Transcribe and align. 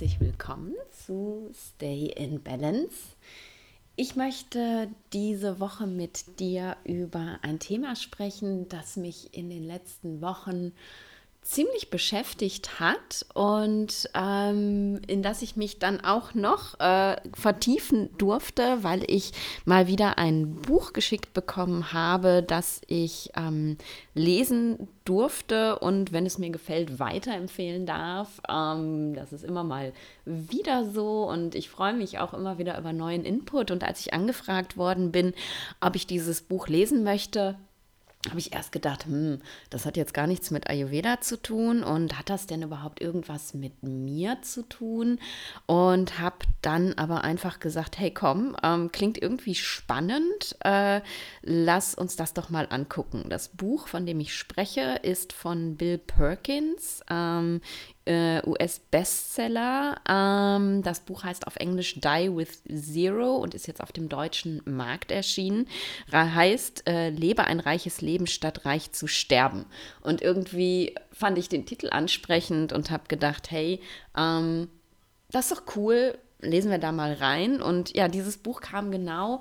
herzlich 0.00 0.20
willkommen 0.20 0.74
zu 1.04 1.50
Stay 1.52 2.06
in 2.06 2.42
Balance. 2.42 3.16
Ich 3.96 4.16
möchte 4.16 4.88
diese 5.12 5.60
Woche 5.60 5.86
mit 5.86 6.40
dir 6.40 6.78
über 6.84 7.38
ein 7.42 7.58
Thema 7.58 7.94
sprechen, 7.96 8.66
das 8.70 8.96
mich 8.96 9.36
in 9.36 9.50
den 9.50 9.62
letzten 9.62 10.22
Wochen 10.22 10.72
ziemlich 11.42 11.90
beschäftigt 11.90 12.80
hat 12.80 13.26
und 13.34 14.08
ähm, 14.14 15.00
in 15.06 15.22
das 15.22 15.42
ich 15.42 15.56
mich 15.56 15.78
dann 15.78 16.00
auch 16.00 16.34
noch 16.34 16.78
äh, 16.78 17.16
vertiefen 17.34 18.10
durfte, 18.18 18.78
weil 18.82 19.02
ich 19.06 19.32
mal 19.64 19.86
wieder 19.86 20.18
ein 20.18 20.54
Buch 20.54 20.92
geschickt 20.92 21.32
bekommen 21.32 21.92
habe, 21.92 22.44
das 22.46 22.82
ich 22.86 23.30
ähm, 23.36 23.78
lesen 24.14 24.88
durfte 25.04 25.78
und 25.78 26.12
wenn 26.12 26.26
es 26.26 26.38
mir 26.38 26.50
gefällt, 26.50 26.98
weiterempfehlen 27.00 27.86
darf. 27.86 28.40
Ähm, 28.48 29.14
das 29.14 29.32
ist 29.32 29.42
immer 29.42 29.64
mal 29.64 29.92
wieder 30.26 30.84
so 30.84 31.28
und 31.28 31.54
ich 31.54 31.70
freue 31.70 31.94
mich 31.94 32.18
auch 32.18 32.34
immer 32.34 32.58
wieder 32.58 32.78
über 32.78 32.92
neuen 32.92 33.24
Input. 33.24 33.70
Und 33.70 33.82
als 33.82 34.00
ich 34.00 34.12
angefragt 34.12 34.76
worden 34.76 35.10
bin, 35.10 35.32
ob 35.80 35.96
ich 35.96 36.06
dieses 36.06 36.42
Buch 36.42 36.68
lesen 36.68 37.02
möchte, 37.02 37.56
habe 38.28 38.38
ich 38.38 38.52
erst 38.52 38.70
gedacht, 38.70 39.06
hm, 39.06 39.40
das 39.70 39.86
hat 39.86 39.96
jetzt 39.96 40.12
gar 40.12 40.26
nichts 40.26 40.50
mit 40.50 40.68
Ayurveda 40.68 41.22
zu 41.22 41.40
tun 41.40 41.82
und 41.82 42.18
hat 42.18 42.28
das 42.28 42.46
denn 42.46 42.62
überhaupt 42.62 43.00
irgendwas 43.00 43.54
mit 43.54 43.82
mir 43.82 44.42
zu 44.42 44.62
tun? 44.68 45.18
Und 45.66 46.18
habe 46.18 46.36
dann 46.60 46.92
aber 46.94 47.24
einfach 47.24 47.60
gesagt, 47.60 47.98
hey 47.98 48.12
komm, 48.12 48.56
ähm, 48.62 48.92
klingt 48.92 49.16
irgendwie 49.16 49.54
spannend, 49.54 50.56
äh, 50.64 51.00
lass 51.42 51.94
uns 51.94 52.16
das 52.16 52.34
doch 52.34 52.50
mal 52.50 52.66
angucken. 52.68 53.24
Das 53.30 53.48
Buch, 53.48 53.88
von 53.88 54.04
dem 54.04 54.20
ich 54.20 54.36
spreche, 54.36 55.00
ist 55.02 55.32
von 55.32 55.76
Bill 55.76 55.96
Perkins, 55.96 57.02
ähm, 57.08 57.62
äh, 58.04 58.40
US-Bestseller. 58.46 59.96
Ähm, 60.08 60.82
das 60.82 61.00
Buch 61.00 61.24
heißt 61.24 61.46
auf 61.46 61.56
Englisch 61.56 62.00
Die 62.00 62.30
with 62.34 62.62
Zero 62.64 63.36
und 63.36 63.54
ist 63.54 63.66
jetzt 63.66 63.82
auf 63.82 63.92
dem 63.92 64.08
deutschen 64.08 64.62
Markt 64.64 65.10
erschienen. 65.10 65.66
Heißt 66.12 66.88
äh, 66.88 67.10
Lebe 67.10 67.44
ein 67.44 67.60
reiches 67.60 68.00
Leben 68.00 68.26
statt 68.26 68.64
reich 68.64 68.92
zu 68.92 69.06
sterben. 69.06 69.66
Und 70.00 70.22
irgendwie 70.22 70.94
fand 71.12 71.38
ich 71.38 71.48
den 71.48 71.66
Titel 71.66 71.88
ansprechend 71.90 72.72
und 72.72 72.90
habe 72.90 73.04
gedacht, 73.08 73.50
hey, 73.50 73.80
ähm, 74.16 74.68
das 75.30 75.50
ist 75.50 75.58
doch 75.58 75.76
cool, 75.76 76.18
lesen 76.40 76.70
wir 76.70 76.78
da 76.78 76.92
mal 76.92 77.12
rein. 77.14 77.62
Und 77.62 77.94
ja, 77.94 78.08
dieses 78.08 78.38
Buch 78.38 78.60
kam 78.60 78.90
genau 78.90 79.40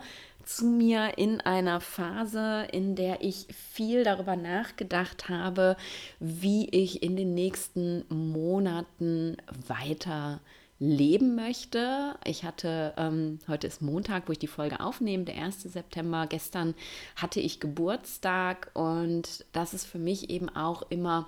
zu 0.50 0.66
mir 0.66 1.18
in 1.18 1.42
einer 1.42 1.80
Phase, 1.80 2.68
in 2.72 2.96
der 2.96 3.22
ich 3.22 3.48
viel 3.74 4.04
darüber 4.04 4.36
nachgedacht 4.36 5.30
habe, 5.30 5.78
wie 6.20 6.68
ich 6.70 7.04
in 7.04 7.16
den 7.16 7.34
nächsten 7.34 8.04
Monaten 8.10 9.38
weiter 9.68 10.42
leben 10.80 11.36
möchte. 11.36 12.16
Ich 12.26 12.44
hatte, 12.44 12.94
ähm, 12.98 13.40
heute 13.48 13.68
ist 13.68 13.82
Montag, 13.82 14.28
wo 14.28 14.32
ich 14.32 14.40
die 14.40 14.48
Folge 14.48 14.80
aufnehme, 14.80 15.26
der 15.26 15.36
1. 15.36 15.64
September. 15.64 16.26
Gestern 16.28 16.74
hatte 17.16 17.42
ich 17.42 17.60
Geburtstag 17.60 18.72
und 18.74 19.46
das 19.52 19.74
ist 19.74 19.86
für 19.86 20.00
mich 20.00 20.30
eben 20.30 20.50
auch 20.50 20.84
immer 20.90 21.28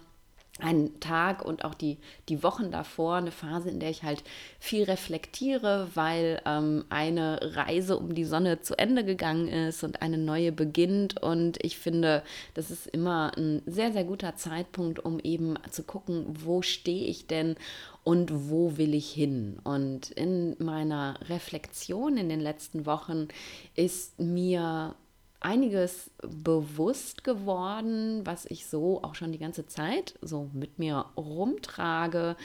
ein 0.59 0.99
Tag 0.99 1.43
und 1.43 1.63
auch 1.63 1.73
die, 1.73 1.97
die 2.29 2.43
Wochen 2.43 2.71
davor 2.71 3.15
eine 3.15 3.31
Phase, 3.31 3.69
in 3.69 3.79
der 3.79 3.89
ich 3.89 4.03
halt 4.03 4.23
viel 4.59 4.83
reflektiere, 4.83 5.89
weil 5.95 6.41
ähm, 6.45 6.85
eine 6.89 7.39
Reise 7.55 7.97
um 7.97 8.13
die 8.13 8.25
Sonne 8.25 8.61
zu 8.61 8.77
Ende 8.77 9.05
gegangen 9.05 9.47
ist 9.47 9.83
und 9.83 10.01
eine 10.01 10.17
neue 10.17 10.51
beginnt. 10.51 11.21
Und 11.21 11.63
ich 11.63 11.77
finde, 11.77 12.23
das 12.53 12.69
ist 12.69 12.87
immer 12.87 13.31
ein 13.37 13.61
sehr, 13.65 13.93
sehr 13.93 14.03
guter 14.03 14.35
Zeitpunkt, 14.35 14.99
um 14.99 15.19
eben 15.19 15.55
zu 15.69 15.83
gucken, 15.83 16.25
wo 16.27 16.61
stehe 16.61 17.07
ich 17.07 17.27
denn 17.27 17.55
und 18.03 18.49
wo 18.49 18.77
will 18.77 18.93
ich 18.93 19.11
hin. 19.11 19.59
Und 19.63 20.11
in 20.11 20.55
meiner 20.59 21.15
Reflexion 21.29 22.17
in 22.17 22.29
den 22.29 22.41
letzten 22.41 22.85
Wochen 22.85 23.29
ist 23.75 24.19
mir 24.19 24.95
einiges 25.41 26.11
bewusst 26.21 27.23
geworden, 27.23 28.21
was 28.25 28.45
ich 28.45 28.65
so 28.67 29.03
auch 29.03 29.15
schon 29.15 29.31
die 29.31 29.39
ganze 29.39 29.65
Zeit 29.65 30.17
so 30.21 30.49
mit 30.53 30.79
mir 30.79 31.05
rumtrage 31.17 32.35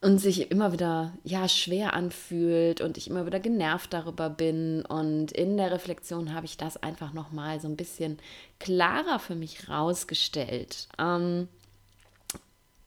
und 0.00 0.18
sich 0.18 0.50
immer 0.50 0.72
wieder 0.72 1.12
ja 1.22 1.48
schwer 1.48 1.94
anfühlt 1.94 2.80
und 2.80 2.98
ich 2.98 3.08
immer 3.08 3.24
wieder 3.24 3.38
genervt 3.38 3.92
darüber 3.92 4.28
bin 4.28 4.84
und 4.84 5.30
in 5.30 5.56
der 5.56 5.70
Reflexion 5.70 6.34
habe 6.34 6.46
ich 6.46 6.56
das 6.56 6.82
einfach 6.82 7.12
noch 7.12 7.30
mal 7.30 7.60
so 7.60 7.68
ein 7.68 7.76
bisschen 7.76 8.18
klarer 8.58 9.20
für 9.20 9.36
mich 9.36 9.68
rausgestellt. 9.68 10.88
Ähm, 10.98 11.48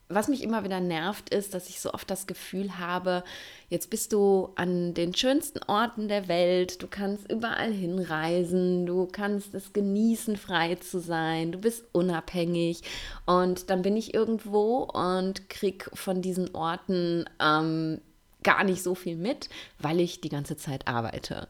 was 0.08 0.28
mich 0.28 0.44
immer 0.44 0.64
wieder 0.64 0.80
nervt, 0.80 1.30
ist, 1.30 1.54
dass 1.54 1.70
ich 1.70 1.80
so 1.80 1.94
oft 1.94 2.10
das 2.12 2.28
Gefühl 2.28 2.78
habe, 2.78 3.24
jetzt 3.70 3.90
bist 3.90 4.14
du 4.14 4.50
an 4.56 4.94
den 4.94 5.16
schönsten 5.16 5.60
Orten 5.68 6.08
der 6.08 6.28
Welt, 6.28 6.84
du 6.84 6.88
kannst 6.88 7.32
überall 7.32 7.72
hinreisen, 7.72 8.86
du 8.86 9.08
kannst 9.08 9.56
es 9.56 9.74
genießen, 9.74 10.38
frei 10.38 10.76
zu 10.76 11.00
sein, 11.00 11.52
du 11.52 11.58
bist 11.58 11.86
unabhängig 11.92 12.84
und 13.26 13.70
dann 13.70 13.82
bin 13.82 13.98
ich 13.98 14.14
irgendwo 14.14 14.84
und 14.84 15.50
krieg 15.50 15.90
von 15.94 16.22
diesen 16.22 16.54
Orten 16.54 17.26
ähm, 17.40 18.00
gar 18.44 18.64
nicht 18.64 18.84
so 18.84 18.94
viel 18.94 19.16
mit, 19.16 19.50
weil 19.80 20.00
ich 20.00 20.22
die 20.22 20.30
ganze 20.30 20.56
Zeit 20.56 20.88
arbeite. 20.88 21.48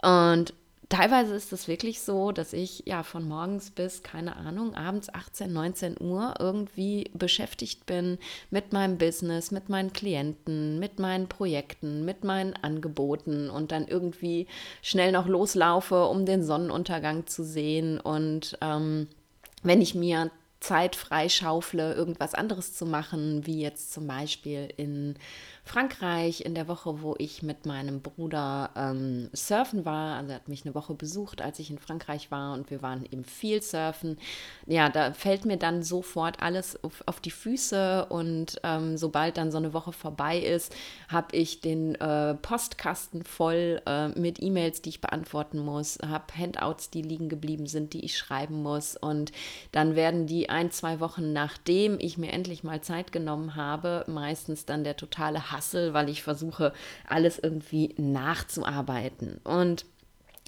Und 0.00 0.54
teilweise 0.88 1.34
ist 1.34 1.52
es 1.52 1.68
wirklich 1.68 2.00
so, 2.00 2.32
dass 2.32 2.52
ich 2.52 2.84
ja 2.86 3.02
von 3.02 3.26
morgens 3.26 3.70
bis, 3.70 4.02
keine 4.02 4.36
Ahnung, 4.36 4.74
abends 4.74 5.12
18, 5.12 5.52
19 5.52 5.96
Uhr 6.00 6.34
irgendwie 6.38 7.10
beschäftigt 7.14 7.86
bin 7.86 8.18
mit 8.50 8.72
meinem 8.72 8.98
Business, 8.98 9.50
mit 9.50 9.68
meinen 9.68 9.92
Klienten, 9.92 10.78
mit 10.78 10.98
meinen 10.98 11.28
Projekten, 11.28 12.04
mit 12.04 12.24
meinen 12.24 12.54
Angeboten 12.54 13.50
und 13.50 13.72
dann 13.72 13.88
irgendwie 13.88 14.46
schnell 14.82 15.12
noch 15.12 15.26
loslaufe, 15.26 16.06
um 16.06 16.24
den 16.26 16.44
Sonnenuntergang 16.44 17.26
zu 17.26 17.44
sehen. 17.44 18.00
Und 18.00 18.56
ähm, 18.60 19.08
wenn 19.62 19.80
ich 19.80 19.94
mir 19.94 20.30
Zeit 20.60 20.96
freischaufle, 20.96 21.94
irgendwas 21.94 22.34
anderes 22.34 22.74
zu 22.74 22.86
machen, 22.86 23.46
wie 23.46 23.60
jetzt 23.60 23.92
zum 23.92 24.06
Beispiel 24.06 24.68
in 24.76 25.16
Frankreich 25.66 26.42
in 26.42 26.54
der 26.54 26.68
Woche, 26.68 27.02
wo 27.02 27.16
ich 27.18 27.42
mit 27.42 27.66
meinem 27.66 28.00
Bruder 28.00 28.70
ähm, 28.76 29.28
surfen 29.32 29.84
war. 29.84 30.16
Also 30.16 30.30
er 30.30 30.36
hat 30.36 30.48
mich 30.48 30.64
eine 30.64 30.76
Woche 30.76 30.94
besucht, 30.94 31.42
als 31.42 31.58
ich 31.58 31.70
in 31.70 31.78
Frankreich 31.78 32.30
war 32.30 32.54
und 32.54 32.70
wir 32.70 32.82
waren 32.82 33.04
eben 33.04 33.24
viel 33.24 33.60
surfen. 33.60 34.16
Ja, 34.66 34.88
da 34.88 35.12
fällt 35.12 35.44
mir 35.44 35.56
dann 35.56 35.82
sofort 35.82 36.40
alles 36.40 36.82
auf, 36.84 37.02
auf 37.06 37.18
die 37.18 37.32
Füße 37.32 38.06
und 38.06 38.60
ähm, 38.62 38.96
sobald 38.96 39.38
dann 39.38 39.50
so 39.50 39.58
eine 39.58 39.72
Woche 39.72 39.92
vorbei 39.92 40.38
ist, 40.38 40.72
habe 41.08 41.36
ich 41.36 41.60
den 41.60 41.96
äh, 41.96 42.34
Postkasten 42.34 43.24
voll 43.24 43.82
äh, 43.86 44.08
mit 44.10 44.40
E-Mails, 44.40 44.82
die 44.82 44.90
ich 44.90 45.00
beantworten 45.00 45.58
muss, 45.58 45.98
habe 46.06 46.32
Handouts, 46.38 46.90
die 46.90 47.02
liegen 47.02 47.28
geblieben 47.28 47.66
sind, 47.66 47.92
die 47.92 48.04
ich 48.04 48.16
schreiben 48.16 48.62
muss 48.62 48.96
und 48.96 49.32
dann 49.72 49.96
werden 49.96 50.28
die 50.28 50.48
ein, 50.48 50.70
zwei 50.70 51.00
Wochen 51.00 51.32
nachdem 51.32 51.98
ich 51.98 52.18
mir 52.18 52.32
endlich 52.32 52.62
mal 52.62 52.82
Zeit 52.82 53.10
genommen 53.10 53.56
habe, 53.56 54.04
meistens 54.06 54.64
dann 54.64 54.84
der 54.84 54.96
totale 54.96 55.50
Hustle, 55.56 55.94
weil 55.94 56.08
ich 56.08 56.22
versuche, 56.22 56.72
alles 57.08 57.38
irgendwie 57.38 57.94
nachzuarbeiten. 57.96 59.40
Und 59.44 59.86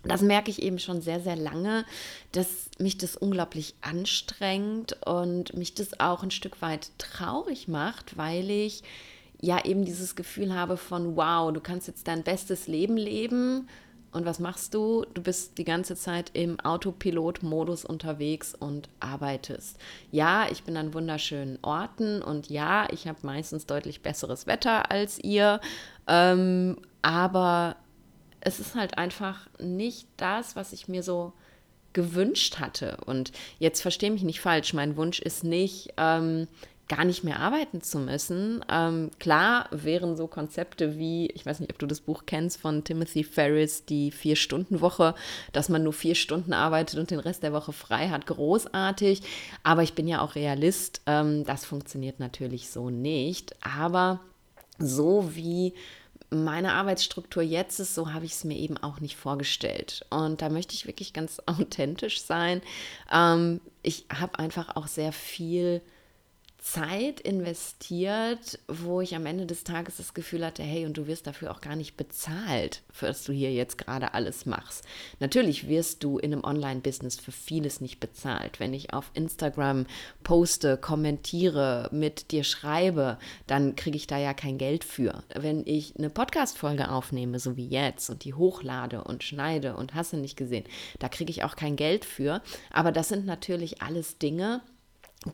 das 0.04 0.22
merke 0.22 0.50
ich 0.50 0.62
eben 0.62 0.78
schon 0.78 1.00
sehr, 1.00 1.20
sehr 1.20 1.36
lange, 1.36 1.84
dass 2.32 2.70
mich 2.78 2.98
das 2.98 3.16
unglaublich 3.16 3.74
anstrengt 3.80 4.96
und 5.06 5.56
mich 5.56 5.74
das 5.74 5.98
auch 5.98 6.22
ein 6.22 6.30
Stück 6.30 6.62
weit 6.62 6.90
traurig 6.98 7.68
macht, 7.68 8.16
weil 8.16 8.48
ich 8.48 8.82
ja 9.40 9.64
eben 9.64 9.84
dieses 9.84 10.16
Gefühl 10.16 10.54
habe 10.54 10.76
von, 10.76 11.16
wow, 11.16 11.52
du 11.52 11.60
kannst 11.60 11.88
jetzt 11.88 12.08
dein 12.08 12.22
bestes 12.22 12.66
Leben 12.66 12.96
leben, 12.96 13.68
und 14.12 14.24
was 14.24 14.38
machst 14.38 14.74
du? 14.74 15.04
Du 15.14 15.22
bist 15.22 15.58
die 15.58 15.64
ganze 15.64 15.94
Zeit 15.94 16.30
im 16.32 16.58
Autopilot-Modus 16.60 17.84
unterwegs 17.84 18.54
und 18.54 18.88
arbeitest. 19.00 19.78
Ja, 20.10 20.46
ich 20.50 20.62
bin 20.62 20.76
an 20.76 20.94
wunderschönen 20.94 21.58
Orten 21.62 22.22
und 22.22 22.48
ja, 22.48 22.88
ich 22.90 23.06
habe 23.06 23.18
meistens 23.22 23.66
deutlich 23.66 24.02
besseres 24.02 24.46
Wetter 24.46 24.90
als 24.90 25.18
ihr. 25.18 25.60
Ähm, 26.06 26.78
aber 27.02 27.76
es 28.40 28.60
ist 28.60 28.74
halt 28.74 28.96
einfach 28.96 29.48
nicht 29.58 30.08
das, 30.16 30.56
was 30.56 30.72
ich 30.72 30.88
mir 30.88 31.02
so 31.02 31.32
gewünscht 31.92 32.58
hatte. 32.60 32.98
Und 33.06 33.32
jetzt 33.58 33.82
verstehe 33.82 34.10
mich 34.10 34.22
nicht 34.22 34.40
falsch, 34.40 34.72
mein 34.72 34.96
Wunsch 34.96 35.18
ist 35.18 35.44
nicht, 35.44 35.92
ähm, 35.96 36.48
gar 36.88 37.04
nicht 37.04 37.22
mehr 37.22 37.40
arbeiten 37.40 37.82
zu 37.82 37.98
müssen. 37.98 38.64
Ähm, 38.70 39.10
klar 39.18 39.68
wären 39.70 40.16
so 40.16 40.26
Konzepte 40.26 40.98
wie, 40.98 41.26
ich 41.28 41.44
weiß 41.44 41.60
nicht, 41.60 41.70
ob 41.70 41.78
du 41.78 41.86
das 41.86 42.00
Buch 42.00 42.22
kennst 42.26 42.58
von 42.60 42.82
Timothy 42.82 43.24
Ferris, 43.24 43.84
die 43.84 44.10
Vier-Stunden-Woche, 44.10 45.14
dass 45.52 45.68
man 45.68 45.82
nur 45.82 45.92
vier 45.92 46.14
Stunden 46.14 46.52
arbeitet 46.52 46.98
und 46.98 47.10
den 47.10 47.20
Rest 47.20 47.42
der 47.42 47.52
Woche 47.52 47.72
frei 47.72 48.08
hat, 48.08 48.26
großartig. 48.26 49.22
Aber 49.62 49.82
ich 49.82 49.94
bin 49.94 50.08
ja 50.08 50.22
auch 50.22 50.34
Realist, 50.34 51.02
ähm, 51.06 51.44
das 51.44 51.66
funktioniert 51.66 52.20
natürlich 52.20 52.70
so 52.70 52.88
nicht. 52.88 53.54
Aber 53.64 54.20
so 54.78 55.34
wie 55.34 55.74
meine 56.30 56.72
Arbeitsstruktur 56.72 57.42
jetzt 57.42 57.80
ist, 57.80 57.94
so 57.94 58.12
habe 58.12 58.24
ich 58.24 58.32
es 58.32 58.44
mir 58.44 58.56
eben 58.56 58.76
auch 58.76 59.00
nicht 59.00 59.16
vorgestellt. 59.16 60.04
Und 60.10 60.42
da 60.42 60.48
möchte 60.48 60.74
ich 60.74 60.86
wirklich 60.86 61.12
ganz 61.12 61.40
authentisch 61.46 62.22
sein. 62.22 62.62
Ähm, 63.12 63.60
ich 63.82 64.06
habe 64.12 64.38
einfach 64.38 64.76
auch 64.76 64.86
sehr 64.86 65.12
viel 65.12 65.82
Zeit 66.72 67.20
investiert, 67.20 68.58
wo 68.68 69.00
ich 69.00 69.14
am 69.14 69.24
Ende 69.24 69.46
des 69.46 69.64
Tages 69.64 69.96
das 69.96 70.12
Gefühl 70.12 70.44
hatte, 70.44 70.62
hey, 70.62 70.84
und 70.84 70.98
du 70.98 71.06
wirst 71.06 71.26
dafür 71.26 71.50
auch 71.50 71.62
gar 71.62 71.76
nicht 71.76 71.96
bezahlt, 71.96 72.82
was 73.00 73.24
du 73.24 73.32
hier 73.32 73.52
jetzt 73.52 73.78
gerade 73.78 74.12
alles 74.12 74.44
machst. 74.44 74.84
Natürlich 75.18 75.68
wirst 75.68 76.04
du 76.04 76.18
in 76.18 76.32
einem 76.32 76.44
Online-Business 76.44 77.18
für 77.20 77.32
vieles 77.32 77.80
nicht 77.80 78.00
bezahlt. 78.00 78.60
Wenn 78.60 78.74
ich 78.74 78.92
auf 78.92 79.10
Instagram 79.14 79.86
poste, 80.22 80.76
kommentiere, 80.76 81.88
mit 81.90 82.32
dir 82.32 82.44
schreibe, 82.44 83.18
dann 83.46 83.74
kriege 83.74 83.96
ich 83.96 84.06
da 84.06 84.18
ja 84.18 84.34
kein 84.34 84.58
Geld 84.58 84.84
für. 84.84 85.22
Wenn 85.34 85.66
ich 85.66 85.96
eine 85.96 86.10
Podcast-Folge 86.10 86.90
aufnehme, 86.90 87.38
so 87.38 87.56
wie 87.56 87.68
jetzt, 87.68 88.10
und 88.10 88.24
die 88.24 88.34
hochlade 88.34 89.04
und 89.04 89.24
schneide 89.24 89.74
und 89.74 89.94
hasse 89.94 90.18
nicht 90.18 90.36
gesehen, 90.36 90.64
da 90.98 91.08
kriege 91.08 91.30
ich 91.30 91.44
auch 91.44 91.56
kein 91.56 91.76
Geld 91.76 92.04
für. 92.04 92.42
Aber 92.70 92.92
das 92.92 93.08
sind 93.08 93.24
natürlich 93.24 93.80
alles 93.80 94.18
Dinge, 94.18 94.60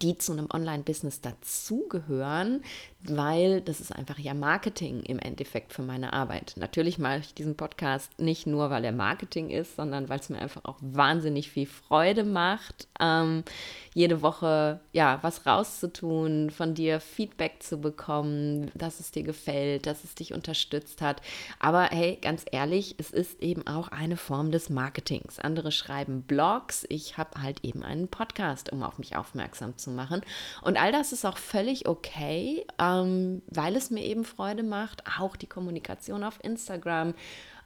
die 0.03 0.19
zu 0.19 0.33
einem 0.33 0.49
Online-Business 0.53 1.21
dazugehören, 1.21 2.63
weil 3.03 3.61
das 3.61 3.81
ist 3.81 3.95
einfach 3.95 4.19
ja 4.19 4.35
Marketing 4.35 5.03
im 5.03 5.19
Endeffekt 5.19 5.73
für 5.73 5.83
meine 5.83 6.13
Arbeit. 6.13 6.55
Natürlich 6.57 6.99
mache 6.99 7.19
ich 7.19 7.35
diesen 7.35 7.57
Podcast 7.57 8.19
nicht 8.19 8.47
nur, 8.47 8.71
weil 8.71 8.85
er 8.85 8.93
Marketing 8.93 9.51
ist, 9.51 9.77
sondern 9.77 10.09
weil 10.09 10.21
es 10.21 10.31
mir 10.31 10.39
einfach 10.39 10.65
auch 10.65 10.79
wahnsinnig 10.81 11.51
viel 11.51 11.67
Freude 11.67 12.25
macht, 12.25 12.89
ähm, 13.01 13.45
jede 13.93 14.23
Woche 14.23 14.81
ja 14.93 15.19
was 15.23 15.47
rauszutun, 15.47 16.51
von 16.51 16.75
dir 16.75 17.01
Feedback 17.01 17.63
zu 17.63 17.79
bekommen, 17.79 18.71
dass 18.75 19.01
es 19.01 19.11
dir 19.11 19.23
gefällt, 19.23 19.87
dass 19.87 20.05
es 20.05 20.15
dich 20.15 20.33
unterstützt 20.33 21.01
hat. 21.01 21.21
Aber 21.59 21.85
hey, 21.85 22.19
ganz 22.21 22.45
ehrlich, 22.51 22.97
es 22.99 23.11
ist 23.11 23.41
eben 23.43 23.67
auch 23.67 23.89
eine 23.89 24.17
Form 24.17 24.51
des 24.51 24.71
Marketings. 24.71 25.39
Andere 25.39 25.73
schreiben 25.73 26.23
Blogs, 26.23 26.87
ich 26.89 27.19
habe 27.19 27.43
halt 27.43 27.63
eben 27.65 27.83
einen 27.83 28.09
Podcast, 28.09 28.73
um 28.73 28.83
auf 28.83 28.99
mich 28.99 29.17
aufmerksam 29.17 29.77
zu 29.77 29.84
machen. 29.91 30.23
Und 30.63 30.77
all 30.77 30.93
das 30.93 31.13
ist 31.13 31.25
auch 31.25 31.39
völlig 31.39 31.89
okay. 31.89 32.67
Ähm, 32.79 33.43
weil 33.49 33.77
es 33.77 33.91
mir 33.91 34.05
eben 34.05 34.25
Freude 34.25 34.63
macht, 34.63 35.05
auch 35.19 35.37
die 35.37 35.47
Kommunikation 35.47 36.25
auf 36.25 36.39
Instagram. 36.43 37.15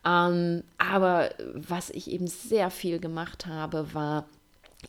Ähm, 0.05 0.63
aber 0.79 1.31
was 1.55 1.91
ich 1.91 2.11
eben 2.11 2.27
sehr 2.27 2.71
viel 2.71 2.99
gemacht 2.99 3.47
habe, 3.47 3.93
war 3.95 4.27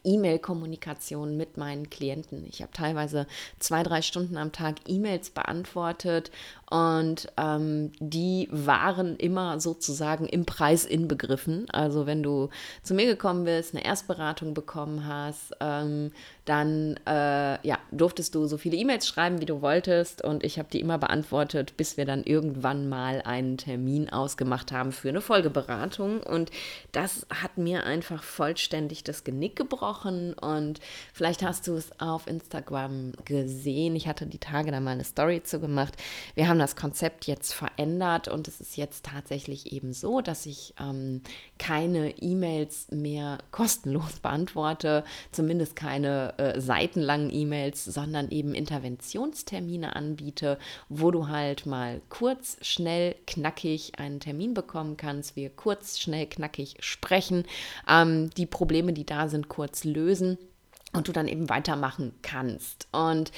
E-Mail-Kommunikation 0.04 1.36
mit 1.36 1.58
meinen 1.58 1.90
Klienten. 1.90 2.46
Ich 2.48 2.62
habe 2.62 2.72
teilweise 2.72 3.26
zwei, 3.58 3.82
drei 3.84 4.02
Stunden 4.02 4.38
am 4.38 4.52
Tag 4.52 4.76
E-Mails 4.88 5.32
beantwortet 5.32 6.32
und 6.70 7.28
ähm, 7.38 7.92
die 8.00 8.48
waren 8.52 9.18
immer 9.18 9.60
sozusagen 9.60 10.28
im 10.28 10.46
Preis 10.46 10.86
inbegriffen. 10.86 11.68
Also 11.72 12.06
wenn 12.06 12.22
du 12.22 12.50
zu 12.84 12.94
mir 12.94 13.08
gekommen 13.08 13.46
bist, 13.46 13.74
eine 13.74 13.84
Erstberatung 13.84 14.54
bekommen 14.54 15.08
hast, 15.08 15.54
ähm, 15.60 16.12
dann 16.46 17.00
äh, 17.08 17.68
ja, 17.68 17.78
durftest 17.92 18.36
du 18.36 18.46
so 18.46 18.58
viele 18.58 18.78
E-Mails 18.78 19.08
schreiben, 19.08 19.42
wie 19.42 19.46
du 19.46 19.62
wolltest. 19.62 20.24
Und 20.24 20.44
ich 20.44 20.60
habe 20.60 20.70
die 20.72 20.80
immer 20.80 20.98
beantwortet, 20.98 21.76
bis 21.78 21.98
wir 21.98 22.06
dann 22.06 22.24
irgendwann 22.24 22.88
mal 22.88 23.22
einen 23.24 23.58
Termin 23.58 24.10
ausgemacht 24.10 24.72
haben 24.72 24.92
für 24.92 25.10
eine 25.10 25.22
Folgeberatung. 25.22 26.22
Und 26.22 26.52
das 26.92 27.26
hat 27.30 27.58
mir 27.58 27.84
einfach 27.84 28.22
vollständig 28.22 29.04
das 29.04 29.24
Genick 29.24 29.56
gebrochen. 29.56 30.34
Und 30.34 30.80
vielleicht 31.14 31.42
hast 31.44 31.68
du 31.68 31.74
es 31.74 31.92
auf 32.00 32.28
Instagram 32.28 33.14
gesehen. 33.26 33.96
Ich 33.96 34.08
hatte 34.08 34.28
die 34.28 34.40
Tage 34.40 34.72
da 34.72 34.80
mal 34.80 34.92
eine 34.92 35.04
Story 35.04 35.42
zu 35.44 35.60
gemacht. 35.60 35.96
Wir 36.36 36.48
haben 36.48 36.59
haben 36.60 36.68
das 36.68 36.76
Konzept 36.76 37.26
jetzt 37.26 37.54
verändert. 37.54 38.28
Und 38.28 38.48
es 38.48 38.60
ist 38.60 38.76
jetzt 38.76 39.06
tatsächlich 39.06 39.72
eben 39.72 39.94
so, 39.94 40.20
dass 40.20 40.46
ich 40.46 40.74
ähm, 40.80 41.22
keine 41.58 42.18
E-Mails 42.22 42.88
mehr 42.92 43.38
kostenlos 43.52 44.20
beantworte, 44.22 45.04
zumindest 45.32 45.76
keine 45.76 46.38
äh, 46.38 46.60
seitenlangen 46.60 47.34
E-Mails, 47.34 47.86
sondern 47.86 48.30
eben 48.30 48.54
Interventionstermine 48.54 49.96
anbiete, 49.96 50.58
wo 50.90 51.12
du 51.12 51.28
halt 51.30 51.66
mal 51.66 52.02
kurz, 52.10 52.58
schnell, 52.62 53.16
knackig 53.26 53.98
einen 53.98 54.20
Termin 54.20 54.54
bekommen 54.54 54.98
kannst, 54.98 55.36
wir 55.38 55.50
kurz, 55.50 56.00
schnell, 56.00 56.28
knackig 56.28 56.76
sprechen, 56.82 57.46
ähm, 57.88 58.32
die 58.32 58.46
Probleme, 58.46 58.92
die 58.92 59.06
da 59.06 59.30
sind, 59.30 59.48
kurz 59.48 59.86
lösen 59.86 60.38
und 60.92 61.08
du 61.08 61.12
dann 61.12 61.28
eben 61.28 61.50
weitermachen 61.50 62.14
kannst. 62.22 62.88
Und 62.92 63.32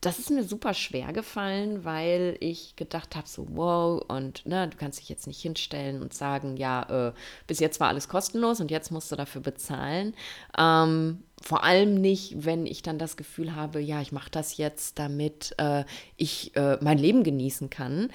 das 0.00 0.18
ist 0.18 0.30
mir 0.30 0.44
super 0.44 0.72
schwer 0.72 1.12
gefallen, 1.12 1.84
weil 1.84 2.36
ich 2.40 2.74
gedacht 2.76 3.16
habe, 3.16 3.28
so 3.28 3.46
wow, 3.50 4.02
und 4.08 4.46
ne, 4.46 4.66
du 4.68 4.76
kannst 4.78 4.98
dich 4.98 5.10
jetzt 5.10 5.26
nicht 5.26 5.42
hinstellen 5.42 6.00
und 6.00 6.14
sagen, 6.14 6.56
ja, 6.56 7.08
äh, 7.08 7.12
bis 7.46 7.60
jetzt 7.60 7.80
war 7.80 7.88
alles 7.88 8.08
kostenlos 8.08 8.60
und 8.60 8.70
jetzt 8.70 8.90
musst 8.90 9.12
du 9.12 9.16
dafür 9.16 9.42
bezahlen. 9.42 10.14
Ähm, 10.56 11.22
vor 11.42 11.64
allem 11.64 12.00
nicht, 12.00 12.44
wenn 12.44 12.66
ich 12.66 12.80
dann 12.82 12.98
das 12.98 13.18
Gefühl 13.18 13.54
habe, 13.54 13.80
ja, 13.80 14.00
ich 14.00 14.12
mache 14.12 14.30
das 14.30 14.56
jetzt, 14.56 14.98
damit 14.98 15.54
äh, 15.58 15.84
ich 16.16 16.56
äh, 16.56 16.78
mein 16.80 16.98
Leben 16.98 17.22
genießen 17.22 17.68
kann. 17.68 18.10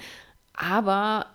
Aber 0.54 1.26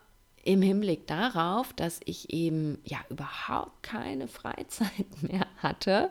im 0.44 0.62
Hinblick 0.62 1.08
darauf, 1.08 1.74
dass 1.74 2.00
ich 2.06 2.34
eben 2.34 2.80
ja 2.84 2.98
überhaupt 3.10 3.84
keine 3.84 4.28
Freizeit 4.28 4.90
mehr 5.22 5.46
hatte, 5.58 6.10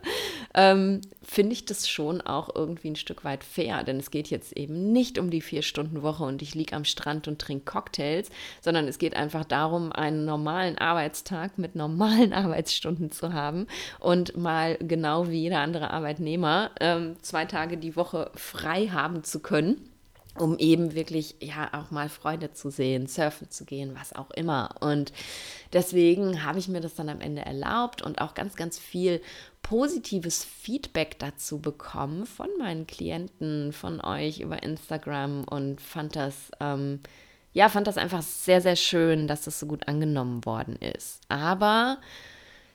ähm, 0.54 1.00
finde 1.22 1.52
ich 1.52 1.64
das 1.64 1.88
schon 1.88 2.20
auch 2.20 2.54
irgendwie 2.54 2.90
ein 2.90 2.96
Stück 2.96 3.24
weit 3.24 3.42
fair. 3.44 3.82
Denn 3.82 3.98
es 3.98 4.10
geht 4.10 4.28
jetzt 4.28 4.56
eben 4.56 4.92
nicht 4.92 5.18
um 5.18 5.30
die 5.30 5.40
Vier-Stunden-Woche 5.40 6.24
und 6.24 6.42
ich 6.42 6.54
liege 6.54 6.76
am 6.76 6.84
Strand 6.84 7.26
und 7.28 7.40
trinke 7.40 7.64
Cocktails, 7.64 8.30
sondern 8.60 8.86
es 8.86 8.98
geht 8.98 9.16
einfach 9.16 9.44
darum, 9.44 9.92
einen 9.92 10.24
normalen 10.24 10.78
Arbeitstag 10.78 11.58
mit 11.58 11.74
normalen 11.74 12.32
Arbeitsstunden 12.40 13.10
zu 13.10 13.32
haben 13.32 13.66
und 13.98 14.36
mal 14.36 14.76
genau 14.78 15.28
wie 15.28 15.40
jeder 15.40 15.58
andere 15.58 15.90
Arbeitnehmer 15.90 16.70
ähm, 16.80 17.16
zwei 17.22 17.44
Tage 17.44 17.76
die 17.76 17.96
Woche 17.96 18.30
frei 18.34 18.88
haben 18.88 19.24
zu 19.24 19.40
können 19.40 19.89
um 20.38 20.58
eben 20.58 20.94
wirklich 20.94 21.36
ja 21.40 21.70
auch 21.72 21.90
mal 21.90 22.08
Freude 22.08 22.52
zu 22.52 22.70
sehen, 22.70 23.06
surfen 23.06 23.50
zu 23.50 23.64
gehen, 23.64 23.96
was 23.98 24.14
auch 24.14 24.30
immer. 24.30 24.76
Und 24.80 25.12
deswegen 25.72 26.44
habe 26.44 26.58
ich 26.58 26.68
mir 26.68 26.80
das 26.80 26.94
dann 26.94 27.08
am 27.08 27.20
Ende 27.20 27.42
erlaubt 27.42 28.02
und 28.02 28.20
auch 28.20 28.34
ganz, 28.34 28.54
ganz 28.54 28.78
viel 28.78 29.20
positives 29.62 30.44
Feedback 30.44 31.18
dazu 31.18 31.58
bekommen 31.58 32.26
von 32.26 32.48
meinen 32.58 32.86
Klienten, 32.86 33.72
von 33.72 34.00
euch 34.00 34.40
über 34.40 34.62
Instagram 34.62 35.44
und 35.44 35.80
fand 35.80 36.16
das, 36.16 36.50
ähm, 36.60 37.00
ja, 37.52 37.68
fand 37.68 37.86
das 37.86 37.98
einfach 37.98 38.22
sehr, 38.22 38.60
sehr 38.60 38.76
schön, 38.76 39.26
dass 39.26 39.42
das 39.42 39.58
so 39.58 39.66
gut 39.66 39.88
angenommen 39.88 40.44
worden 40.46 40.76
ist. 40.76 41.20
Aber 41.28 41.98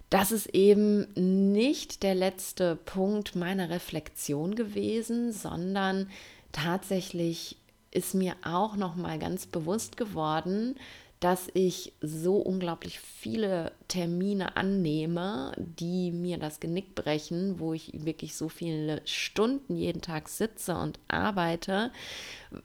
das 0.09 0.31
ist 0.31 0.47
eben 0.47 1.07
nicht 1.15 2.03
der 2.03 2.15
letzte 2.15 2.75
Punkt 2.75 3.35
meiner 3.35 3.69
Reflexion 3.69 4.55
gewesen, 4.55 5.31
sondern 5.31 6.09
tatsächlich 6.55 7.57
ist 7.91 8.13
mir 8.13 8.35
auch 8.43 8.75
noch 8.75 8.95
mal 8.95 9.19
ganz 9.19 9.45
bewusst 9.45 9.97
geworden, 9.97 10.75
dass 11.19 11.47
ich 11.53 11.93
so 12.01 12.37
unglaublich 12.37 12.99
viele 12.99 13.71
Termine 13.87 14.57
annehme, 14.57 15.53
die 15.57 16.11
mir 16.11 16.37
das 16.37 16.59
Genick 16.59 16.95
brechen, 16.95 17.59
wo 17.59 17.73
ich 17.73 17.91
wirklich 17.93 18.35
so 18.35 18.49
viele 18.49 19.01
Stunden 19.05 19.75
jeden 19.75 20.01
Tag 20.01 20.29
sitze 20.29 20.75
und 20.75 20.99
arbeite, 21.07 21.91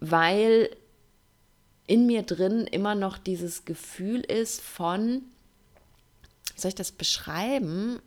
weil 0.01 0.71
in 1.87 2.07
mir 2.07 2.23
drin 2.23 2.67
immer 2.67 2.95
noch 2.95 3.19
dieses 3.19 3.65
Gefühl 3.65 4.21
ist 4.21 4.61
von, 4.61 5.23
wie 6.55 6.61
soll 6.61 6.69
ich 6.69 6.75
das 6.75 6.93
beschreiben? 6.93 7.99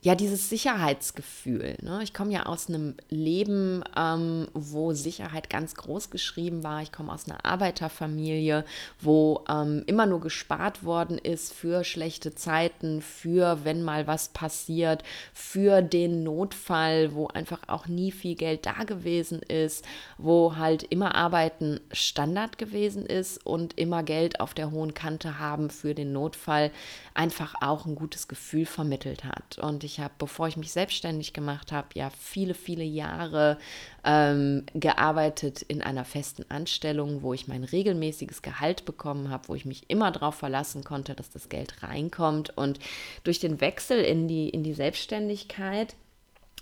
Ja, 0.00 0.14
dieses 0.14 0.48
Sicherheitsgefühl. 0.48 1.76
Ne? 1.82 1.98
Ich 2.04 2.14
komme 2.14 2.32
ja 2.32 2.46
aus 2.46 2.68
einem 2.68 2.94
Leben, 3.08 3.82
ähm, 3.96 4.46
wo 4.54 4.92
Sicherheit 4.92 5.50
ganz 5.50 5.74
groß 5.74 6.10
geschrieben 6.10 6.62
war. 6.62 6.82
Ich 6.82 6.92
komme 6.92 7.12
aus 7.12 7.28
einer 7.28 7.44
Arbeiterfamilie, 7.44 8.64
wo 9.00 9.42
ähm, 9.48 9.82
immer 9.86 10.06
nur 10.06 10.20
gespart 10.20 10.84
worden 10.84 11.18
ist 11.18 11.52
für 11.52 11.82
schlechte 11.82 12.32
Zeiten, 12.32 13.02
für 13.02 13.64
wenn 13.64 13.82
mal 13.82 14.06
was 14.06 14.28
passiert, 14.28 15.02
für 15.34 15.82
den 15.82 16.22
Notfall, 16.22 17.12
wo 17.12 17.26
einfach 17.26 17.62
auch 17.66 17.88
nie 17.88 18.12
viel 18.12 18.36
Geld 18.36 18.66
da 18.66 18.84
gewesen 18.84 19.42
ist, 19.42 19.84
wo 20.16 20.54
halt 20.54 20.84
immer 20.84 21.16
Arbeiten 21.16 21.80
Standard 21.90 22.56
gewesen 22.56 23.04
ist 23.04 23.44
und 23.44 23.76
immer 23.76 24.04
Geld 24.04 24.38
auf 24.38 24.54
der 24.54 24.70
hohen 24.70 24.94
Kante 24.94 25.40
haben 25.40 25.70
für 25.70 25.96
den 25.96 26.12
Notfall 26.12 26.70
einfach 27.14 27.56
auch 27.60 27.84
ein 27.84 27.96
gutes 27.96 28.28
Gefühl 28.28 28.64
vermittelt 28.64 29.24
hat. 29.24 29.58
Und 29.58 29.87
ich 29.88 30.00
habe, 30.00 30.14
bevor 30.18 30.46
ich 30.46 30.56
mich 30.56 30.70
selbstständig 30.72 31.32
gemacht 31.32 31.72
habe, 31.72 31.88
ja 31.94 32.10
viele, 32.10 32.54
viele 32.54 32.84
Jahre 32.84 33.58
ähm, 34.04 34.64
gearbeitet 34.74 35.62
in 35.62 35.82
einer 35.82 36.04
festen 36.04 36.44
Anstellung, 36.50 37.22
wo 37.22 37.34
ich 37.34 37.48
mein 37.48 37.64
regelmäßiges 37.64 38.42
Gehalt 38.42 38.84
bekommen 38.84 39.30
habe, 39.30 39.48
wo 39.48 39.54
ich 39.54 39.64
mich 39.64 39.88
immer 39.88 40.12
darauf 40.12 40.36
verlassen 40.36 40.84
konnte, 40.84 41.14
dass 41.14 41.30
das 41.30 41.48
Geld 41.48 41.82
reinkommt. 41.82 42.56
Und 42.56 42.78
durch 43.24 43.40
den 43.40 43.60
Wechsel 43.60 44.00
in 44.00 44.28
die, 44.28 44.48
in 44.48 44.62
die 44.62 44.74
Selbstständigkeit 44.74 45.96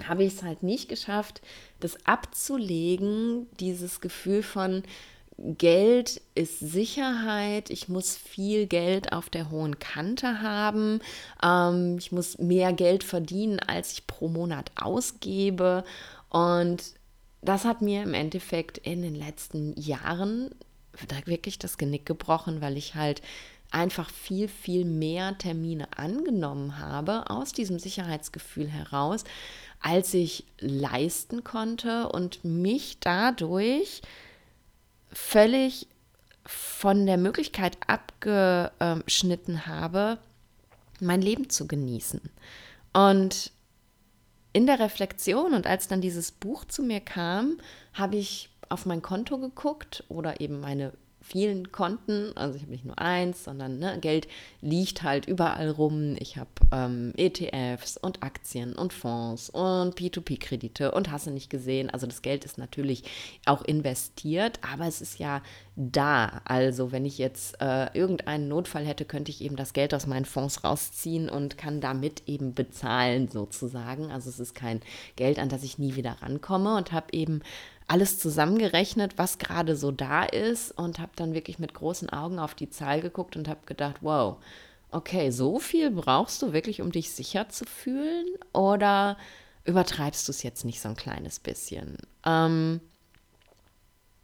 habe 0.07 0.25
ich 0.25 0.35
es 0.35 0.43
halt 0.43 0.63
nicht 0.63 0.89
geschafft, 0.89 1.41
das 1.81 2.07
abzulegen, 2.07 3.47
dieses 3.59 4.01
Gefühl 4.01 4.43
von, 4.43 4.83
Geld 5.39 6.23
ist 6.35 6.61
Sicherheit, 6.61 7.69
ich 7.69 7.89
muss 7.89 8.17
viel 8.17 8.67
Geld 8.67 9.13
auf 9.13 9.29
der 9.29 9.51
hohen 9.51 9.79
Kante 9.79 10.41
haben, 10.41 11.01
ähm, 11.43 11.97
ich 11.99 12.11
muss 12.11 12.39
mehr 12.39 12.73
Geld 12.73 13.05
verdienen, 13.05 13.61
als 13.61 13.93
ich 13.93 14.07
pro 14.07 14.29
Monat 14.29 14.71
ausgebe. 14.77 15.85
Und 16.31 16.83
das 17.43 17.65
hat 17.65 17.83
mir 17.83 18.03
im 18.03 18.15
Endeffekt 18.15 18.79
in 18.79 19.03
den 19.03 19.15
letzten 19.15 19.79
Jahren 19.79 20.51
wirklich 21.27 21.59
das 21.59 21.77
Genick 21.77 22.07
gebrochen, 22.07 22.63
weil 22.63 22.79
ich 22.79 22.95
halt 22.95 23.21
einfach 23.71 24.09
viel, 24.09 24.49
viel 24.49 24.87
mehr 24.87 25.37
Termine 25.37 25.89
angenommen 25.97 26.79
habe 26.79 27.29
aus 27.29 27.53
diesem 27.53 27.79
Sicherheitsgefühl 27.79 28.69
heraus, 28.69 29.25
als 29.81 30.15
ich 30.15 30.45
leisten 30.61 31.45
konnte 31.45 32.09
und 32.09 32.43
mich 32.45 32.99
dadurch 33.01 34.01
völlig 35.17 35.89
von 36.45 37.07
der 37.07 37.17
Möglichkeit 37.17 37.79
abgeschnitten 37.87 39.67
habe, 39.67 40.19
mein 41.01 41.23
Leben 41.23 41.51
zu 41.51 41.67
genießen. 41.67 42.21
Und 42.93 43.51
in 44.53 44.67
der 44.67 44.79
Reflexion 44.79 45.55
und 45.55 45.67
als 45.67 45.89
dann 45.89 46.01
dieses 46.01 46.33
Buch 46.33 46.65
zu 46.65 46.83
mir 46.83 47.01
kam, 47.01 47.59
habe 47.93 48.17
ich 48.17 48.51
auf 48.69 48.87
mein 48.87 49.03
Konto 49.03 49.39
geguckt 49.39 50.05
oder 50.09 50.41
eben 50.41 50.61
meine 50.61 50.93
vielen 51.27 51.73
Konten. 51.73 52.33
Also 52.37 52.57
ich 52.57 52.63
habe 52.63 52.73
nicht 52.73 52.85
nur 52.85 52.99
eins, 52.99 53.43
sondern 53.45 53.79
ne, 53.79 53.99
Geld 54.01 54.29
liegt 54.61 55.03
halt 55.03 55.27
überall 55.27 55.71
rum. 55.71 56.17
Ich 56.19 56.37
habe 56.37 56.51
ähm, 56.73 57.13
ETFs 57.17 57.97
und 57.97 58.23
Aktien 58.23 58.75
und 58.75 58.93
Fonds 58.93 59.51
und 59.51 59.99
P2P-Kredite 59.99 60.93
und 60.93 61.11
hast 61.11 61.27
du 61.27 61.33
nicht 61.33 61.51
gesehen. 61.51 61.91
Also 61.91 62.07
das 62.07 62.23
Geld 62.23 62.45
ist 62.45 62.59
natürlich 62.59 63.03
auch 63.45 63.63
investiert, 63.63 64.61
aber 64.73 64.87
es 64.87 65.01
ist 65.01 65.19
ja 65.19 65.43
da. 65.75 66.43
Also 66.45 66.93
wenn 66.93 67.05
ich 67.05 67.19
jetzt 67.19 67.61
äh, 67.61 67.93
irgendeinen 67.93 68.49
Notfall 68.49 68.87
hätte, 68.87 69.05
könnte 69.05 69.31
ich 69.31 69.43
eben 69.43 69.57
das 69.57 69.73
Geld 69.73 69.95
aus 69.95 70.07
meinen 70.07 70.25
Fonds 70.25 70.63
rausziehen 70.63 71.29
und 71.29 71.59
kann 71.59 71.81
damit 71.81 72.23
eben 72.27 72.55
bezahlen 72.55 73.29
sozusagen. 73.29 74.13
Also 74.13 74.31
es 74.31 74.39
ist 74.39 74.55
kein 74.55 74.81
Geld, 75.17 75.41
an 75.41 75.49
das 75.49 75.65
ich 75.65 75.79
nie 75.79 75.97
wieder 75.97 76.19
rankomme 76.23 76.77
und 76.77 76.93
habe 76.93 77.09
eben 77.13 77.43
alles 77.89 78.19
zusammengerechnet, 78.19 79.17
was 79.17 79.39
gerade 79.39 79.77
so 79.77 79.93
da 79.93 80.25
ist 80.25 80.73
und 80.73 80.99
habe 80.99 81.13
dann 81.17 81.35
wirklich 81.35 81.59
mit 81.59 81.75
großen 81.75 82.11
Augen 82.11 82.39
auf 82.39 82.55
die 82.55 82.71
Zahl 82.71 83.01
geguckt 83.01 83.37
und 83.37 83.49
habe 83.49 83.61
gedacht, 83.67 83.97
wow, 84.01 84.39
okay, 84.91 85.31
so 85.31 85.59
viel 85.59 85.91
brauchst 85.91 86.43
du 86.43 86.53
wirklich, 86.53 86.81
um 86.83 86.91
dich 86.91 87.11
sicher 87.11 87.49
zu 87.49 87.65
fühlen 87.65 88.27
oder 88.53 89.17
übertreibst 89.65 90.27
du 90.27 90.33
es 90.33 90.43
jetzt 90.43 90.65
nicht 90.65 90.81
so 90.81 90.89
ein 90.89 90.97
kleines 90.97 91.39
bisschen? 91.39 91.97
Ähm, 92.25 92.81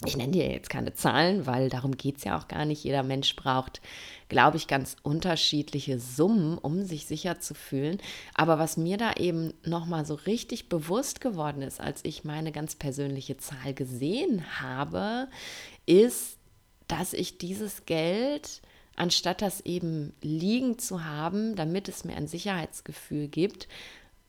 ich 0.07 0.17
nenne 0.17 0.33
dir 0.33 0.51
jetzt 0.51 0.71
keine 0.71 0.95
Zahlen, 0.95 1.47
weil 1.47 1.69
darum 1.69 1.97
geht 1.97 2.19
es 2.19 2.25
ja 2.25 2.39
auch 2.39 2.49
gar 2.49 2.65
nicht. 2.65 2.85
Jeder 2.85 3.03
Mensch 3.03 3.37
braucht, 3.37 3.81
glaube 4.29 4.57
ich, 4.57 4.67
ganz 4.67 4.97
unterschiedliche 5.03 5.99
Summen, 5.99 6.59
um 6.59 6.83
sich 6.85 7.07
sicher 7.07 7.41
zu 7.41 7.55
fühlen. 7.55 7.99
Aber 8.35 8.59
was 8.59 8.77
mir 8.77 8.97
da 8.97 9.13
eben 9.15 9.55
nochmal 9.65 10.07
so 10.07 10.15
richtig 10.15 10.69
bewusst 10.69 11.21
geworden 11.21 11.63
ist, 11.63 11.81
als 11.81 12.05
ich 12.05 12.25
meine 12.25 12.53
ganz 12.53 12.75
persönliche 12.75 13.37
Zahl 13.37 13.75
gesehen 13.75 14.61
habe, 14.61 15.29
ist, 15.87 16.39
dass 16.89 17.13
ich 17.13 17.39
dieses 17.39 17.87
Geld, 17.87 18.63
anstatt 18.97 19.43
das 19.43 19.61
eben 19.61 20.13
liegen 20.21 20.79
zu 20.79 21.05
haben, 21.05 21.57
damit 21.57 21.89
es 21.89 22.05
mir 22.05 22.17
ein 22.17 22.29
Sicherheitsgefühl 22.29 23.29
gibt, 23.29 23.69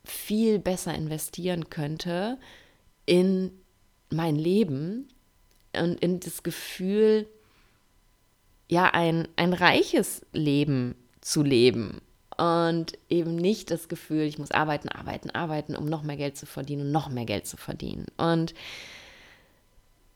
viel 0.06 0.60
besser 0.60 0.94
investieren 0.94 1.70
könnte 1.70 2.38
in 3.06 3.52
mein 4.10 4.36
Leben 4.36 5.08
und 5.78 6.00
in 6.00 6.20
das 6.20 6.44
Gefühl, 6.44 7.28
ja, 8.70 8.86
ein, 8.86 9.28
ein 9.36 9.54
reiches 9.54 10.26
Leben 10.32 10.96
zu 11.22 11.44
leben. 11.44 12.02
Und 12.38 12.98
eben 13.10 13.36
nicht 13.36 13.70
das 13.70 13.88
Gefühl, 13.88 14.24
ich 14.24 14.40
muss 14.40 14.52
arbeiten, 14.52 14.90
arbeiten, 14.90 15.30
arbeiten, 15.30 15.76
um 15.76 15.86
noch 15.86 16.02
mehr 16.02 16.18
Geld 16.18 16.36
zu 16.36 16.48
verdienen 16.48 16.88
und 16.88 16.92
noch 16.92 17.10
mehr 17.10 17.26
Geld 17.26 17.46
zu 17.46 17.58
verdienen. 17.58 18.08
Und 18.18 18.56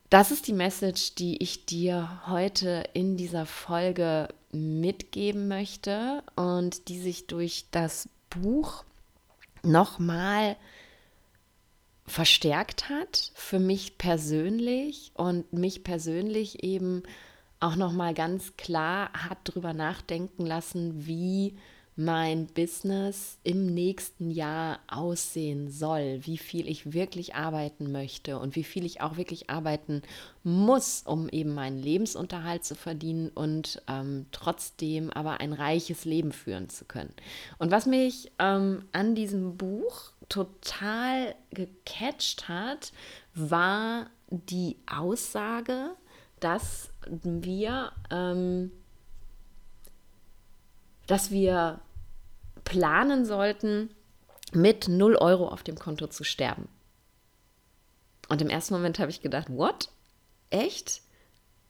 das 0.10 0.32
ist 0.32 0.48
die 0.48 0.54
Message, 0.54 1.16
die 1.16 1.42
ich 1.44 1.66
dir 1.66 2.22
heute 2.28 2.86
in 2.94 3.18
dieser 3.18 3.46
Folge 3.46 4.30
mitgeben 4.52 5.48
möchte 5.48 6.24
und 6.36 6.88
die 6.88 7.00
sich 7.00 7.28
durch 7.28 7.66
das 7.72 8.10
Buch 8.30 8.84
nochmal 9.64 10.56
verstärkt 12.08 12.90
hat 12.90 13.32
für 13.36 13.60
mich 13.60 13.98
persönlich 13.98 15.12
und 15.14 15.52
mich 15.52 15.84
persönlich 15.84 16.64
eben 16.64 17.04
auch 17.60 17.76
noch 17.76 17.92
mal 17.92 18.14
ganz 18.14 18.56
klar 18.56 19.12
hat 19.14 19.40
drüber 19.44 19.74
nachdenken 19.74 20.46
lassen, 20.46 21.06
wie 21.06 21.56
mein 22.00 22.46
Business 22.46 23.40
im 23.44 23.66
nächsten 23.74 24.30
Jahr 24.30 24.80
aussehen 24.88 25.68
soll, 25.72 26.20
wie 26.22 26.38
viel 26.38 26.70
ich 26.70 26.94
wirklich 26.94 27.34
arbeiten 27.34 27.92
möchte 27.92 28.38
und 28.38 28.56
wie 28.56 28.64
viel 28.64 28.86
ich 28.86 29.02
auch 29.02 29.18
wirklich 29.18 29.50
arbeiten 29.50 30.04
muss, 30.44 31.02
um 31.08 31.28
eben 31.28 31.56
meinen 31.56 31.82
Lebensunterhalt 31.82 32.64
zu 32.64 32.76
verdienen 32.76 33.30
und 33.30 33.82
ähm, 33.88 34.28
trotzdem 34.32 35.10
aber 35.10 35.40
ein 35.40 35.54
reiches 35.54 36.06
Leben 36.06 36.32
führen 36.32 36.70
zu 36.70 36.86
können. 36.86 37.14
Und 37.58 37.72
was 37.72 37.88
mich 37.88 38.32
ähm, 38.38 38.86
an 38.92 39.16
diesem 39.16 39.58
Buch 39.58 40.12
total 40.30 41.36
gecatcht 41.52 42.48
hat, 42.48 42.92
war 43.34 44.10
die 44.30 44.78
Aussage, 44.86 45.96
dass 46.40 46.90
wir, 47.06 47.92
ähm, 48.12 48.72
dass 51.08 51.32
wir 51.32 51.80
planen 52.64 53.26
sollten, 53.26 53.90
mit 54.54 54.88
0 54.88 55.16
Euro 55.16 55.48
auf 55.50 55.64
dem 55.64 55.78
Konto 55.78 56.08
zu 56.08 56.24
sterben. 56.24 56.68
Und 58.30 58.42
im 58.42 58.50
ersten 58.50 58.74
Moment 58.74 59.00
habe 59.00 59.12
ich 59.12 59.22
gedacht, 59.22 59.48
what? 59.50 59.90
Echt? 60.50 61.02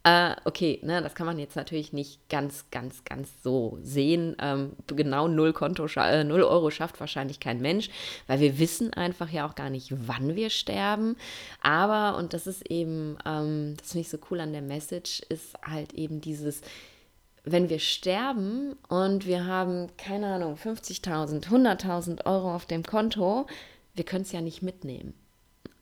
Äh, 0.07 0.37
okay, 0.45 0.79
ne, 0.83 1.01
das 1.01 1.15
kann 1.15 1.25
man 1.25 1.37
jetzt 1.37 1.57
natürlich 1.57 1.91
nicht 1.91 2.29
ganz, 2.29 2.63
ganz, 2.71 3.03
ganz 3.03 3.29
so 3.43 3.77
sehen. 3.81 4.37
Ähm, 4.39 4.71
genau 4.87 5.27
0, 5.27 5.51
Konto, 5.51 5.85
äh, 5.97 6.23
0 6.23 6.43
Euro 6.43 6.71
schafft 6.71 7.01
wahrscheinlich 7.01 7.41
kein 7.41 7.59
Mensch, 7.59 7.89
weil 8.25 8.39
wir 8.39 8.57
wissen 8.57 8.93
einfach 8.93 9.29
ja 9.29 9.45
auch 9.45 9.55
gar 9.55 9.69
nicht, 9.69 9.93
wann 10.07 10.37
wir 10.37 10.49
sterben. 10.49 11.17
Aber, 11.61 12.17
und 12.17 12.31
das 12.33 12.47
ist 12.47 12.71
eben, 12.71 13.17
ähm, 13.25 13.75
das 13.77 13.91
finde 13.91 14.01
ich 14.03 14.09
so 14.09 14.17
cool 14.31 14.39
an 14.39 14.53
der 14.53 14.61
Message, 14.61 15.23
ist 15.27 15.55
halt 15.61 15.91
eben 15.91 16.21
dieses, 16.21 16.61
wenn 17.43 17.67
wir 17.67 17.79
sterben 17.79 18.77
und 18.87 19.25
wir 19.25 19.45
haben, 19.45 19.89
keine 19.97 20.27
Ahnung, 20.27 20.55
50.000, 20.55 21.49
100.000 21.49 22.25
Euro 22.25 22.55
auf 22.55 22.65
dem 22.65 22.83
Konto, 22.83 23.45
wir 23.93 24.05
können 24.05 24.23
es 24.23 24.31
ja 24.31 24.39
nicht 24.39 24.61
mitnehmen. 24.61 25.13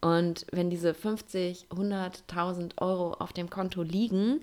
Und 0.05 0.45
wenn 0.51 0.69
diese 0.69 0.93
50, 0.93 1.65
100.000 1.71 2.79
Euro 2.79 3.13
auf 3.13 3.33
dem 3.33 3.49
Konto 3.49 3.81
liegen, 3.81 4.41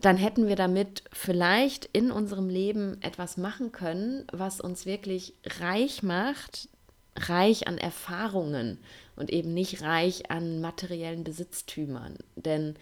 dann 0.00 0.16
hätten 0.16 0.48
wir 0.48 0.56
damit 0.56 1.04
vielleicht 1.12 1.84
in 1.92 2.10
unserem 2.10 2.48
Leben 2.48 3.00
etwas 3.02 3.36
machen 3.36 3.70
können, 3.70 4.26
was 4.32 4.60
uns 4.60 4.84
wirklich 4.84 5.34
reich 5.60 6.02
macht, 6.02 6.68
reich 7.14 7.68
an 7.68 7.78
Erfahrungen 7.78 8.78
und 9.14 9.30
eben 9.30 9.54
nicht 9.54 9.82
reich 9.82 10.28
an 10.28 10.60
materiellen 10.60 11.22
Besitztümern. 11.22 12.16
Denn 12.34 12.74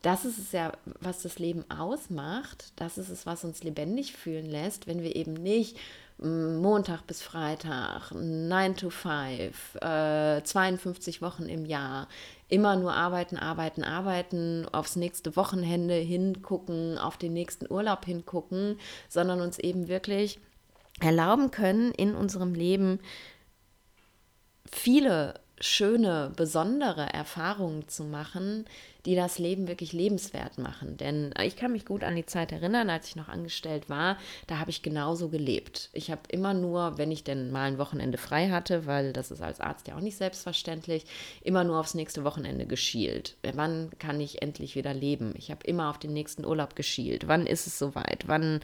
das 0.00 0.24
ist 0.24 0.38
es 0.38 0.52
ja, 0.52 0.72
was 0.98 1.20
das 1.20 1.38
Leben 1.38 1.70
ausmacht. 1.70 2.72
Das 2.76 2.96
ist 2.96 3.10
es, 3.10 3.26
was 3.26 3.44
uns 3.44 3.62
lebendig 3.62 4.14
fühlen 4.14 4.46
lässt, 4.46 4.86
wenn 4.86 5.02
wir 5.02 5.14
eben 5.14 5.34
nicht 5.34 5.76
Montag 6.22 7.06
bis 7.06 7.22
Freitag, 7.22 8.12
9 8.12 8.76
to 8.76 8.90
5, 8.90 9.76
äh, 9.76 10.42
52 10.42 11.22
Wochen 11.22 11.48
im 11.48 11.64
Jahr, 11.64 12.08
immer 12.48 12.76
nur 12.76 12.92
arbeiten, 12.92 13.38
arbeiten, 13.38 13.82
arbeiten, 13.82 14.66
aufs 14.70 14.96
nächste 14.96 15.34
Wochenende 15.36 15.94
hingucken, 15.94 16.98
auf 16.98 17.16
den 17.16 17.32
nächsten 17.32 17.72
Urlaub 17.72 18.04
hingucken, 18.04 18.78
sondern 19.08 19.40
uns 19.40 19.58
eben 19.58 19.88
wirklich 19.88 20.40
erlauben 21.00 21.50
können, 21.50 21.92
in 21.92 22.14
unserem 22.14 22.54
Leben 22.54 23.00
viele 24.70 25.40
schöne, 25.60 26.32
besondere 26.34 27.12
Erfahrungen 27.12 27.86
zu 27.86 28.04
machen, 28.04 28.64
die 29.06 29.14
das 29.14 29.38
Leben 29.38 29.68
wirklich 29.68 29.92
lebenswert 29.92 30.58
machen. 30.58 30.96
Denn 30.96 31.32
ich 31.42 31.56
kann 31.56 31.72
mich 31.72 31.84
gut 31.84 32.04
an 32.04 32.16
die 32.16 32.26
Zeit 32.26 32.52
erinnern, 32.52 32.90
als 32.90 33.08
ich 33.08 33.16
noch 33.16 33.28
angestellt 33.28 33.88
war, 33.88 34.16
da 34.46 34.58
habe 34.58 34.70
ich 34.70 34.82
genauso 34.82 35.28
gelebt. 35.28 35.90
Ich 35.92 36.10
habe 36.10 36.22
immer 36.28 36.54
nur, 36.54 36.98
wenn 36.98 37.10
ich 37.10 37.24
denn 37.24 37.50
mal 37.50 37.64
ein 37.64 37.78
Wochenende 37.78 38.18
frei 38.18 38.48
hatte, 38.50 38.86
weil 38.86 39.12
das 39.12 39.30
ist 39.30 39.42
als 39.42 39.60
Arzt 39.60 39.88
ja 39.88 39.96
auch 39.96 40.00
nicht 40.00 40.16
selbstverständlich, 40.16 41.04
immer 41.42 41.64
nur 41.64 41.78
aufs 41.78 41.94
nächste 41.94 42.24
Wochenende 42.24 42.66
geschielt. 42.66 43.36
Wann 43.54 43.90
kann 43.98 44.20
ich 44.20 44.42
endlich 44.42 44.76
wieder 44.76 44.94
leben? 44.94 45.34
Ich 45.36 45.50
habe 45.50 45.66
immer 45.66 45.90
auf 45.90 45.98
den 45.98 46.12
nächsten 46.12 46.44
Urlaub 46.44 46.76
geschielt. 46.76 47.28
Wann 47.28 47.46
ist 47.46 47.66
es 47.66 47.78
soweit? 47.78 48.28
Wann 48.28 48.60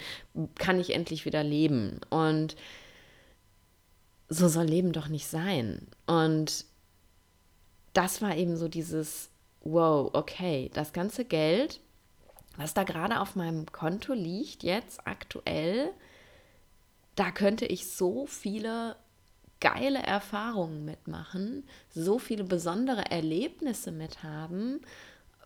kann 0.56 0.80
ich 0.80 0.94
endlich 0.94 1.24
wieder 1.24 1.42
leben? 1.42 2.00
Und 2.10 2.56
so 4.28 4.48
soll 4.48 4.64
Leben 4.64 4.92
doch 4.92 5.08
nicht 5.08 5.26
sein. 5.26 5.86
Und 6.06 6.64
das 7.96 8.20
war 8.20 8.36
eben 8.36 8.56
so 8.56 8.68
dieses, 8.68 9.30
wow, 9.62 10.10
okay, 10.12 10.70
das 10.74 10.92
ganze 10.92 11.24
Geld, 11.24 11.80
was 12.56 12.74
da 12.74 12.84
gerade 12.84 13.20
auf 13.20 13.36
meinem 13.36 13.66
Konto 13.72 14.12
liegt, 14.12 14.62
jetzt 14.62 15.06
aktuell, 15.06 15.92
da 17.14 17.30
könnte 17.30 17.64
ich 17.64 17.90
so 17.90 18.26
viele 18.26 18.96
geile 19.60 20.00
Erfahrungen 20.00 20.84
mitmachen, 20.84 21.64
so 21.94 22.18
viele 22.18 22.44
besondere 22.44 23.10
Erlebnisse 23.10 23.92
mit 23.92 24.22
haben. 24.22 24.82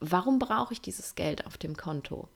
Warum 0.00 0.40
brauche 0.40 0.72
ich 0.72 0.80
dieses 0.80 1.14
Geld 1.14 1.46
auf 1.46 1.56
dem 1.56 1.76
Konto? 1.76 2.28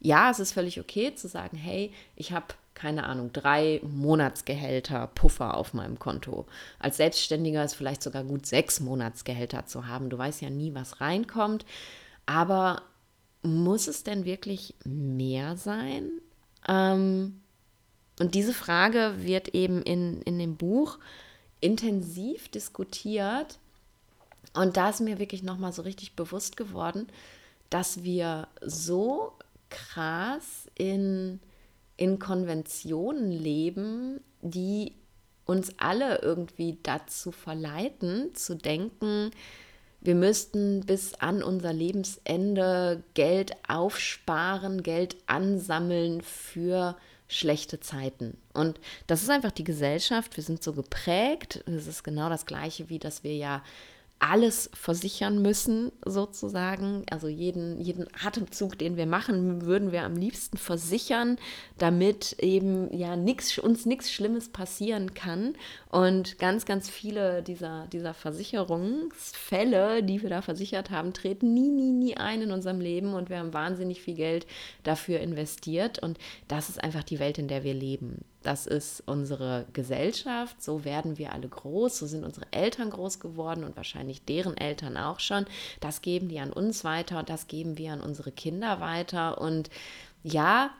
Ja, 0.00 0.30
es 0.30 0.38
ist 0.38 0.52
völlig 0.52 0.78
okay 0.80 1.14
zu 1.14 1.28
sagen, 1.28 1.56
hey, 1.56 1.92
ich 2.16 2.32
habe 2.32 2.46
keine 2.78 3.04
Ahnung, 3.04 3.32
drei 3.32 3.80
Monatsgehälter 3.82 5.08
Puffer 5.08 5.56
auf 5.56 5.74
meinem 5.74 5.98
Konto. 5.98 6.46
Als 6.78 6.96
Selbstständiger 6.96 7.64
ist 7.64 7.74
vielleicht 7.74 8.04
sogar 8.04 8.22
gut, 8.22 8.46
sechs 8.46 8.78
Monatsgehälter 8.78 9.66
zu 9.66 9.88
haben. 9.88 10.10
Du 10.10 10.16
weißt 10.16 10.40
ja 10.42 10.48
nie, 10.48 10.74
was 10.74 11.00
reinkommt. 11.00 11.66
Aber 12.24 12.82
muss 13.42 13.88
es 13.88 14.04
denn 14.04 14.24
wirklich 14.24 14.74
mehr 14.84 15.56
sein? 15.56 16.08
Ähm, 16.68 17.40
und 18.20 18.34
diese 18.34 18.54
Frage 18.54 19.14
wird 19.18 19.48
eben 19.48 19.82
in, 19.82 20.22
in 20.22 20.38
dem 20.38 20.56
Buch 20.56 20.98
intensiv 21.60 22.48
diskutiert. 22.48 23.58
Und 24.54 24.76
da 24.76 24.90
ist 24.90 25.00
mir 25.00 25.18
wirklich 25.18 25.42
nochmal 25.42 25.72
so 25.72 25.82
richtig 25.82 26.14
bewusst 26.14 26.56
geworden, 26.56 27.08
dass 27.70 28.04
wir 28.04 28.46
so 28.60 29.32
krass 29.68 30.68
in 30.74 31.40
in 31.98 32.18
Konventionen 32.18 33.30
leben, 33.30 34.20
die 34.40 34.94
uns 35.44 35.72
alle 35.78 36.22
irgendwie 36.22 36.78
dazu 36.82 37.32
verleiten, 37.32 38.34
zu 38.34 38.54
denken, 38.54 39.32
wir 40.00 40.14
müssten 40.14 40.86
bis 40.86 41.14
an 41.14 41.42
unser 41.42 41.72
Lebensende 41.72 43.02
Geld 43.14 43.52
aufsparen, 43.66 44.84
Geld 44.84 45.16
ansammeln 45.26 46.22
für 46.22 46.96
schlechte 47.26 47.80
Zeiten. 47.80 48.38
Und 48.54 48.78
das 49.08 49.22
ist 49.22 49.30
einfach 49.30 49.50
die 49.50 49.64
Gesellschaft. 49.64 50.36
Wir 50.36 50.44
sind 50.44 50.62
so 50.62 50.72
geprägt. 50.72 51.64
Es 51.66 51.88
ist 51.88 52.04
genau 52.04 52.28
das 52.28 52.46
Gleiche, 52.46 52.88
wie 52.88 53.00
dass 53.00 53.24
wir 53.24 53.34
ja 53.34 53.62
alles 54.20 54.70
versichern 54.74 55.40
müssen, 55.40 55.92
sozusagen. 56.04 57.04
Also 57.10 57.28
jeden, 57.28 57.80
jeden 57.80 58.06
Atemzug, 58.24 58.78
den 58.78 58.96
wir 58.96 59.06
machen, 59.06 59.62
würden 59.62 59.92
wir 59.92 60.02
am 60.02 60.16
liebsten 60.16 60.56
versichern, 60.56 61.36
damit 61.78 62.36
eben 62.40 62.92
ja 62.96 63.16
nix, 63.16 63.58
uns 63.58 63.86
nichts 63.86 64.12
Schlimmes 64.12 64.48
passieren 64.48 65.14
kann. 65.14 65.54
Und 65.90 66.38
ganz, 66.38 66.66
ganz 66.66 66.90
viele 66.90 67.42
dieser, 67.42 67.86
dieser 67.88 68.12
Versicherungsfälle, 68.12 70.02
die 70.02 70.22
wir 70.22 70.30
da 70.30 70.42
versichert 70.42 70.90
haben, 70.90 71.12
treten 71.12 71.54
nie, 71.54 71.68
nie, 71.68 71.92
nie 71.92 72.16
ein 72.16 72.42
in 72.42 72.50
unserem 72.50 72.80
Leben 72.80 73.14
und 73.14 73.30
wir 73.30 73.38
haben 73.38 73.54
wahnsinnig 73.54 74.02
viel 74.02 74.14
Geld 74.14 74.46
dafür 74.82 75.20
investiert. 75.20 76.00
Und 76.00 76.18
das 76.48 76.68
ist 76.68 76.82
einfach 76.82 77.04
die 77.04 77.20
Welt, 77.20 77.38
in 77.38 77.48
der 77.48 77.62
wir 77.62 77.74
leben. 77.74 78.24
Das 78.42 78.66
ist 78.66 79.02
unsere 79.06 79.66
Gesellschaft, 79.72 80.62
so 80.62 80.84
werden 80.84 81.18
wir 81.18 81.32
alle 81.32 81.48
groß, 81.48 81.98
so 81.98 82.06
sind 82.06 82.24
unsere 82.24 82.46
Eltern 82.52 82.90
groß 82.90 83.18
geworden 83.18 83.64
und 83.64 83.76
wahrscheinlich 83.76 84.24
deren 84.24 84.56
Eltern 84.56 84.96
auch 84.96 85.18
schon. 85.18 85.44
Das 85.80 86.02
geben 86.02 86.28
die 86.28 86.38
an 86.38 86.52
uns 86.52 86.84
weiter 86.84 87.18
und 87.18 87.28
das 87.28 87.48
geben 87.48 87.78
wir 87.78 87.92
an 87.92 88.00
unsere 88.00 88.30
Kinder 88.30 88.80
weiter. 88.80 89.40
Und 89.40 89.70
ja, 90.22 90.70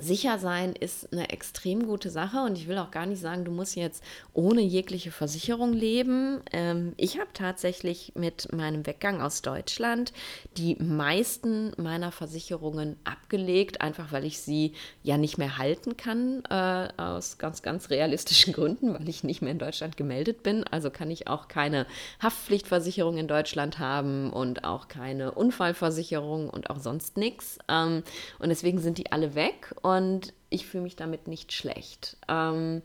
Sicher 0.00 0.38
sein 0.38 0.72
ist 0.72 1.12
eine 1.12 1.28
extrem 1.28 1.86
gute 1.86 2.08
Sache 2.08 2.42
und 2.44 2.56
ich 2.56 2.66
will 2.66 2.78
auch 2.78 2.90
gar 2.90 3.04
nicht 3.04 3.20
sagen, 3.20 3.44
du 3.44 3.52
musst 3.52 3.76
jetzt 3.76 4.02
ohne 4.32 4.62
jegliche 4.62 5.10
Versicherung 5.10 5.74
leben. 5.74 6.40
Ähm, 6.50 6.94
ich 6.96 7.20
habe 7.20 7.28
tatsächlich 7.34 8.12
mit 8.14 8.50
meinem 8.52 8.86
Weggang 8.86 9.20
aus 9.20 9.42
Deutschland 9.42 10.14
die 10.56 10.76
meisten 10.76 11.72
meiner 11.76 12.10
Versicherungen 12.10 12.96
abgelegt, 13.04 13.82
einfach 13.82 14.12
weil 14.12 14.24
ich 14.24 14.40
sie 14.40 14.72
ja 15.02 15.18
nicht 15.18 15.36
mehr 15.36 15.58
halten 15.58 15.98
kann, 15.98 16.42
äh, 16.48 16.88
aus 16.96 17.36
ganz, 17.36 17.60
ganz 17.60 17.90
realistischen 17.90 18.52
Gründen, 18.54 18.94
weil 18.94 19.08
ich 19.10 19.24
nicht 19.24 19.42
mehr 19.42 19.52
in 19.52 19.58
Deutschland 19.58 19.98
gemeldet 19.98 20.42
bin. 20.42 20.64
Also 20.64 20.88
kann 20.90 21.10
ich 21.10 21.28
auch 21.28 21.48
keine 21.48 21.86
Haftpflichtversicherung 22.22 23.18
in 23.18 23.28
Deutschland 23.28 23.78
haben 23.78 24.32
und 24.32 24.64
auch 24.64 24.88
keine 24.88 25.32
Unfallversicherung 25.32 26.48
und 26.48 26.70
auch 26.70 26.80
sonst 26.80 27.18
nichts. 27.18 27.58
Ähm, 27.68 28.02
und 28.38 28.48
deswegen 28.48 28.78
sind 28.78 28.96
die 28.96 29.12
alle 29.12 29.34
weg 29.34 29.74
und 29.82 30.32
ich 30.50 30.66
fühle 30.66 30.84
mich 30.84 30.96
damit 30.96 31.28
nicht 31.28 31.52
schlecht. 31.52 32.16
Ähm, 32.28 32.82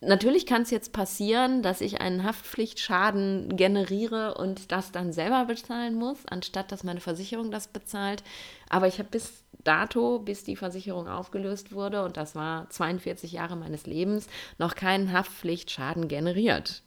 natürlich 0.00 0.46
kann 0.46 0.62
es 0.62 0.70
jetzt 0.70 0.92
passieren, 0.92 1.62
dass 1.62 1.80
ich 1.80 2.00
einen 2.00 2.24
Haftpflichtschaden 2.24 3.56
generiere 3.56 4.34
und 4.34 4.72
das 4.72 4.92
dann 4.92 5.12
selber 5.12 5.44
bezahlen 5.46 5.94
muss, 5.94 6.18
anstatt 6.26 6.72
dass 6.72 6.84
meine 6.84 7.00
Versicherung 7.00 7.50
das 7.50 7.68
bezahlt. 7.68 8.22
Aber 8.68 8.86
ich 8.86 8.98
habe 8.98 9.08
bis 9.10 9.44
dato, 9.64 10.18
bis 10.18 10.44
die 10.44 10.56
Versicherung 10.56 11.08
aufgelöst 11.08 11.72
wurde, 11.72 12.04
und 12.04 12.16
das 12.16 12.34
war 12.34 12.68
42 12.70 13.32
Jahre 13.32 13.56
meines 13.56 13.86
Lebens, 13.86 14.26
noch 14.58 14.74
keinen 14.74 15.12
Haftpflichtschaden 15.12 16.08
generiert. 16.08 16.82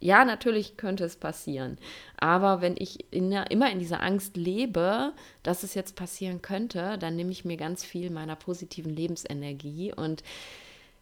Ja, 0.00 0.24
natürlich 0.24 0.76
könnte 0.76 1.04
es 1.04 1.16
passieren. 1.16 1.76
Aber 2.16 2.60
wenn 2.60 2.76
ich 2.78 3.12
in, 3.12 3.32
immer 3.32 3.70
in 3.70 3.80
dieser 3.80 4.02
Angst 4.02 4.36
lebe, 4.36 5.12
dass 5.42 5.64
es 5.64 5.74
jetzt 5.74 5.96
passieren 5.96 6.40
könnte, 6.40 6.98
dann 6.98 7.16
nehme 7.16 7.32
ich 7.32 7.44
mir 7.44 7.56
ganz 7.56 7.84
viel 7.84 8.10
meiner 8.10 8.36
positiven 8.36 8.94
Lebensenergie. 8.94 9.92
Und 9.92 10.22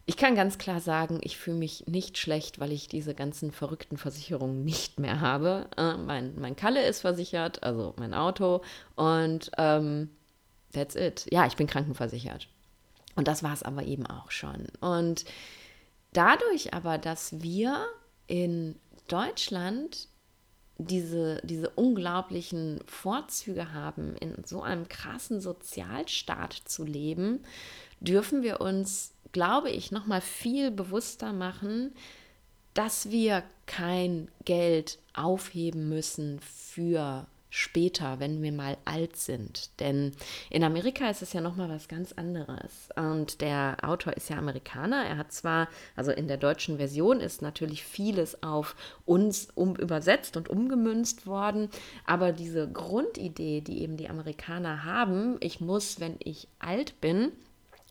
ich 0.07 0.17
kann 0.17 0.35
ganz 0.35 0.57
klar 0.57 0.79
sagen, 0.79 1.19
ich 1.21 1.37
fühle 1.37 1.57
mich 1.57 1.85
nicht 1.85 2.17
schlecht, 2.17 2.59
weil 2.59 2.71
ich 2.71 2.87
diese 2.87 3.13
ganzen 3.13 3.51
verrückten 3.51 3.97
Versicherungen 3.97 4.63
nicht 4.63 4.99
mehr 4.99 5.21
habe. 5.21 5.69
Äh, 5.77 5.97
mein, 5.97 6.33
mein 6.39 6.55
Kalle 6.55 6.83
ist 6.87 7.01
versichert, 7.01 7.61
also 7.61 7.93
mein 7.97 8.15
Auto. 8.15 8.61
Und 8.95 9.51
ähm, 9.57 10.09
that's 10.73 10.95
it. 10.95 11.27
Ja, 11.29 11.45
ich 11.45 11.55
bin 11.55 11.67
krankenversichert. 11.67 12.47
Und 13.15 13.27
das 13.27 13.43
war 13.43 13.53
es 13.53 13.63
aber 13.63 13.83
eben 13.83 14.07
auch 14.07 14.31
schon. 14.31 14.67
Und 14.79 15.25
dadurch 16.13 16.73
aber, 16.73 16.97
dass 16.97 17.41
wir 17.41 17.85
in 18.27 18.75
Deutschland 19.07 20.07
diese, 20.77 21.41
diese 21.43 21.69
unglaublichen 21.71 22.81
Vorzüge 22.85 23.73
haben, 23.73 24.15
in 24.17 24.43
so 24.45 24.61
einem 24.61 24.87
krassen 24.87 25.41
Sozialstaat 25.41 26.53
zu 26.53 26.83
leben, 26.83 27.43
dürfen 27.99 28.43
wir 28.43 28.61
uns, 28.61 29.13
glaube 29.31 29.71
ich, 29.71 29.91
noch 29.91 30.05
mal 30.05 30.21
viel 30.21 30.71
bewusster 30.71 31.33
machen, 31.33 31.93
dass 32.73 33.09
wir 33.09 33.43
kein 33.65 34.29
Geld 34.45 34.99
aufheben 35.13 35.89
müssen 35.89 36.39
für 36.41 37.25
später, 37.49 38.19
wenn 38.19 38.41
wir 38.41 38.51
mal 38.51 38.77
alt 38.85 39.15
sind. 39.15 39.79
Denn 39.79 40.11
in 40.49 40.63
Amerika 40.63 41.09
ist 41.09 41.21
es 41.21 41.33
ja 41.33 41.41
nochmal 41.41 41.69
was 41.69 41.87
ganz 41.87 42.11
anderes. 42.13 42.89
Und 42.95 43.41
der 43.41 43.77
Autor 43.81 44.13
ist 44.13 44.29
ja 44.29 44.37
Amerikaner. 44.37 45.05
Er 45.05 45.17
hat 45.17 45.31
zwar, 45.31 45.67
also 45.95 46.11
in 46.11 46.27
der 46.27 46.37
deutschen 46.37 46.77
Version 46.77 47.19
ist 47.19 47.41
natürlich 47.41 47.83
vieles 47.83 48.43
auf 48.43 48.75
uns 49.05 49.47
um, 49.55 49.75
übersetzt 49.75 50.37
und 50.37 50.49
umgemünzt 50.49 51.25
worden, 51.25 51.69
aber 52.05 52.31
diese 52.31 52.69
Grundidee, 52.69 53.61
die 53.61 53.81
eben 53.81 53.97
die 53.97 54.09
Amerikaner 54.09 54.83
haben, 54.83 55.37
ich 55.39 55.61
muss, 55.61 55.99
wenn 55.99 56.15
ich 56.19 56.47
alt 56.59 56.99
bin, 57.01 57.31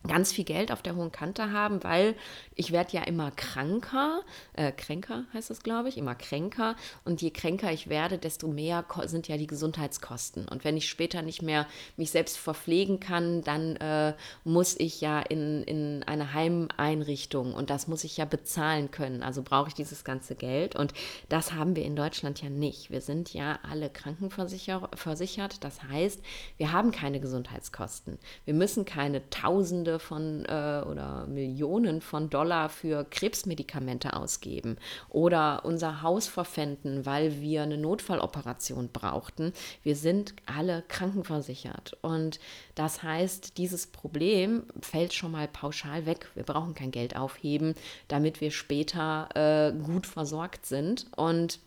ganz 0.07 0.31
viel 0.31 0.45
Geld 0.45 0.71
auf 0.71 0.81
der 0.81 0.95
hohen 0.95 1.11
Kante 1.11 1.51
haben, 1.51 1.83
weil 1.83 2.15
ich 2.55 2.71
werde 2.71 2.93
ja 2.93 3.03
immer 3.03 3.31
kranker, 3.31 4.21
äh, 4.53 4.71
kränker 4.71 5.25
heißt 5.33 5.49
das, 5.49 5.63
glaube 5.63 5.89
ich, 5.89 5.97
immer 5.97 6.15
kränker. 6.15 6.75
Und 7.05 7.21
je 7.21 7.31
kränker 7.31 7.71
ich 7.71 7.89
werde, 7.89 8.17
desto 8.17 8.47
mehr 8.47 8.85
sind 9.05 9.27
ja 9.27 9.37
die 9.37 9.47
Gesundheitskosten. 9.47 10.47
Und 10.47 10.63
wenn 10.63 10.77
ich 10.77 10.89
später 10.89 11.21
nicht 11.21 11.41
mehr 11.41 11.67
mich 11.97 12.11
selbst 12.11 12.37
verpflegen 12.37 12.99
kann, 12.99 13.41
dann 13.43 13.75
äh, 13.77 14.13
muss 14.43 14.75
ich 14.79 15.01
ja 15.01 15.19
in, 15.19 15.63
in 15.63 16.03
eine 16.03 16.33
Heimeinrichtung 16.33 17.53
und 17.53 17.69
das 17.69 17.87
muss 17.87 18.03
ich 18.03 18.17
ja 18.17 18.25
bezahlen 18.25 18.91
können. 18.91 19.23
Also 19.23 19.43
brauche 19.43 19.69
ich 19.69 19.73
dieses 19.73 20.03
ganze 20.03 20.35
Geld. 20.35 20.75
Und 20.75 20.93
das 21.29 21.53
haben 21.53 21.75
wir 21.75 21.83
in 21.83 21.95
Deutschland 21.95 22.41
ja 22.41 22.49
nicht. 22.49 22.91
Wir 22.91 23.01
sind 23.01 23.33
ja 23.33 23.59
alle 23.69 23.89
krankenversichert. 23.89 25.63
Das 25.63 25.83
heißt, 25.83 26.21
wir 26.57 26.71
haben 26.71 26.91
keine 26.91 27.19
Gesundheitskosten. 27.19 28.17
Wir 28.45 28.53
müssen 28.53 28.85
keine 28.85 29.29
Tausende 29.29 29.96
von 29.99 30.45
äh, 30.45 30.83
oder 30.85 31.25
Millionen 31.27 32.01
von 32.01 32.29
Dollar 32.29 32.69
für 32.69 33.05
Krebsmedikamente 33.05 34.13
ausgeben 34.13 34.77
oder 35.09 35.65
unser 35.65 36.01
Haus 36.01 36.27
verpfänden, 36.27 37.05
weil 37.05 37.41
wir 37.41 37.63
eine 37.63 37.77
Notfalloperation 37.77 38.89
brauchten. 38.89 39.53
Wir 39.83 39.95
sind 39.95 40.33
alle 40.45 40.83
krankenversichert. 40.87 41.97
Und 42.01 42.39
das 42.75 43.03
heißt, 43.03 43.57
dieses 43.57 43.87
Problem 43.87 44.63
fällt 44.81 45.13
schon 45.13 45.31
mal 45.31 45.47
pauschal 45.47 46.05
weg. 46.05 46.29
Wir 46.35 46.43
brauchen 46.43 46.73
kein 46.73 46.91
Geld 46.91 47.15
aufheben, 47.15 47.75
damit 48.07 48.41
wir 48.41 48.51
später 48.51 49.29
äh, 49.35 49.71
gut 49.83 50.07
versorgt 50.07 50.65
sind. 50.65 51.07
Und 51.15 51.59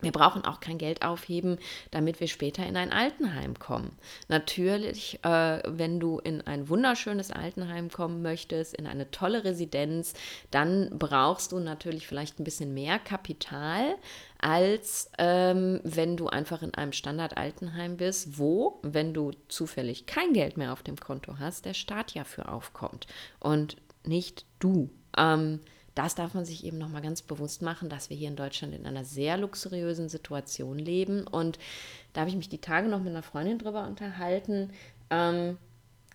wir 0.00 0.12
brauchen 0.12 0.44
auch 0.44 0.60
kein 0.60 0.78
Geld 0.78 1.02
aufheben, 1.02 1.58
damit 1.90 2.20
wir 2.20 2.28
später 2.28 2.66
in 2.66 2.76
ein 2.76 2.92
Altenheim 2.92 3.58
kommen. 3.58 3.96
Natürlich, 4.28 5.18
äh, 5.24 5.62
wenn 5.66 6.00
du 6.00 6.18
in 6.18 6.42
ein 6.42 6.68
wunderschönes 6.68 7.30
Altenheim 7.30 7.90
kommen 7.90 8.22
möchtest, 8.22 8.74
in 8.74 8.86
eine 8.86 9.10
tolle 9.10 9.44
Residenz, 9.44 10.12
dann 10.50 10.90
brauchst 10.98 11.52
du 11.52 11.58
natürlich 11.58 12.06
vielleicht 12.06 12.38
ein 12.38 12.44
bisschen 12.44 12.74
mehr 12.74 12.98
Kapital, 12.98 13.96
als 14.38 15.10
ähm, 15.18 15.80
wenn 15.82 16.16
du 16.16 16.28
einfach 16.28 16.62
in 16.62 16.74
einem 16.74 16.92
Standard-Altenheim 16.92 17.96
bist, 17.96 18.38
wo, 18.38 18.80
wenn 18.82 19.14
du 19.14 19.32
zufällig 19.48 20.06
kein 20.06 20.34
Geld 20.34 20.56
mehr 20.56 20.72
auf 20.72 20.82
dem 20.82 20.96
Konto 20.96 21.38
hast, 21.38 21.64
der 21.64 21.74
Staat 21.74 22.12
ja 22.12 22.24
für 22.24 22.48
aufkommt 22.48 23.06
und 23.40 23.76
nicht 24.04 24.44
du. 24.58 24.90
Ähm, 25.16 25.60
das 25.96 26.14
darf 26.14 26.34
man 26.34 26.44
sich 26.44 26.64
eben 26.64 26.78
nochmal 26.78 27.02
ganz 27.02 27.22
bewusst 27.22 27.62
machen, 27.62 27.88
dass 27.88 28.10
wir 28.10 28.16
hier 28.16 28.28
in 28.28 28.36
Deutschland 28.36 28.74
in 28.74 28.86
einer 28.86 29.04
sehr 29.04 29.38
luxuriösen 29.38 30.08
Situation 30.10 30.78
leben. 30.78 31.26
Und 31.26 31.58
da 32.12 32.20
habe 32.20 32.30
ich 32.30 32.36
mich 32.36 32.50
die 32.50 32.60
Tage 32.60 32.88
noch 32.88 33.00
mit 33.00 33.08
einer 33.08 33.22
Freundin 33.22 33.58
drüber 33.58 33.86
unterhalten. 33.86 34.70
Ähm, 35.10 35.56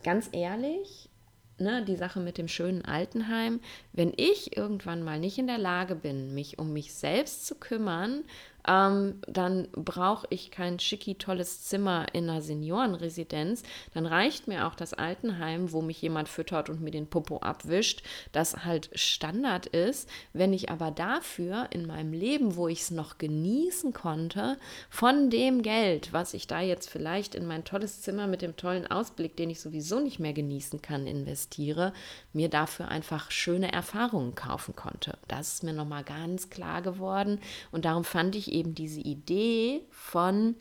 ganz 0.03 0.29
ehrlich, 0.31 1.09
ne, 1.57 1.83
die 1.83 1.95
Sache 1.95 2.19
mit 2.19 2.37
dem 2.37 2.47
schönen 2.47 2.85
Altenheim, 2.85 3.59
wenn 3.91 4.13
ich 4.15 4.55
irgendwann 4.55 5.03
mal 5.03 5.19
nicht 5.19 5.39
in 5.39 5.47
der 5.47 5.57
Lage 5.57 5.95
bin, 5.95 6.35
mich 6.35 6.59
um 6.59 6.73
mich 6.73 6.93
selbst 6.93 7.47
zu 7.47 7.55
kümmern 7.55 8.23
ähm, 8.67 9.21
dann 9.27 9.67
brauche 9.71 10.27
ich 10.29 10.51
kein 10.51 10.79
schicki 10.79 11.15
tolles 11.15 11.63
Zimmer 11.63 12.07
in 12.13 12.29
einer 12.29 12.41
Seniorenresidenz. 12.41 13.63
Dann 13.93 14.05
reicht 14.05 14.47
mir 14.47 14.67
auch 14.67 14.75
das 14.75 14.93
Altenheim, 14.93 15.71
wo 15.71 15.81
mich 15.81 16.01
jemand 16.01 16.29
füttert 16.29 16.69
und 16.69 16.81
mir 16.81 16.91
den 16.91 17.07
Popo 17.07 17.37
abwischt, 17.37 18.03
das 18.31 18.65
halt 18.65 18.89
Standard 18.93 19.65
ist. 19.67 20.09
Wenn 20.33 20.53
ich 20.53 20.69
aber 20.69 20.91
dafür 20.91 21.67
in 21.71 21.87
meinem 21.87 22.13
Leben, 22.13 22.55
wo 22.55 22.67
ich 22.67 22.81
es 22.81 22.91
noch 22.91 23.17
genießen 23.17 23.93
konnte, 23.93 24.57
von 24.89 25.29
dem 25.29 25.61
Geld, 25.63 26.13
was 26.13 26.33
ich 26.33 26.47
da 26.47 26.61
jetzt 26.61 26.89
vielleicht 26.89 27.35
in 27.35 27.47
mein 27.47 27.63
tolles 27.63 28.01
Zimmer 28.01 28.27
mit 28.27 28.41
dem 28.41 28.55
tollen 28.57 28.85
Ausblick, 28.87 29.35
den 29.35 29.49
ich 29.49 29.59
sowieso 29.59 29.99
nicht 29.99 30.19
mehr 30.19 30.33
genießen 30.33 30.81
kann, 30.81 31.07
investiere, 31.07 31.93
mir 32.33 32.49
dafür 32.49 32.89
einfach 32.89 33.31
schöne 33.31 33.71
Erfahrungen 33.71 34.35
kaufen 34.35 34.75
konnte. 34.75 35.17
Das 35.27 35.53
ist 35.53 35.63
mir 35.63 35.73
nochmal 35.73 36.03
ganz 36.03 36.49
klar 36.49 36.81
geworden 36.81 37.39
und 37.71 37.85
darum 37.85 38.03
fand 38.03 38.35
ich 38.35 38.50
eben 38.51 38.75
diese 38.75 39.01
Idee 39.01 39.81
von 39.89 40.55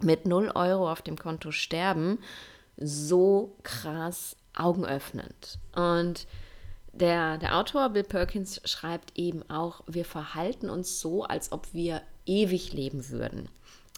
mit 0.00 0.26
0 0.26 0.52
Euro 0.54 0.90
auf 0.90 1.02
dem 1.02 1.16
Konto 1.16 1.50
sterben 1.50 2.18
so 2.76 3.56
krass 3.62 4.36
augenöffnend. 4.54 5.58
Und 5.74 6.26
der, 6.92 7.38
der 7.38 7.56
Autor 7.58 7.90
Bill 7.90 8.04
Perkins 8.04 8.60
schreibt 8.64 9.18
eben 9.18 9.48
auch, 9.50 9.82
wir 9.86 10.04
verhalten 10.04 10.70
uns 10.70 11.00
so, 11.00 11.24
als 11.24 11.52
ob 11.52 11.72
wir 11.72 12.02
ewig 12.26 12.72
leben 12.72 13.08
würden. 13.10 13.48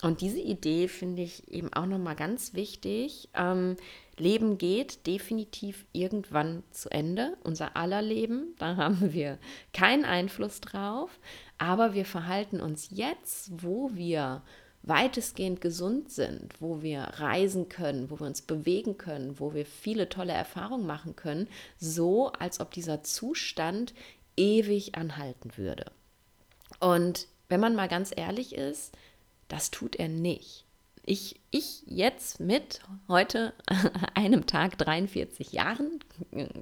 Und 0.03 0.21
diese 0.21 0.41
Idee 0.41 0.89
finde 0.89 1.23
ich 1.23 1.51
eben 1.51 1.73
auch 1.73 1.87
nochmal 1.87 2.17
ganz 2.17 2.53
wichtig. 2.53 3.29
Ähm, 3.35 3.77
Leben 4.19 4.59
geht 4.59 5.07
definitiv 5.07 5.87
irgendwann 5.93 6.63
zu 6.71 6.91
Ende, 6.91 7.37
unser 7.45 7.77
aller 7.77 8.03
Leben, 8.03 8.55
da 8.59 8.77
haben 8.77 9.13
wir 9.13 9.39
keinen 9.73 10.05
Einfluss 10.05 10.61
drauf, 10.61 11.19
aber 11.59 11.95
wir 11.95 12.05
verhalten 12.05 12.61
uns 12.61 12.89
jetzt, 12.91 13.51
wo 13.63 13.91
wir 13.95 14.43
weitestgehend 14.83 15.61
gesund 15.61 16.11
sind, 16.11 16.61
wo 16.61 16.83
wir 16.83 17.01
reisen 17.01 17.69
können, 17.69 18.11
wo 18.11 18.21
wir 18.21 18.27
uns 18.27 18.43
bewegen 18.43 18.99
können, 18.99 19.41
wo 19.41 19.53
wir 19.53 19.67
viele 19.67 20.09
tolle 20.09 20.33
Erfahrungen 20.33 20.87
machen 20.87 21.17
können, 21.17 21.49
so 21.79 22.31
als 22.33 22.61
ob 22.61 22.71
dieser 22.71 23.03
Zustand 23.03 23.95
ewig 24.37 24.95
anhalten 24.95 25.57
würde. 25.57 25.91
Und 26.79 27.27
wenn 27.49 27.61
man 27.61 27.75
mal 27.75 27.89
ganz 27.89 28.13
ehrlich 28.15 28.55
ist, 28.55 28.97
das 29.49 29.71
tut 29.71 29.97
er 29.97 30.09
nicht 30.09 30.67
ich, 31.07 31.41
ich 31.53 31.83
jetzt 31.87 32.41
mit 32.41 32.81
heute 33.09 33.55
einem 34.15 34.47
Tag 34.47 34.77
43 34.77 35.53
Jahren 35.53 36.01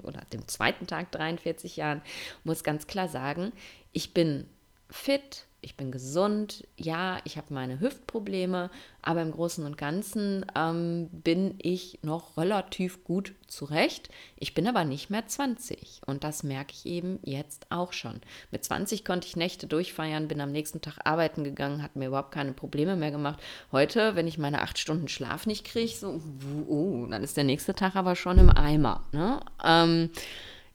oder 0.03 0.21
dem 0.31 0.47
zweiten 0.47 0.87
Tag 0.87 1.11
43 1.11 1.75
Jahren 1.75 2.01
muss 2.43 2.63
ganz 2.63 2.87
klar 2.87 3.09
sagen, 3.09 3.51
ich 3.91 4.13
bin 4.13 4.45
fit, 4.89 5.45
ich 5.65 5.75
bin 5.75 5.91
gesund, 5.91 6.67
ja, 6.77 7.17
ich 7.23 7.37
habe 7.37 7.51
meine 7.51 7.79
Hüftprobleme, 7.79 8.69
aber 9.01 9.23
im 9.23 9.31
Großen 9.31 9.65
und 9.65 9.79
Ganzen 9.79 10.45
ähm, 10.55 11.09
bin 11.11 11.55
ich 11.57 11.99
noch 12.03 12.37
relativ 12.37 13.03
gut 13.03 13.33
zurecht. 13.47 14.09
Ich 14.35 14.53
bin 14.53 14.67
aber 14.67 14.83
nicht 14.83 15.09
mehr 15.09 15.25
20 15.25 16.01
und 16.05 16.23
das 16.23 16.43
merke 16.43 16.71
ich 16.71 16.85
eben 16.85 17.17
jetzt 17.23 17.65
auch 17.71 17.93
schon. 17.93 18.21
Mit 18.51 18.63
20 18.63 19.03
konnte 19.03 19.27
ich 19.27 19.37
Nächte 19.37 19.65
durchfeiern, 19.65 20.27
bin 20.27 20.39
am 20.39 20.51
nächsten 20.51 20.81
Tag 20.81 20.99
arbeiten 21.03 21.43
gegangen, 21.43 21.81
hat 21.81 21.95
mir 21.95 22.07
überhaupt 22.07 22.31
keine 22.31 22.53
Probleme 22.53 22.95
mehr 22.95 23.11
gemacht. 23.11 23.39
Heute, 23.71 24.15
wenn 24.15 24.27
ich 24.27 24.37
meine 24.37 24.61
acht 24.61 24.77
Stunden 24.77 25.07
Schlaf 25.07 25.47
nicht 25.47 25.65
kriege, 25.65 25.91
so, 25.91 26.21
uh, 26.67 27.07
dann 27.07 27.23
ist 27.23 27.37
der 27.37 27.43
nächste 27.43 27.73
Tag 27.73 27.95
aber 27.95 28.15
schon 28.15 28.37
im 28.37 28.51
Eimer. 28.51 29.03
Ne? 29.11 29.39
Ähm, 29.63 30.11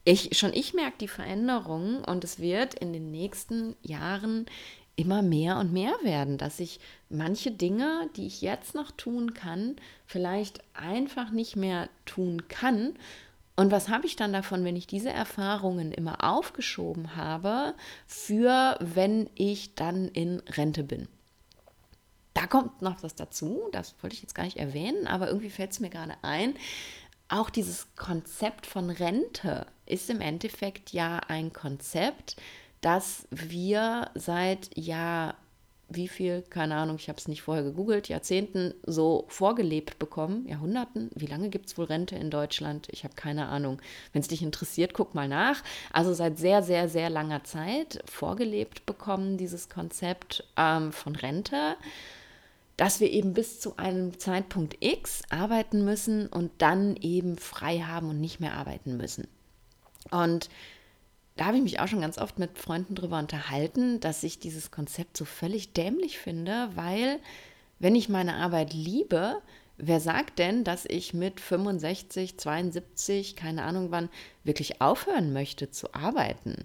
ich, 0.04 0.38
schon 0.38 0.52
ich 0.52 0.74
merke 0.74 0.98
die 0.98 1.08
Veränderung 1.08 2.04
und 2.04 2.24
es 2.24 2.38
wird 2.38 2.74
in 2.74 2.92
den 2.92 3.10
nächsten 3.10 3.76
Jahren 3.82 4.46
immer 4.96 5.22
mehr 5.22 5.58
und 5.58 5.72
mehr 5.72 5.94
werden, 6.02 6.36
dass 6.36 6.60
ich 6.60 6.80
manche 7.08 7.50
Dinge, 7.50 8.08
die 8.16 8.26
ich 8.26 8.42
jetzt 8.42 8.74
noch 8.74 8.90
tun 8.90 9.34
kann, 9.34 9.76
vielleicht 10.06 10.62
einfach 10.74 11.30
nicht 11.30 11.56
mehr 11.56 11.88
tun 12.04 12.48
kann. 12.48 12.94
Und 13.56 13.70
was 13.70 13.88
habe 13.88 14.06
ich 14.06 14.16
dann 14.16 14.32
davon, 14.32 14.64
wenn 14.64 14.76
ich 14.76 14.86
diese 14.86 15.10
Erfahrungen 15.10 15.92
immer 15.92 16.24
aufgeschoben 16.24 17.16
habe, 17.16 17.74
für 18.06 18.76
wenn 18.80 19.28
ich 19.34 19.74
dann 19.74 20.08
in 20.08 20.40
Rente 20.40 20.82
bin? 20.82 21.08
Da 22.34 22.46
kommt 22.46 22.80
noch 22.80 23.02
was 23.02 23.14
dazu, 23.14 23.68
das 23.72 23.94
wollte 24.02 24.14
ich 24.14 24.22
jetzt 24.22 24.34
gar 24.34 24.44
nicht 24.44 24.56
erwähnen, 24.56 25.06
aber 25.06 25.28
irgendwie 25.28 25.50
fällt 25.50 25.72
es 25.72 25.80
mir 25.80 25.90
gerade 25.90 26.14
ein. 26.22 26.54
Auch 27.30 27.48
dieses 27.48 27.86
Konzept 27.94 28.66
von 28.66 28.90
Rente 28.90 29.64
ist 29.86 30.10
im 30.10 30.20
Endeffekt 30.20 30.92
ja 30.92 31.20
ein 31.28 31.52
Konzept, 31.52 32.34
dass 32.80 33.28
wir 33.30 34.10
seit 34.16 34.76
Jahr 34.76 35.36
wie 35.88 36.08
viel, 36.08 36.42
keine 36.42 36.76
Ahnung, 36.76 36.96
ich 36.96 37.08
habe 37.08 37.18
es 37.18 37.28
nicht 37.28 37.42
vorher 37.42 37.62
gegoogelt, 37.62 38.08
Jahrzehnten 38.08 38.74
so 38.84 39.26
vorgelebt 39.28 39.98
bekommen, 39.98 40.46
Jahrhunderten. 40.48 41.10
Wie 41.14 41.26
lange 41.26 41.50
gibt 41.50 41.66
es 41.66 41.78
wohl 41.78 41.86
Rente 41.86 42.16
in 42.16 42.30
Deutschland? 42.30 42.88
Ich 42.90 43.04
habe 43.04 43.14
keine 43.14 43.46
Ahnung. 43.46 43.80
Wenn 44.12 44.22
es 44.22 44.28
dich 44.28 44.42
interessiert, 44.42 44.94
guck 44.94 45.14
mal 45.14 45.28
nach. 45.28 45.62
Also 45.92 46.14
seit 46.14 46.38
sehr, 46.38 46.62
sehr, 46.62 46.88
sehr 46.88 47.10
langer 47.10 47.44
Zeit 47.44 48.02
vorgelebt 48.06 48.86
bekommen, 48.86 49.36
dieses 49.36 49.68
Konzept 49.68 50.44
ähm, 50.56 50.92
von 50.92 51.16
Rente, 51.16 51.76
dass 52.80 52.98
wir 52.98 53.10
eben 53.10 53.34
bis 53.34 53.60
zu 53.60 53.76
einem 53.76 54.18
Zeitpunkt 54.18 54.78
X 54.80 55.20
arbeiten 55.28 55.84
müssen 55.84 56.28
und 56.28 56.50
dann 56.62 56.96
eben 56.96 57.36
frei 57.36 57.80
haben 57.80 58.08
und 58.08 58.22
nicht 58.22 58.40
mehr 58.40 58.54
arbeiten 58.54 58.96
müssen. 58.96 59.28
Und 60.10 60.48
da 61.36 61.44
habe 61.44 61.58
ich 61.58 61.62
mich 61.62 61.78
auch 61.78 61.88
schon 61.88 62.00
ganz 62.00 62.16
oft 62.16 62.38
mit 62.38 62.56
Freunden 62.56 62.94
darüber 62.94 63.18
unterhalten, 63.18 64.00
dass 64.00 64.22
ich 64.22 64.38
dieses 64.38 64.70
Konzept 64.70 65.18
so 65.18 65.26
völlig 65.26 65.74
dämlich 65.74 66.18
finde, 66.18 66.70
weil 66.74 67.18
wenn 67.80 67.94
ich 67.94 68.08
meine 68.08 68.36
Arbeit 68.36 68.72
liebe, 68.72 69.42
wer 69.76 70.00
sagt 70.00 70.38
denn, 70.38 70.64
dass 70.64 70.86
ich 70.86 71.12
mit 71.12 71.38
65, 71.38 72.38
72, 72.38 73.36
keine 73.36 73.64
Ahnung 73.64 73.90
wann, 73.90 74.08
wirklich 74.42 74.80
aufhören 74.80 75.34
möchte 75.34 75.70
zu 75.70 75.92
arbeiten? 75.92 76.64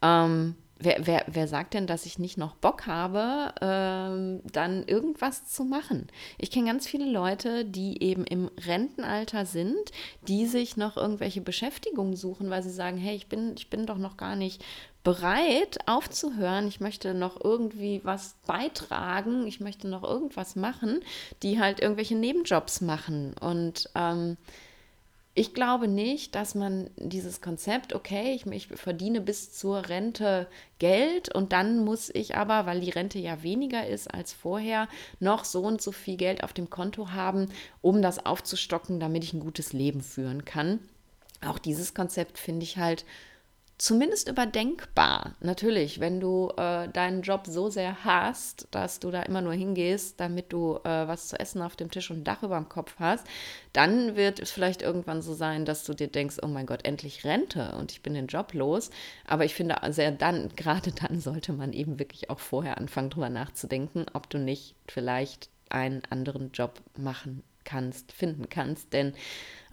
Ähm, 0.00 0.54
Wer, 0.78 1.06
wer, 1.06 1.24
wer 1.26 1.48
sagt 1.48 1.72
denn, 1.72 1.86
dass 1.86 2.04
ich 2.04 2.18
nicht 2.18 2.36
noch 2.36 2.54
Bock 2.54 2.86
habe, 2.86 3.54
ähm, 3.62 4.42
dann 4.52 4.86
irgendwas 4.86 5.46
zu 5.46 5.64
machen? 5.64 6.08
Ich 6.36 6.50
kenne 6.50 6.66
ganz 6.66 6.86
viele 6.86 7.10
Leute, 7.10 7.64
die 7.64 8.02
eben 8.02 8.24
im 8.24 8.50
Rentenalter 8.66 9.46
sind, 9.46 9.90
die 10.28 10.46
sich 10.46 10.76
noch 10.76 10.98
irgendwelche 10.98 11.40
Beschäftigungen 11.40 12.14
suchen, 12.14 12.50
weil 12.50 12.62
sie 12.62 12.70
sagen, 12.70 12.98
hey, 12.98 13.16
ich 13.16 13.28
bin, 13.28 13.54
ich 13.56 13.70
bin 13.70 13.86
doch 13.86 13.96
noch 13.96 14.18
gar 14.18 14.36
nicht 14.36 14.62
bereit 15.06 15.78
aufzuhören. 15.86 16.66
Ich 16.66 16.80
möchte 16.80 17.14
noch 17.14 17.42
irgendwie 17.42 18.00
was 18.02 18.34
beitragen. 18.44 19.46
Ich 19.46 19.60
möchte 19.60 19.86
noch 19.86 20.02
irgendwas 20.02 20.56
machen, 20.56 21.00
die 21.44 21.60
halt 21.60 21.80
irgendwelche 21.80 22.16
Nebenjobs 22.16 22.80
machen. 22.80 23.32
Und 23.40 23.88
ähm, 23.94 24.36
ich 25.38 25.52
glaube 25.52 25.86
nicht, 25.86 26.34
dass 26.34 26.54
man 26.54 26.88
dieses 26.96 27.42
Konzept, 27.42 27.94
okay, 27.94 28.32
ich, 28.32 28.46
ich, 28.46 28.68
verdiene 28.68 29.20
bis 29.20 29.52
zur 29.52 29.90
Rente 29.90 30.48
Geld 30.78 31.32
und 31.32 31.52
dann 31.52 31.84
muss 31.84 32.08
ich 32.08 32.36
aber, 32.36 32.64
weil 32.64 32.80
die 32.80 32.88
Rente 32.88 33.18
ja 33.18 33.42
weniger 33.42 33.86
ist 33.86 34.12
als 34.12 34.32
vorher, 34.32 34.88
noch 35.20 35.44
so 35.44 35.60
und 35.60 35.82
so 35.82 35.92
viel 35.92 36.16
Geld 36.16 36.42
auf 36.42 36.54
dem 36.54 36.70
Konto 36.70 37.10
haben, 37.10 37.50
um 37.82 38.00
das 38.00 38.24
aufzustocken, 38.24 38.98
damit 38.98 39.24
ich 39.24 39.34
ein 39.34 39.40
gutes 39.40 39.74
Leben 39.74 40.00
führen 40.00 40.46
kann. 40.46 40.78
Auch 41.46 41.58
dieses 41.58 41.92
Konzept 41.92 42.38
finde 42.38 42.64
ich 42.64 42.78
halt 42.78 43.04
zumindest 43.78 44.28
überdenkbar. 44.28 45.34
Natürlich, 45.40 46.00
wenn 46.00 46.18
du 46.18 46.50
äh, 46.56 46.88
deinen 46.88 47.22
Job 47.22 47.46
so 47.46 47.68
sehr 47.68 48.04
hast, 48.04 48.68
dass 48.70 49.00
du 49.00 49.10
da 49.10 49.22
immer 49.22 49.42
nur 49.42 49.52
hingehst, 49.52 50.18
damit 50.18 50.52
du 50.52 50.76
äh, 50.84 51.06
was 51.06 51.28
zu 51.28 51.38
essen 51.38 51.60
auf 51.60 51.76
dem 51.76 51.90
Tisch 51.90 52.10
und 52.10 52.18
ein 52.18 52.24
Dach 52.24 52.42
über 52.42 52.56
dem 52.56 52.68
Kopf 52.68 52.94
hast, 52.98 53.26
dann 53.72 54.16
wird 54.16 54.40
es 54.40 54.50
vielleicht 54.50 54.80
irgendwann 54.80 55.20
so 55.20 55.34
sein, 55.34 55.66
dass 55.66 55.84
du 55.84 55.92
dir 55.92 56.08
denkst, 56.08 56.36
oh 56.42 56.46
mein 56.46 56.66
Gott, 56.66 56.86
endlich 56.86 57.24
Rente 57.24 57.74
und 57.78 57.92
ich 57.92 58.02
bin 58.02 58.14
den 58.14 58.28
Job 58.28 58.54
los. 58.54 58.90
Aber 59.26 59.44
ich 59.44 59.54
finde, 59.54 59.76
sehr 59.90 60.10
dann, 60.10 60.50
gerade 60.56 60.92
dann 60.92 61.20
sollte 61.20 61.52
man 61.52 61.72
eben 61.72 61.98
wirklich 61.98 62.30
auch 62.30 62.40
vorher 62.40 62.78
anfangen, 62.78 63.10
darüber 63.10 63.28
nachzudenken, 63.28 64.06
ob 64.14 64.30
du 64.30 64.38
nicht 64.38 64.74
vielleicht 64.88 65.50
einen 65.68 66.02
anderen 66.08 66.52
Job 66.52 66.80
machen 66.96 67.42
kannst, 67.64 68.12
finden 68.12 68.48
kannst. 68.48 68.94
Denn 68.94 69.12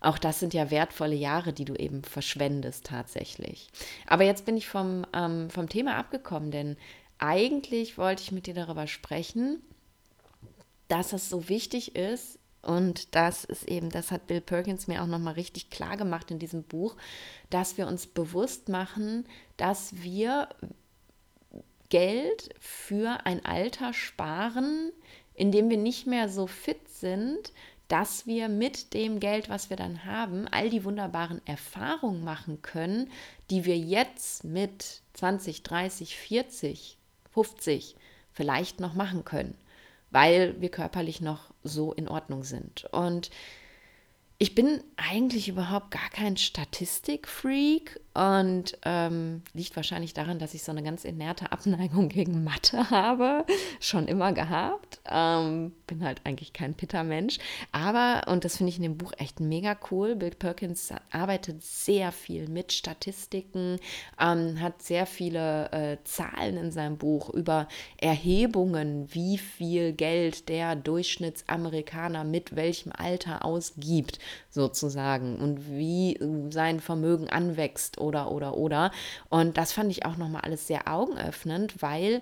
auch 0.04 0.18
das 0.18 0.40
sind 0.40 0.54
ja 0.54 0.70
wertvolle 0.72 1.16
Jahre, 1.16 1.54
die 1.54 1.66
du 1.66 1.76
eben 1.76 2.04
verschwendest 2.04 2.86
tatsächlich. 2.86 3.70
Aber 4.08 4.24
jetzt 4.24 4.46
bin 4.46 4.58
ich 4.58 4.68
vom, 4.68 5.06
ähm, 5.14 5.50
vom 5.50 5.70
Thema 5.70 5.96
abgekommen, 5.96 6.52
denn 6.52 6.78
eigentlich 7.20 7.98
wollte 7.98 8.24
ich 8.24 8.32
mit 8.32 8.48
dir 8.48 8.54
darüber 8.54 8.88
sprechen, 8.88 9.62
dass 10.88 11.14
es 11.14 11.30
so 11.30 11.48
wichtig 11.50 11.96
ist, 11.96 12.38
Und 12.64 13.14
das 13.14 13.44
ist 13.44 13.68
eben, 13.68 13.90
das 13.90 14.10
hat 14.10 14.26
Bill 14.28 14.40
Perkins 14.40 14.88
mir 14.88 15.04
auch 15.04 15.08
nochmal 15.08 15.34
richtig 15.34 15.70
klar 15.70 15.98
gemacht 15.98 16.32
in 16.32 16.40
diesem 16.40 16.64
Buch, 16.64 16.96
dass 17.50 17.78
wir 17.78 17.88
uns 17.88 18.08
bewusst 18.08 18.70
machen, 18.70 19.26
dass 19.58 20.02
wir 20.02 20.48
Geld 21.90 22.56
für 22.60 23.26
ein 23.26 23.46
Alter 23.46 23.94
sparen, 23.94 24.92
in 25.36 25.52
dem 25.52 25.70
wir 25.70 25.78
nicht 25.78 26.08
mehr 26.08 26.30
so 26.30 26.48
fit 26.48 26.88
sind, 26.88 27.52
dass 27.94 28.26
wir 28.26 28.50
mit 28.50 28.96
dem 28.96 29.20
Geld, 29.20 29.50
was 29.50 29.70
wir 29.70 29.78
dann 29.78 30.04
haben, 30.04 30.48
all 30.48 30.72
die 30.72 30.84
wunderbaren 30.84 31.46
Erfahrungen 31.46 32.24
machen 32.24 32.64
können, 32.64 33.12
die 33.52 33.66
wir 33.66 33.78
jetzt 33.78 34.44
mit 34.44 35.04
20, 35.14 35.62
30, 35.62 36.18
40, 36.18 36.98
50 37.36 37.96
vielleicht 38.32 38.80
noch 38.80 38.96
machen 38.96 39.26
können, 39.26 39.54
weil 40.10 40.60
wir 40.60 40.70
körperlich 40.70 41.22
noch 41.22 41.54
so 41.64 41.94
in 41.94 42.08
Ordnung 42.08 42.44
sind. 42.44 42.86
Und 42.86 43.30
ich 44.40 44.56
bin 44.56 44.84
eigentlich 44.98 45.48
überhaupt 45.48 45.92
gar 45.92 46.10
kein 46.10 46.36
Statistikfreak 46.36 48.00
und 48.14 48.78
ähm, 48.86 49.42
liegt 49.54 49.76
wahrscheinlich 49.76 50.14
daran, 50.14 50.38
dass 50.38 50.54
ich 50.54 50.64
so 50.64 50.72
eine 50.72 50.84
ganz 50.84 51.04
inerte 51.04 51.52
Abneigung 51.52 52.10
gegen 52.10 52.44
Mathe 52.44 52.90
habe, 52.92 53.46
schon 53.80 54.08
immer 54.08 54.34
gehabt. 54.34 55.00
Ähm, 55.10 55.74
bin 55.88 56.04
halt 56.04 56.22
eigentlich 56.24 56.54
kein 56.54 56.76
Pitter-Mensch. 56.76 57.40
Aber, 57.72 58.32
und 58.32 58.46
das 58.46 58.58
finde 58.58 58.70
ich 58.70 58.78
in 58.78 58.84
dem 58.84 58.98
Buch 58.98 59.14
echt 59.18 59.40
mega 59.40 59.76
cool, 59.90 60.16
Bill 60.16 60.32
Perkins 60.32 60.94
arbeitet 61.12 61.64
sehr 61.64 62.12
viel 62.12 62.48
mit 62.48 62.72
Statistiken, 62.72 63.80
ähm, 64.20 64.62
hat 64.62 64.84
sehr 64.84 65.08
viele 65.08 65.72
äh, 65.72 65.98
Zahlen 66.04 66.58
in 66.58 66.72
seinem 66.72 66.98
Buch 66.98 67.30
über 67.32 67.68
Erhebungen, 67.98 69.08
wie 69.14 69.40
viel 69.40 69.94
Geld 69.94 70.50
der 70.50 70.76
Durchschnittsamerikaner 70.76 72.24
mit 72.24 72.56
welchem 72.56 72.92
Alter 72.92 73.44
ausgibt, 73.44 74.20
sozusagen, 74.50 75.38
und 75.38 75.72
wie 75.72 76.20
sein 76.52 76.80
Vermögen 76.80 77.30
anwächst 77.30 77.98
oder, 78.04 78.32
oder, 78.32 78.56
oder. 78.58 78.92
Und 79.30 79.58
das 79.58 79.74
fand 79.74 79.92
ich 79.92 80.06
auch 80.06 80.18
nochmal 80.18 80.42
alles 80.42 80.68
sehr 80.68 80.88
augenöffnend, 80.88 81.82
weil 81.82 82.22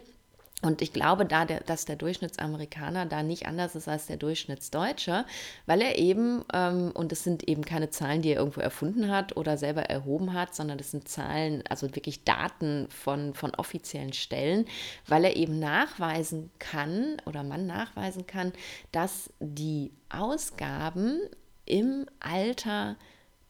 und 0.62 0.82
ich 0.82 0.94
glaube, 0.94 1.26
da 1.26 1.46
der, 1.46 1.62
dass 1.62 1.86
der 1.86 1.96
Durchschnittsamerikaner 1.96 3.08
da 3.08 3.24
nicht 3.24 3.48
anders 3.48 3.76
ist 3.76 3.88
als 3.88 4.06
der 4.06 4.18
Durchschnittsdeutsche, 4.18 5.26
weil 5.66 5.82
er 5.82 5.98
eben, 5.98 6.46
ähm, 6.54 6.92
und 6.94 7.12
das 7.12 7.24
sind 7.24 7.48
eben 7.48 7.66
keine 7.66 7.90
Zahlen, 7.90 8.22
die 8.22 8.30
er 8.30 8.40
irgendwo 8.40 8.62
erfunden 8.62 9.10
hat 9.10 9.36
oder 9.38 9.58
selber 9.58 9.84
erhoben 9.84 10.34
hat, 10.34 10.54
sondern 10.54 10.78
das 10.78 10.92
sind 10.92 11.08
Zahlen, 11.08 11.64
also 11.68 11.88
wirklich 11.96 12.24
Daten 12.24 12.88
von, 12.90 13.34
von 13.34 13.56
offiziellen 13.56 14.14
Stellen, 14.14 14.66
weil 15.08 15.26
er 15.26 15.36
eben 15.36 15.60
nachweisen 15.60 16.52
kann 16.60 17.18
oder 17.26 17.44
man 17.44 17.66
nachweisen 17.66 18.28
kann, 18.28 18.54
dass 18.92 19.32
die 19.40 19.92
Ausgaben 20.10 21.20
im 21.66 22.06
Alter 22.20 22.98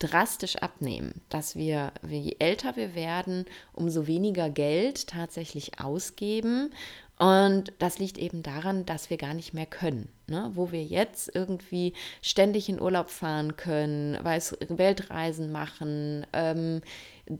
drastisch 0.01 0.57
abnehmen, 0.57 1.21
dass 1.29 1.55
wir, 1.55 1.91
je 2.07 2.35
älter 2.39 2.75
wir 2.75 2.95
werden, 2.95 3.45
umso 3.73 4.07
weniger 4.07 4.49
Geld 4.49 5.07
tatsächlich 5.07 5.79
ausgeben. 5.79 6.71
Und 7.17 7.71
das 7.77 7.99
liegt 7.99 8.17
eben 8.17 8.41
daran, 8.41 8.83
dass 8.85 9.11
wir 9.11 9.17
gar 9.17 9.35
nicht 9.35 9.53
mehr 9.53 9.67
können. 9.67 10.09
Ne? 10.27 10.49
Wo 10.55 10.71
wir 10.71 10.83
jetzt 10.83 11.29
irgendwie 11.35 11.93
ständig 12.23 12.67
in 12.67 12.81
Urlaub 12.81 13.11
fahren 13.11 13.57
können, 13.57 14.17
Weltreisen 14.23 15.51
machen, 15.51 16.25
ähm, 16.33 16.81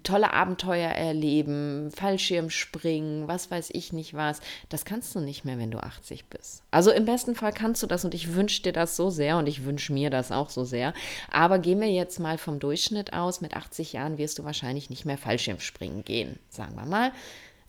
tolle 0.04 0.34
Abenteuer 0.34 0.90
erleben, 0.90 1.92
Fallschirmspringen, 1.92 3.28
was 3.28 3.52
weiß 3.52 3.70
ich 3.72 3.94
nicht 3.94 4.14
was. 4.14 4.40
Das 4.70 4.86
kannst 4.86 5.14
du 5.16 5.20
nicht 5.20 5.46
mehr, 5.46 5.58
wenn 5.58 5.72
du 5.72 5.80
80 5.80 6.26
bist. 6.26 6.64
Also 6.72 6.92
im 6.92 7.06
besten 7.06 7.36
Fall 7.36 7.54
kannst 7.54 7.84
du 7.84 7.88
das 7.88 8.06
und 8.06 8.14
ich 8.14 8.34
wünsche 8.34 8.62
dir 8.62 8.74
das 8.74 8.96
so 8.96 9.10
sehr 9.10 9.38
und 9.38 9.48
ich 9.48 9.64
wünsche 9.64 9.94
mir 9.94 10.10
das 10.10 10.32
auch 10.32 10.50
so 10.50 10.64
sehr. 10.64 10.94
Aber 11.30 11.60
gehen 11.60 11.80
wir 11.80 11.92
jetzt 11.92 12.20
mal 12.20 12.38
vom 12.38 12.60
Durchschnitt 12.60 13.14
aus. 13.14 13.42
Mit 13.42 13.56
80 13.56 13.94
Jahren 13.94 14.18
wirst 14.18 14.40
du 14.40 14.44
wahrscheinlich 14.44 14.90
nicht 14.90 15.06
mehr 15.06 15.18
Fallschirmspringen 15.18 16.04
gehen, 16.04 16.40
sagen 16.50 16.76
wir 16.76 16.86
mal. 16.86 17.12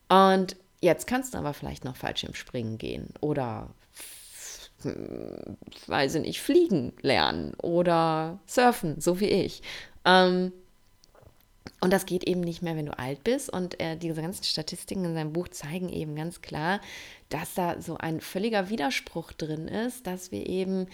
Und 0.09 0.57
jetzt 0.81 1.07
kannst 1.07 1.35
du 1.35 1.39
aber 1.39 1.55
vielleicht 1.55 1.85
noch 1.85 1.97
Fallschirmspringen 1.97 2.79
gehen 2.79 3.09
oder 3.21 3.71
weiß 5.87 6.17
ich 6.17 6.23
nicht, 6.23 6.41
fliegen 6.41 6.93
lernen 7.03 7.55
oder 7.55 8.41
surfen, 8.47 9.01
so 9.01 9.21
wie 9.21 9.29
ich. 9.29 9.63
Ähm, 10.05 10.53
und 11.81 11.93
das 11.93 12.07
geht 12.07 12.25
eben 12.25 12.41
nicht 12.41 12.63
mehr, 12.63 12.77
wenn 12.77 12.87
du 12.87 12.99
alt 12.99 13.25
bist. 13.25 13.53
Und 13.53 13.81
äh, 13.81 13.97
diese 13.97 14.21
ganzen 14.21 14.45
Statistiken 14.45 15.05
in 15.05 15.15
seinem 15.15 15.33
Buch 15.33 15.49
zeigen 15.49 15.89
eben 15.89 16.15
ganz 16.15 16.41
klar, 16.41 16.81
dass 17.29 17.55
da 17.55 17.81
so 17.81 17.97
ein 17.97 18.21
völliger 18.21 18.69
Widerspruch 18.69 19.33
drin 19.33 19.69
ist, 19.69 20.07
dass 20.07 20.31
wir 20.31 20.47
eben 20.47 20.87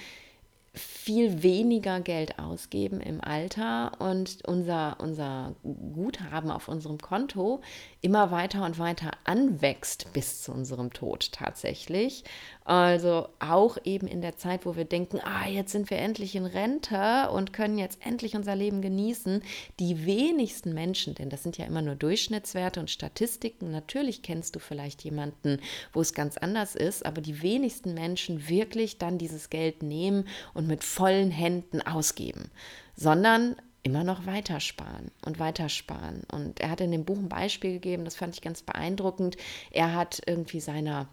viel 0.78 1.42
weniger 1.42 2.00
Geld 2.00 2.38
ausgeben 2.38 3.00
im 3.00 3.20
Alter 3.20 3.92
und 3.98 4.38
unser, 4.46 4.96
unser 5.00 5.54
Guthaben 5.62 6.50
auf 6.50 6.68
unserem 6.68 6.98
Konto 6.98 7.60
immer 8.00 8.30
weiter 8.30 8.64
und 8.64 8.78
weiter 8.78 9.10
anwächst 9.24 10.12
bis 10.12 10.42
zu 10.42 10.52
unserem 10.52 10.92
Tod 10.92 11.32
tatsächlich. 11.32 12.22
Also 12.64 13.28
auch 13.40 13.78
eben 13.84 14.06
in 14.06 14.20
der 14.20 14.36
Zeit, 14.36 14.66
wo 14.66 14.76
wir 14.76 14.84
denken, 14.84 15.20
ah, 15.24 15.48
jetzt 15.48 15.72
sind 15.72 15.90
wir 15.90 15.98
endlich 15.98 16.36
in 16.36 16.44
Rente 16.44 17.30
und 17.30 17.52
können 17.52 17.78
jetzt 17.78 18.04
endlich 18.04 18.36
unser 18.36 18.54
Leben 18.54 18.82
genießen. 18.82 19.42
Die 19.80 20.06
wenigsten 20.06 20.74
Menschen, 20.74 21.14
denn 21.14 21.30
das 21.30 21.42
sind 21.42 21.58
ja 21.58 21.64
immer 21.64 21.82
nur 21.82 21.96
Durchschnittswerte 21.96 22.78
und 22.78 22.90
Statistiken, 22.90 23.70
natürlich 23.70 24.22
kennst 24.22 24.54
du 24.54 24.60
vielleicht 24.60 25.02
jemanden, 25.02 25.60
wo 25.92 26.00
es 26.00 26.14
ganz 26.14 26.36
anders 26.36 26.76
ist, 26.76 27.04
aber 27.04 27.20
die 27.20 27.42
wenigsten 27.42 27.94
Menschen 27.94 28.48
wirklich 28.48 28.98
dann 28.98 29.18
dieses 29.18 29.50
Geld 29.50 29.82
nehmen 29.82 30.28
und 30.54 30.67
mit 30.68 30.84
vollen 30.84 31.30
Händen 31.30 31.82
ausgeben, 31.82 32.50
sondern 32.96 33.56
immer 33.82 34.04
noch 34.04 34.26
weiter 34.26 34.60
sparen 34.60 35.10
und 35.24 35.38
weiter 35.38 35.68
sparen. 35.68 36.22
Und 36.30 36.60
er 36.60 36.70
hat 36.70 36.80
in 36.80 36.92
dem 36.92 37.04
Buch 37.04 37.18
ein 37.18 37.28
Beispiel 37.28 37.72
gegeben, 37.72 38.04
das 38.04 38.16
fand 38.16 38.34
ich 38.34 38.42
ganz 38.42 38.62
beeindruckend. 38.62 39.36
Er 39.70 39.94
hat 39.94 40.20
irgendwie 40.26 40.60
seiner 40.60 41.08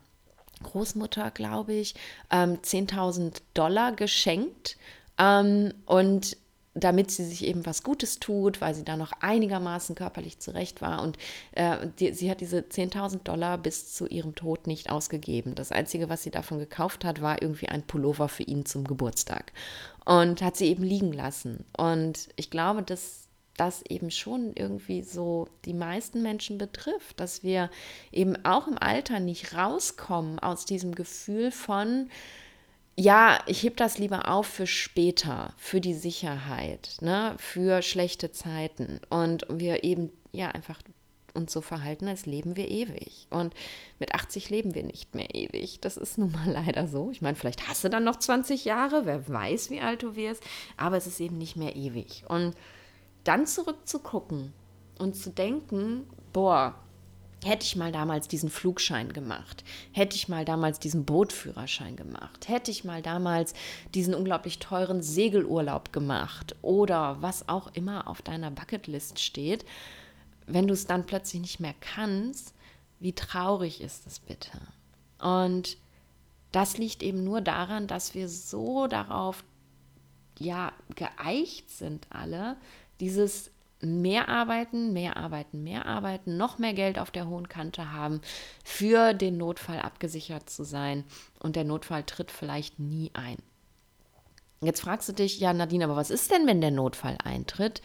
Großmutter, 0.64 1.32
glaube 1.32 1.74
ich, 1.74 1.96
ähm, 2.32 2.62
10.000 2.62 3.42
Dollar 3.54 3.92
geschenkt. 3.94 4.78
Ähm, 5.18 5.74
und 5.86 6.38
damit 6.76 7.10
sie 7.10 7.24
sich 7.24 7.46
eben 7.46 7.66
was 7.66 7.84
Gutes 7.84 8.20
tut, 8.20 8.60
weil 8.60 8.76
sie 8.76 8.84
da 8.84 8.98
noch 8.98 9.14
einigermaßen 9.22 9.96
körperlich 9.96 10.40
zurecht 10.40 10.82
war. 10.82 11.02
Und 11.02 11.18
äh, 11.54 11.88
die, 12.00 12.14
sie 12.14 12.30
hat 12.30 12.42
diese 12.42 12.60
10.000 12.60 13.24
Dollar 13.24 13.58
bis 13.58 13.94
zu 13.94 14.06
ihrem 14.08 14.36
Tod 14.36 14.68
nicht 14.68 14.92
ausgegeben. 14.92 15.56
Das 15.56 15.72
Einzige, 15.72 16.10
was 16.10 16.24
sie 16.24 16.32
davon 16.32 16.60
gekauft 16.60 17.06
hat, 17.06 17.22
war 17.22 17.42
irgendwie 17.42 17.70
ein 17.70 17.84
Pullover 17.84 18.28
für 18.28 18.44
ihn 18.44 18.66
zum 18.66 18.84
Geburtstag. 18.84 19.54
Und 20.04 20.42
hat 20.42 20.58
sie 20.58 20.68
eben 20.68 20.84
liegen 20.84 21.14
lassen. 21.14 21.66
Und 21.78 22.28
ich 22.36 22.50
glaube, 22.50 22.84
dass 22.84 23.26
das 23.58 23.82
eben 23.88 24.12
schon 24.12 24.52
irgendwie 24.56 25.02
so 25.02 25.48
die 25.64 25.74
meisten 25.74 26.22
Menschen 26.22 26.58
betrifft, 26.58 27.20
dass 27.22 27.42
wir 27.42 27.70
eben 28.12 28.36
auch 28.44 28.68
im 28.68 28.78
Alter 28.78 29.22
nicht 29.22 29.56
rauskommen 29.56 30.40
aus 30.40 30.66
diesem 30.66 30.94
Gefühl 30.94 31.52
von, 31.52 32.10
ja, 32.98 33.40
ich 33.46 33.64
heb 33.64 33.78
das 33.78 33.98
lieber 33.98 34.30
auf 34.30 34.48
für 34.48 34.68
später, 34.68 35.54
für 35.58 35.82
die 35.82 35.94
Sicherheit, 35.94 36.98
ne, 37.02 37.36
für 37.38 37.82
schlechte 37.82 38.32
Zeiten 38.32 39.02
und 39.10 39.46
wir 39.50 39.84
eben 39.84 40.12
ja 40.32 40.50
einfach 40.50 40.80
uns 41.34 41.52
so 41.52 41.60
verhalten, 41.60 42.08
als 42.08 42.26
leben 42.26 42.56
wir 42.56 42.70
ewig. 42.70 43.28
Und 43.30 43.54
mit 44.00 44.16
80 44.16 44.50
leben 44.50 44.74
wir 44.74 44.84
nicht 44.84 45.14
mehr 45.16 45.36
ewig. 45.36 45.82
Das 45.82 45.98
ist 45.98 46.18
nun 46.18 46.32
mal 46.32 46.50
leider 46.66 46.88
so. 46.88 47.12
Ich 47.12 47.22
meine, 47.22 47.36
vielleicht 47.36 47.68
hast 47.68 47.84
du 47.84 47.90
dann 47.90 48.06
noch 48.06 48.16
20 48.16 48.64
Jahre, 48.64 49.06
wer 49.06 49.28
weiß, 49.28 49.70
wie 49.70 49.82
alt 49.82 50.04
du 50.04 50.16
wirst, 50.16 50.42
aber 50.78 50.96
es 50.96 51.08
ist 51.08 51.20
eben 51.20 51.38
nicht 51.38 51.58
mehr 51.58 51.76
ewig. 51.76 52.24
Und 52.30 52.56
dann 53.26 53.46
zurückzugucken 53.46 54.54
und 54.98 55.16
zu 55.16 55.30
denken, 55.32 56.08
boah, 56.32 56.76
hätte 57.44 57.66
ich 57.66 57.76
mal 57.76 57.92
damals 57.92 58.28
diesen 58.28 58.50
Flugschein 58.50 59.14
gemacht, 59.14 59.64
hätte 59.92 60.16
ich 60.16 60.28
mal 60.28 60.46
damals 60.46 60.80
diesen 60.80 61.06
Bootführerschein 61.06 61.96
gemacht, 61.96 62.48
hätte 62.48 62.72
ich 62.72 62.84
mal 62.84 63.02
damals 63.02 63.54
diesen 63.94 64.16
unglaublich 64.16 64.60
teuren 64.60 65.02
Segelurlaub 65.02 65.94
gemacht 65.94 66.56
oder 66.62 67.18
was 67.22 67.48
auch 67.50 67.74
immer 67.74 68.08
auf 68.08 68.22
deiner 68.22 68.52
Bucketlist 68.52 69.20
steht, 69.20 69.66
wenn 70.48 70.68
du 70.68 70.74
es 70.74 70.88
dann 70.88 71.06
plötzlich 71.06 71.42
nicht 71.42 71.60
mehr 71.60 71.76
kannst, 71.80 72.54
wie 73.00 73.14
traurig 73.14 73.82
ist 73.82 74.08
es 74.08 74.20
bitte? 74.20 74.60
Und 75.20 75.78
das 76.52 76.78
liegt 76.78 77.04
eben 77.04 77.24
nur 77.24 77.42
daran, 77.42 77.88
dass 77.88 78.14
wir 78.14 78.30
so 78.30 78.88
darauf 78.88 79.44
ja 80.40 80.72
geeicht 80.96 81.70
sind 81.70 82.08
alle, 82.10 82.58
dieses 83.00 83.52
mehr 83.82 84.30
arbeiten, 84.30 84.94
mehr 84.94 85.18
arbeiten, 85.18 85.64
mehr 85.64 85.86
arbeiten, 85.86 86.38
noch 86.38 86.58
mehr 86.58 86.74
Geld 86.74 87.00
auf 87.00 87.12
der 87.12 87.28
hohen 87.28 87.50
Kante 87.50 87.92
haben, 87.92 88.22
für 88.64 89.14
den 89.14 89.38
Notfall 89.38 89.80
abgesichert 89.80 90.50
zu 90.50 90.64
sein. 90.64 91.04
Und 91.40 91.56
der 91.56 91.64
Notfall 91.64 92.04
tritt 92.04 92.32
vielleicht 92.32 92.80
nie 92.80 93.12
ein. 93.14 93.38
Jetzt 94.62 94.82
fragst 94.82 95.10
du 95.10 95.14
dich, 95.14 95.40
ja, 95.40 95.54
Nadine, 95.54 95.84
aber 95.84 95.96
was 95.96 96.10
ist 96.10 96.32
denn, 96.32 96.48
wenn 96.48 96.62
der 96.62 96.72
Notfall 96.72 97.18
eintritt? 97.24 97.82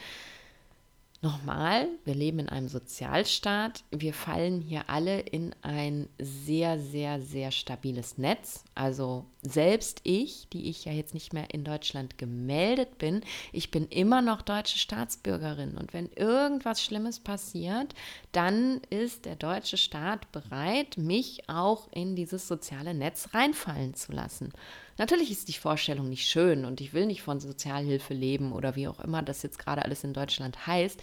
Nochmal, 1.23 1.89
wir 2.07 2.15
leben 2.15 2.39
in 2.39 2.49
einem 2.49 2.69
Sozialstaat. 2.69 3.85
Wir 3.91 4.15
fallen 4.15 4.63
hier 4.63 4.89
alle 4.89 5.21
in 5.21 5.55
ein 5.61 6.09
sehr, 6.19 6.79
sehr, 6.79 7.21
sehr 7.21 7.51
stabiles 7.51 8.17
Netz. 8.17 8.65
Also 8.81 9.27
selbst 9.43 10.01
ich, 10.05 10.49
die 10.55 10.71
ich 10.71 10.87
ja 10.87 10.93
jetzt 10.93 11.13
nicht 11.13 11.35
mehr 11.35 11.53
in 11.53 11.65
Deutschland 11.65 12.17
gemeldet 12.17 12.97
bin, 12.97 13.21
ich 13.53 13.71
bin 13.71 13.87
immer 13.89 14.23
noch 14.23 14.41
deutsche 14.41 14.79
Staatsbürgerin. 14.79 15.77
Und 15.77 15.93
wenn 15.93 16.11
irgendwas 16.13 16.83
Schlimmes 16.83 17.21
passiert, 17.21 17.95
dann 18.33 18.81
ist 18.89 19.27
der 19.27 19.37
deutsche 19.37 19.77
Staat 19.77 20.33
bereit, 20.33 20.97
mich 20.97 21.47
auch 21.47 21.93
in 21.93 22.17
dieses 22.17 22.49
soziale 22.49 22.95
Netz 22.95 23.35
reinfallen 23.35 23.93
zu 23.93 24.13
lassen. 24.13 24.51
Natürlich 24.97 25.31
ist 25.31 25.49
die 25.49 25.53
Vorstellung 25.53 26.09
nicht 26.09 26.27
schön 26.27 26.65
und 26.65 26.81
ich 26.81 26.95
will 26.95 27.05
nicht 27.05 27.21
von 27.21 27.39
Sozialhilfe 27.39 28.15
leben 28.15 28.51
oder 28.51 28.77
wie 28.77 28.89
auch 28.89 29.01
immer 29.01 29.21
das 29.21 29.43
jetzt 29.43 29.59
gerade 29.59 29.85
alles 29.85 30.05
in 30.05 30.15
Deutschland 30.15 30.67
heißt. 30.67 31.03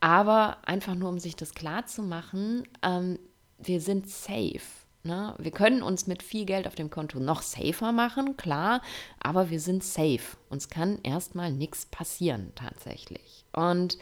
Aber 0.00 0.66
einfach 0.66 0.96
nur, 0.96 1.10
um 1.10 1.20
sich 1.20 1.36
das 1.36 1.54
klar 1.54 1.86
zu 1.86 2.02
machen, 2.02 2.66
ähm, 2.82 3.20
wir 3.58 3.80
sind 3.80 4.10
safe. 4.10 4.83
Ne? 5.04 5.34
Wir 5.38 5.50
können 5.50 5.82
uns 5.82 6.06
mit 6.06 6.22
viel 6.22 6.46
Geld 6.46 6.66
auf 6.66 6.74
dem 6.74 6.88
Konto 6.88 7.20
noch 7.20 7.42
safer 7.42 7.92
machen, 7.92 8.38
klar, 8.38 8.80
aber 9.20 9.50
wir 9.50 9.60
sind 9.60 9.84
safe. 9.84 10.38
Uns 10.48 10.70
kann 10.70 10.98
erstmal 11.02 11.52
nichts 11.52 11.84
passieren 11.84 12.52
tatsächlich. 12.54 13.44
Und 13.52 13.98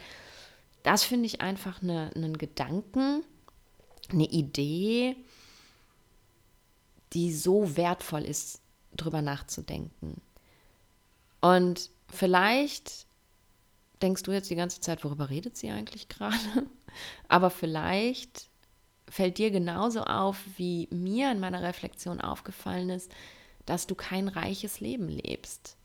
das 0.83 1.03
finde 1.03 1.25
ich 1.25 1.41
einfach 1.41 1.81
eine, 1.81 2.11
einen 2.15 2.37
Gedanken, 2.37 3.23
eine 4.09 4.29
Idee, 4.29 5.17
die 7.11 7.33
so 7.33 7.75
wertvoll 7.75 8.23
ist 8.23 8.61
drüber 8.95 9.21
nachzudenken. 9.21 10.21
Und 11.41 11.89
vielleicht 12.09 13.07
denkst 14.01 14.23
du 14.23 14.31
jetzt 14.31 14.49
die 14.49 14.55
ganze 14.55 14.79
Zeit, 14.79 15.03
worüber 15.03 15.29
redet 15.29 15.57
sie 15.57 15.69
eigentlich 15.69 16.07
gerade? 16.07 16.37
Aber 17.27 17.49
vielleicht 17.49 18.49
fällt 19.09 19.37
dir 19.37 19.51
genauso 19.51 20.01
auf, 20.01 20.37
wie 20.57 20.87
mir 20.91 21.31
in 21.31 21.39
meiner 21.39 21.61
Reflexion 21.61 22.21
aufgefallen 22.21 22.89
ist, 22.89 23.11
dass 23.65 23.87
du 23.87 23.95
kein 23.95 24.27
reiches 24.27 24.79
Leben 24.79 25.07
lebst. 25.07 25.77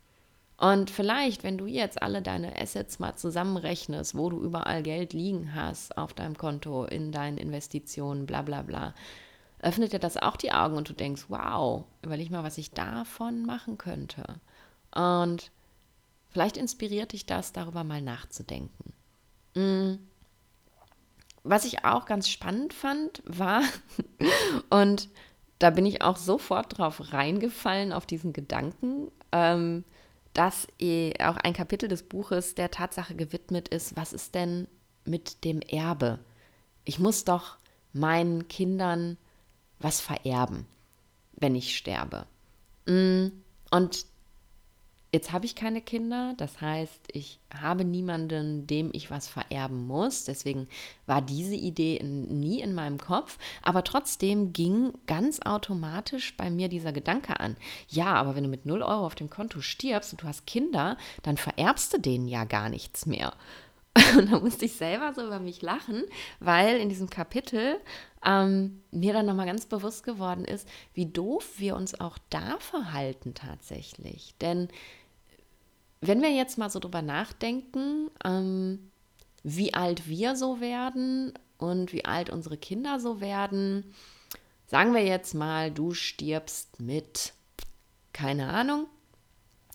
Und 0.57 0.91
vielleicht, 0.91 1.45
wenn 1.45 1.57
du 1.57 1.67
jetzt 1.67 2.03
alle 2.03 2.21
deine 2.21 2.61
Assets 2.61 2.99
mal 2.99 3.15
zusammenrechnest, 3.15 4.17
wo 4.17 4.29
du 4.29 4.43
überall 4.43 4.83
Geld 4.83 5.13
liegen 5.13 5.55
hast 5.55 5.97
auf 5.97 6.15
deinem 6.15 6.37
Konto, 6.37 6.85
in 6.85 7.13
deinen 7.13 7.39
Investitionen, 7.39 8.27
bla 8.27 8.43
bla 8.43 8.63
bla, 8.63 8.95
öffnet 9.61 9.93
dir 9.93 10.01
das 10.01 10.17
auch 10.17 10.37
die 10.37 10.51
Augen 10.51 10.77
und 10.77 10.89
du 10.89 10.95
denkst, 10.95 11.27
wow, 11.29 11.85
überleg 12.03 12.31
mal, 12.31 12.43
was 12.43 12.59
ich 12.59 12.73
davon 12.73 13.47
machen 13.47 13.79
könnte. 13.79 14.41
Und 14.93 15.53
vielleicht 16.31 16.57
inspiriert 16.57 17.13
dich 17.13 17.25
das, 17.25 17.53
darüber 17.53 17.85
mal 17.85 18.03
nachzudenken. 18.03 18.93
Mm. 19.55 20.08
Was 21.49 21.65
ich 21.65 21.85
auch 21.85 22.05
ganz 22.05 22.29
spannend 22.29 22.75
fand, 22.75 23.23
war, 23.25 23.63
und 24.71 25.09
da 25.59 25.71
bin 25.71 25.87
ich 25.87 26.03
auch 26.03 26.19
sofort 26.19 26.77
drauf 26.77 27.13
reingefallen, 27.13 27.93
auf 27.93 28.05
diesen 28.05 28.35
Gedanken, 28.35 29.11
ähm, 29.33 29.85
dass 30.35 30.69
auch 31.21 31.37
ein 31.39 31.55
Kapitel 31.55 31.89
des 31.89 32.03
Buches 32.03 32.55
der 32.55 32.71
Tatsache 32.71 33.15
gewidmet 33.15 33.69
ist, 33.69 33.97
was 33.97 34.13
ist 34.13 34.35
denn 34.35 34.69
mit 35.07 35.45
dem 35.45 35.61
Erbe? 35.63 36.19
Ich 36.85 36.99
muss 36.99 37.25
doch 37.25 37.57
meinen 37.95 38.47
Kindern 38.49 39.17
was 39.79 40.03
vererben, 40.03 40.67
wenn 41.33 41.55
ich 41.55 41.77
sterbe. 41.77 42.27
Mm, 42.87 43.29
und 43.71 44.05
jetzt 45.13 45.33
habe 45.33 45.47
ich 45.47 45.55
keine 45.55 45.81
Kinder, 45.81 46.35
das 46.37 46.61
heißt, 46.61 47.09
ich 47.13 47.41
habe 47.53 47.85
niemanden, 47.85 48.67
dem 48.67 48.91
ich 48.93 49.11
was 49.11 49.27
vererben 49.29 49.87
muss. 49.87 50.25
Deswegen 50.25 50.69
war 51.07 51.23
diese 51.23 51.55
Idee 51.55 51.97
in, 51.97 52.41
nie 52.41 52.61
in 52.61 52.75
meinem 52.75 52.99
Kopf. 52.99 53.39
Aber 53.63 53.85
trotzdem 53.85 54.53
ging 54.53 54.93
ganz 55.07 55.41
automatisch 55.41 56.37
bei 56.37 56.51
mir 56.51 56.69
dieser 56.69 56.93
Gedanke 56.93 57.41
an. 57.41 57.57
Ja, 57.89 58.15
aber 58.15 58.35
wenn 58.37 58.45
du 58.45 58.51
mit 58.51 58.67
0 58.67 58.83
Euro 58.83 59.07
auf 59.07 59.15
dem 59.15 59.31
Konto 59.31 59.61
stirbst 59.61 60.13
und 60.13 60.23
du 60.23 60.27
hast 60.27 60.47
Kinder, 60.47 60.99
dann 61.23 61.37
vererbst 61.37 61.95
du 61.95 61.99
denen 61.99 62.29
ja 62.29 62.45
gar 62.45 62.69
nichts 62.69 63.07
mehr. 63.07 63.33
Und 64.19 64.31
da 64.31 64.39
musste 64.39 64.67
ich 64.67 64.75
selber 64.75 65.13
so 65.15 65.27
über 65.27 65.41
mich 65.41 65.63
lachen, 65.63 66.05
weil 66.41 66.77
in 66.77 66.89
diesem 66.89 67.11
Kapitel 67.11 67.81
ähm, 68.25 68.83
mir 68.91 69.13
dann 69.13 69.27
nochmal 69.27 69.47
ganz 69.47 69.67
bewusst 69.67 70.05
geworden 70.05 70.45
ist, 70.45 70.69
wie 70.95 71.07
doof 71.07 71.55
wir 71.59 71.77
uns 71.77 72.01
auch 72.01 72.19
da 72.31 72.59
verhalten 72.59 73.35
tatsächlich. 73.35 74.35
Denn 74.41 74.69
wenn 76.01 76.23
wir 76.23 76.31
jetzt 76.31 76.59
mal 76.59 76.71
so 76.71 76.79
drüber 76.79 77.03
nachdenken, 77.03 78.11
ähm, 78.25 78.91
wie 79.43 79.75
alt 79.75 80.09
wir 80.09 80.37
so 80.37 80.61
werden 80.61 81.33
und 81.59 81.93
wie 81.93 82.05
alt 82.05 82.31
unsere 82.31 82.57
Kinder 82.57 83.01
so 83.01 83.21
werden, 83.21 83.95
sagen 84.67 84.95
wir 84.95 85.05
jetzt 85.05 85.35
mal, 85.35 85.71
du 85.71 85.95
stirbst 85.95 86.81
mit, 86.81 87.35
keine 88.13 88.49
Ahnung, 88.49 88.87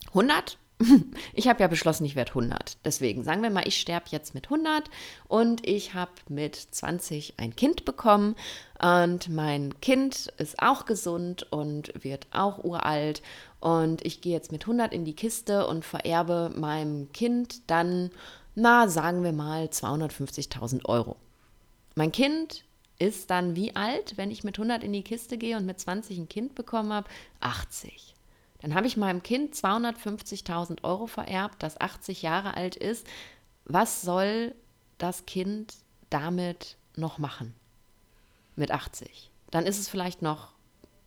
100 0.08 0.58
ich 1.34 1.48
habe 1.48 1.62
ja 1.62 1.68
beschlossen, 1.68 2.06
ich 2.06 2.16
werde 2.16 2.32
100. 2.32 2.78
Deswegen 2.86 3.24
sagen 3.24 3.42
wir 3.42 3.50
mal, 3.50 3.68
ich 3.68 3.80
sterbe 3.80 4.08
jetzt 4.10 4.34
mit 4.34 4.46
100 4.46 4.90
und 5.28 5.66
ich 5.68 5.94
habe 5.94 6.12
mit 6.30 6.56
20 6.56 7.36
ein 7.38 7.56
Kind 7.56 7.86
bekommen 7.86 8.36
und 8.82 9.30
mein 9.30 9.80
Kind 9.82 10.34
ist 10.38 10.62
auch 10.62 10.86
gesund 10.86 11.52
und 11.52 11.94
wird 12.04 12.28
auch 12.32 12.64
uralt 12.64 13.22
und 13.60 14.06
ich 14.06 14.22
gehe 14.22 14.34
jetzt 14.34 14.52
mit 14.52 14.64
100 14.64 14.94
in 14.94 15.06
die 15.06 15.16
Kiste 15.16 15.68
und 15.68 15.86
vererbe 15.86 16.52
meinem 16.56 17.12
Kind 17.14 17.70
dann, 17.70 18.12
na, 18.56 18.88
sagen 18.88 19.24
wir 19.24 19.34
mal 19.34 19.66
250.000 19.66 20.86
Euro. 20.86 21.16
Mein 21.96 22.12
Kind 22.12 22.66
ist 23.00 23.30
dann 23.30 23.56
wie 23.56 23.76
alt, 23.76 24.18
wenn 24.18 24.32
ich 24.32 24.44
mit 24.44 24.58
100 24.58 24.84
in 24.84 24.94
die 24.94 25.04
Kiste 25.04 25.38
gehe 25.38 25.58
und 25.58 25.66
mit 25.66 25.80
20 25.80 26.18
ein 26.18 26.30
Kind 26.30 26.56
bekommen 26.56 26.94
habe? 26.94 27.10
80. 27.40 28.16
Dann 28.64 28.76
habe 28.76 28.88
ich 28.88 28.96
meinem 28.96 29.22
Kind 29.22 29.54
250.000 29.56 30.86
Euro 30.86 31.06
vererbt, 31.06 31.62
das 31.62 31.80
80 31.82 32.22
Jahre 32.22 32.56
alt 32.56 32.78
ist. 32.78 33.06
Was 33.66 34.02
soll 34.02 34.56
das 34.98 35.26
Kind 35.26 35.74
damit 36.10 36.78
noch 36.96 37.18
machen? 37.18 37.54
Mit 38.56 38.72
80. 38.72 39.32
Dann 39.52 39.66
ist 39.66 39.80
es 39.80 39.90
vielleicht 39.90 40.22
noch 40.22 40.54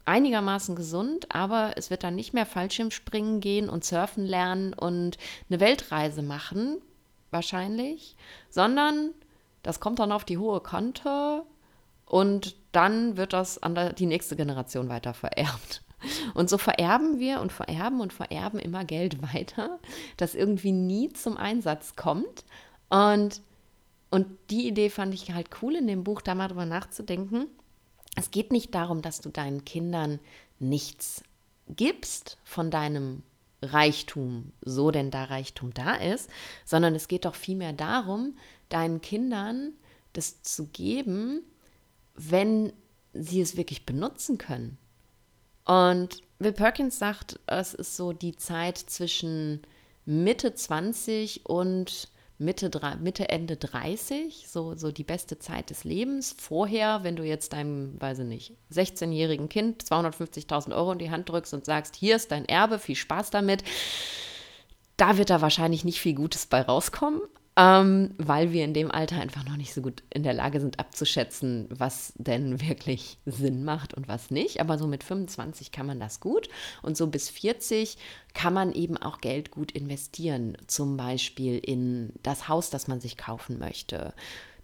einigermaßen 0.04 0.76
gesund, 0.76 1.34
aber 1.34 1.72
es 1.76 1.88
wird 1.88 2.04
dann 2.04 2.14
nicht 2.14 2.34
mehr 2.34 2.44
Fallschirmspringen 2.44 3.40
gehen 3.40 3.70
und 3.70 3.86
surfen 3.86 4.26
lernen 4.26 4.74
und 4.74 5.16
eine 5.48 5.58
Weltreise 5.58 6.20
machen, 6.20 6.82
wahrscheinlich, 7.30 8.16
sondern 8.50 9.12
das 9.62 9.80
kommt 9.80 9.98
dann 9.98 10.12
auf 10.12 10.26
die 10.26 10.36
hohe 10.36 10.60
Konto 10.60 11.46
und 12.04 12.54
dann 12.72 13.16
wird 13.16 13.32
das 13.32 13.62
an 13.62 13.94
die 13.98 14.06
nächste 14.06 14.36
Generation 14.36 14.90
weiter 14.90 15.14
vererbt. 15.14 15.80
Und 16.34 16.50
so 16.50 16.58
vererben 16.58 17.18
wir 17.18 17.40
und 17.40 17.52
vererben 17.52 18.00
und 18.00 18.12
vererben 18.12 18.58
immer 18.58 18.84
Geld 18.84 19.22
weiter, 19.34 19.78
das 20.16 20.34
irgendwie 20.34 20.72
nie 20.72 21.12
zum 21.12 21.36
Einsatz 21.36 21.96
kommt. 21.96 22.44
Und, 22.88 23.40
und 24.10 24.26
die 24.50 24.68
Idee 24.68 24.90
fand 24.90 25.14
ich 25.14 25.32
halt 25.32 25.48
cool 25.62 25.76
in 25.76 25.86
dem 25.86 26.04
Buch, 26.04 26.22
da 26.22 26.34
mal 26.34 26.48
drüber 26.48 26.66
nachzudenken. 26.66 27.46
Es 28.16 28.30
geht 28.30 28.52
nicht 28.52 28.74
darum, 28.74 29.02
dass 29.02 29.20
du 29.20 29.28
deinen 29.28 29.64
Kindern 29.64 30.20
nichts 30.58 31.22
gibst 31.68 32.38
von 32.44 32.70
deinem 32.70 33.22
Reichtum, 33.62 34.52
so 34.62 34.90
denn 34.90 35.10
da 35.10 35.24
Reichtum 35.24 35.72
da 35.74 35.94
ist, 35.94 36.30
sondern 36.64 36.94
es 36.94 37.08
geht 37.08 37.24
doch 37.24 37.34
vielmehr 37.34 37.72
darum, 37.72 38.36
deinen 38.68 39.00
Kindern 39.00 39.72
das 40.12 40.42
zu 40.42 40.66
geben, 40.68 41.42
wenn 42.14 42.72
sie 43.12 43.40
es 43.40 43.56
wirklich 43.56 43.86
benutzen 43.86 44.38
können. 44.38 44.78
Und 45.66 46.22
Will 46.38 46.52
Perkins 46.52 46.98
sagt, 46.98 47.40
es 47.46 47.74
ist 47.74 47.96
so 47.96 48.12
die 48.12 48.36
Zeit 48.36 48.78
zwischen 48.78 49.62
Mitte 50.04 50.54
20 50.54 51.46
und 51.46 52.08
Mitte, 52.38 52.70
Mitte, 53.00 53.28
Ende 53.30 53.56
30, 53.56 54.46
so, 54.46 54.74
so 54.76 54.92
die 54.92 55.04
beste 55.04 55.38
Zeit 55.38 55.70
des 55.70 55.84
Lebens. 55.84 56.36
Vorher, 56.38 57.02
wenn 57.02 57.16
du 57.16 57.24
jetzt 57.24 57.52
deinem, 57.52 58.00
weiß 58.00 58.20
ich 58.20 58.26
nicht, 58.26 58.52
16-jährigen 58.72 59.48
Kind 59.48 59.82
250.000 59.82 60.74
Euro 60.74 60.92
in 60.92 60.98
die 60.98 61.10
Hand 61.10 61.28
drückst 61.28 61.54
und 61.54 61.64
sagst, 61.64 61.96
hier 61.96 62.16
ist 62.16 62.30
dein 62.30 62.44
Erbe, 62.44 62.78
viel 62.78 62.94
Spaß 62.96 63.30
damit, 63.30 63.64
da 64.96 65.18
wird 65.18 65.30
da 65.30 65.40
wahrscheinlich 65.40 65.84
nicht 65.84 66.00
viel 66.00 66.14
Gutes 66.14 66.46
bei 66.46 66.60
rauskommen 66.60 67.22
ähm, 67.56 68.14
weil 68.18 68.52
wir 68.52 68.64
in 68.64 68.74
dem 68.74 68.90
Alter 68.90 69.18
einfach 69.18 69.44
noch 69.44 69.56
nicht 69.56 69.72
so 69.72 69.80
gut 69.80 70.02
in 70.10 70.22
der 70.22 70.34
Lage 70.34 70.60
sind 70.60 70.78
abzuschätzen, 70.78 71.66
was 71.70 72.12
denn 72.16 72.60
wirklich 72.60 73.18
Sinn 73.24 73.64
macht 73.64 73.94
und 73.94 74.08
was 74.08 74.30
nicht. 74.30 74.60
Aber 74.60 74.76
so 74.78 74.86
mit 74.86 75.02
25 75.02 75.72
kann 75.72 75.86
man 75.86 75.98
das 75.98 76.20
gut. 76.20 76.48
Und 76.82 76.96
so 76.96 77.06
bis 77.06 77.30
40 77.30 77.96
kann 78.34 78.52
man 78.52 78.72
eben 78.72 78.98
auch 78.98 79.22
Geld 79.22 79.50
gut 79.50 79.72
investieren, 79.72 80.58
zum 80.66 80.98
Beispiel 80.98 81.58
in 81.58 82.12
das 82.22 82.48
Haus, 82.48 82.68
das 82.68 82.88
man 82.88 83.00
sich 83.00 83.16
kaufen 83.16 83.58
möchte 83.58 84.12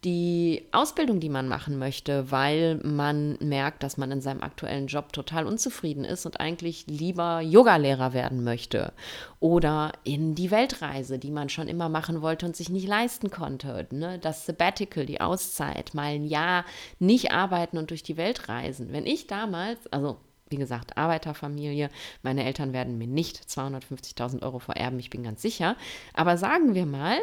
die 0.04 0.66
Ausbildung, 0.72 1.20
die 1.20 1.28
man 1.28 1.46
machen 1.46 1.78
möchte, 1.78 2.30
weil 2.32 2.76
man 2.82 3.36
merkt, 3.40 3.82
dass 3.82 3.96
man 3.96 4.10
in 4.10 4.20
seinem 4.20 4.42
aktuellen 4.42 4.88
Job 4.88 5.12
total 5.12 5.46
unzufrieden 5.46 6.04
ist 6.04 6.26
und 6.26 6.40
eigentlich 6.40 6.86
lieber 6.88 7.40
Yogalehrer 7.40 8.12
werden 8.12 8.42
möchte. 8.42 8.92
Oder 9.38 9.92
in 10.02 10.34
die 10.34 10.50
Weltreise, 10.50 11.18
die 11.18 11.30
man 11.30 11.48
schon 11.48 11.68
immer 11.68 11.88
machen 11.88 12.20
wollte 12.20 12.46
und 12.46 12.56
sich 12.56 12.68
nicht 12.68 12.88
leisten 12.88 13.30
konnte. 13.30 13.86
Ne? 13.92 14.18
Das 14.18 14.44
Sabbatical, 14.44 15.06
die 15.06 15.20
Auszeit, 15.20 15.94
mal 15.94 16.14
ein 16.14 16.24
Jahr 16.24 16.64
nicht 16.98 17.30
arbeiten 17.30 17.78
und 17.78 17.90
durch 17.90 18.02
die 18.02 18.16
Welt 18.16 18.48
reisen. 18.48 18.92
Wenn 18.92 19.06
ich 19.06 19.28
damals, 19.28 19.86
also 19.92 20.18
wie 20.52 20.56
gesagt, 20.56 20.98
Arbeiterfamilie. 20.98 21.88
Meine 22.22 22.44
Eltern 22.44 22.74
werden 22.74 22.98
mir 22.98 23.06
nicht 23.06 23.38
250.000 23.38 24.42
Euro 24.42 24.58
vererben, 24.58 24.98
ich 24.98 25.08
bin 25.08 25.22
ganz 25.22 25.40
sicher. 25.40 25.76
Aber 26.12 26.36
sagen 26.36 26.74
wir 26.74 26.84
mal, 26.84 27.16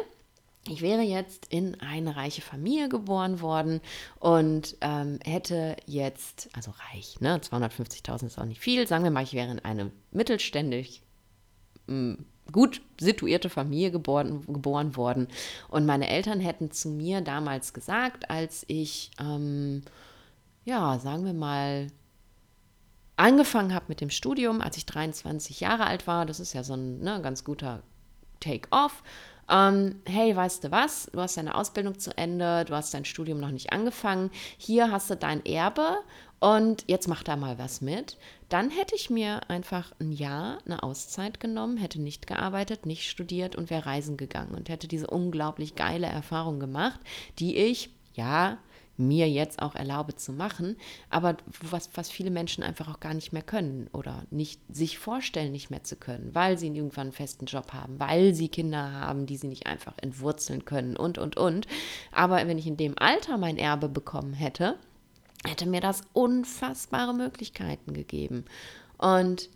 ich 0.68 0.82
wäre 0.82 1.02
jetzt 1.02 1.46
in 1.46 1.80
eine 1.80 2.16
reiche 2.16 2.42
Familie 2.42 2.88
geboren 2.88 3.40
worden 3.40 3.80
und 4.18 4.76
ähm, 4.82 5.18
hätte 5.24 5.76
jetzt, 5.86 6.50
also 6.52 6.72
reich, 6.92 7.20
ne, 7.20 7.38
250.000 7.38 8.26
ist 8.26 8.38
auch 8.38 8.44
nicht 8.44 8.60
viel, 8.60 8.86
sagen 8.86 9.04
wir 9.04 9.10
mal, 9.10 9.22
ich 9.22 9.32
wäre 9.32 9.50
in 9.50 9.58
eine 9.60 9.90
mittelständig 10.10 11.02
hm, 11.86 12.26
gut 12.52 12.82
situierte 13.00 13.48
Familie 13.48 13.90
geboren, 13.90 14.44
geboren 14.46 14.96
worden. 14.96 15.28
Und 15.68 15.86
meine 15.86 16.08
Eltern 16.08 16.40
hätten 16.40 16.70
zu 16.70 16.88
mir 16.88 17.20
damals 17.20 17.72
gesagt, 17.72 18.28
als 18.28 18.64
ich, 18.66 19.10
ähm, 19.18 19.82
ja, 20.64 20.98
sagen 20.98 21.24
wir 21.24 21.32
mal, 21.32 21.86
angefangen 23.16 23.74
habe 23.74 23.86
mit 23.88 24.00
dem 24.00 24.10
Studium, 24.10 24.60
als 24.60 24.76
ich 24.76 24.86
23 24.86 25.60
Jahre 25.60 25.86
alt 25.86 26.06
war, 26.06 26.26
das 26.26 26.40
ist 26.40 26.52
ja 26.52 26.64
so 26.64 26.74
ein 26.74 27.00
ne, 27.00 27.20
ganz 27.22 27.44
guter 27.44 27.82
Take-off, 28.40 29.02
ähm, 29.50 30.00
hey, 30.06 30.34
weißt 30.34 30.64
du 30.64 30.70
was, 30.70 31.10
du 31.12 31.20
hast 31.20 31.36
deine 31.36 31.54
Ausbildung 31.54 31.98
zu 31.98 32.16
Ende, 32.16 32.64
du 32.64 32.74
hast 32.74 32.94
dein 32.94 33.04
Studium 33.04 33.40
noch 33.40 33.50
nicht 33.50 33.72
angefangen, 33.72 34.30
hier 34.56 34.90
hast 34.90 35.10
du 35.10 35.16
dein 35.16 35.44
Erbe 35.44 35.98
und 36.38 36.84
jetzt 36.86 37.08
mach 37.08 37.22
da 37.22 37.36
mal 37.36 37.58
was 37.58 37.80
mit. 37.80 38.16
Dann 38.48 38.70
hätte 38.70 38.94
ich 38.94 39.10
mir 39.10 39.48
einfach 39.50 39.92
ein 40.00 40.12
Jahr 40.12 40.58
eine 40.64 40.82
Auszeit 40.82 41.40
genommen, 41.40 41.76
hätte 41.76 42.00
nicht 42.00 42.26
gearbeitet, 42.26 42.86
nicht 42.86 43.08
studiert 43.08 43.56
und 43.56 43.70
wäre 43.70 43.86
reisen 43.86 44.16
gegangen 44.16 44.54
und 44.54 44.68
hätte 44.68 44.88
diese 44.88 45.08
unglaublich 45.08 45.74
geile 45.74 46.06
Erfahrung 46.06 46.60
gemacht, 46.60 47.00
die 47.38 47.56
ich, 47.56 47.90
ja, 48.14 48.58
mir 49.00 49.28
jetzt 49.28 49.60
auch 49.60 49.74
erlaube 49.74 50.14
zu 50.14 50.32
machen, 50.32 50.76
aber 51.08 51.36
was, 51.62 51.90
was 51.94 52.10
viele 52.10 52.30
Menschen 52.30 52.62
einfach 52.62 52.88
auch 52.88 53.00
gar 53.00 53.14
nicht 53.14 53.32
mehr 53.32 53.42
können 53.42 53.88
oder 53.92 54.24
nicht 54.30 54.60
sich 54.74 54.98
vorstellen, 54.98 55.52
nicht 55.52 55.70
mehr 55.70 55.82
zu 55.82 55.96
können, 55.96 56.34
weil 56.34 56.58
sie 56.58 56.68
irgendwann 56.68 57.08
einen 57.08 57.12
festen 57.12 57.46
Job 57.46 57.72
haben, 57.72 57.98
weil 57.98 58.34
sie 58.34 58.48
Kinder 58.48 58.92
haben, 58.92 59.26
die 59.26 59.36
sie 59.36 59.48
nicht 59.48 59.66
einfach 59.66 59.94
entwurzeln 59.98 60.64
können 60.64 60.96
und, 60.96 61.18
und, 61.18 61.36
und. 61.36 61.66
Aber 62.12 62.36
wenn 62.46 62.58
ich 62.58 62.66
in 62.66 62.76
dem 62.76 62.98
Alter 62.98 63.38
mein 63.38 63.58
Erbe 63.58 63.88
bekommen 63.88 64.34
hätte, 64.34 64.76
hätte 65.46 65.66
mir 65.66 65.80
das 65.80 66.02
unfassbare 66.12 67.14
Möglichkeiten 67.14 67.94
gegeben. 67.94 68.44
Und 68.98 69.48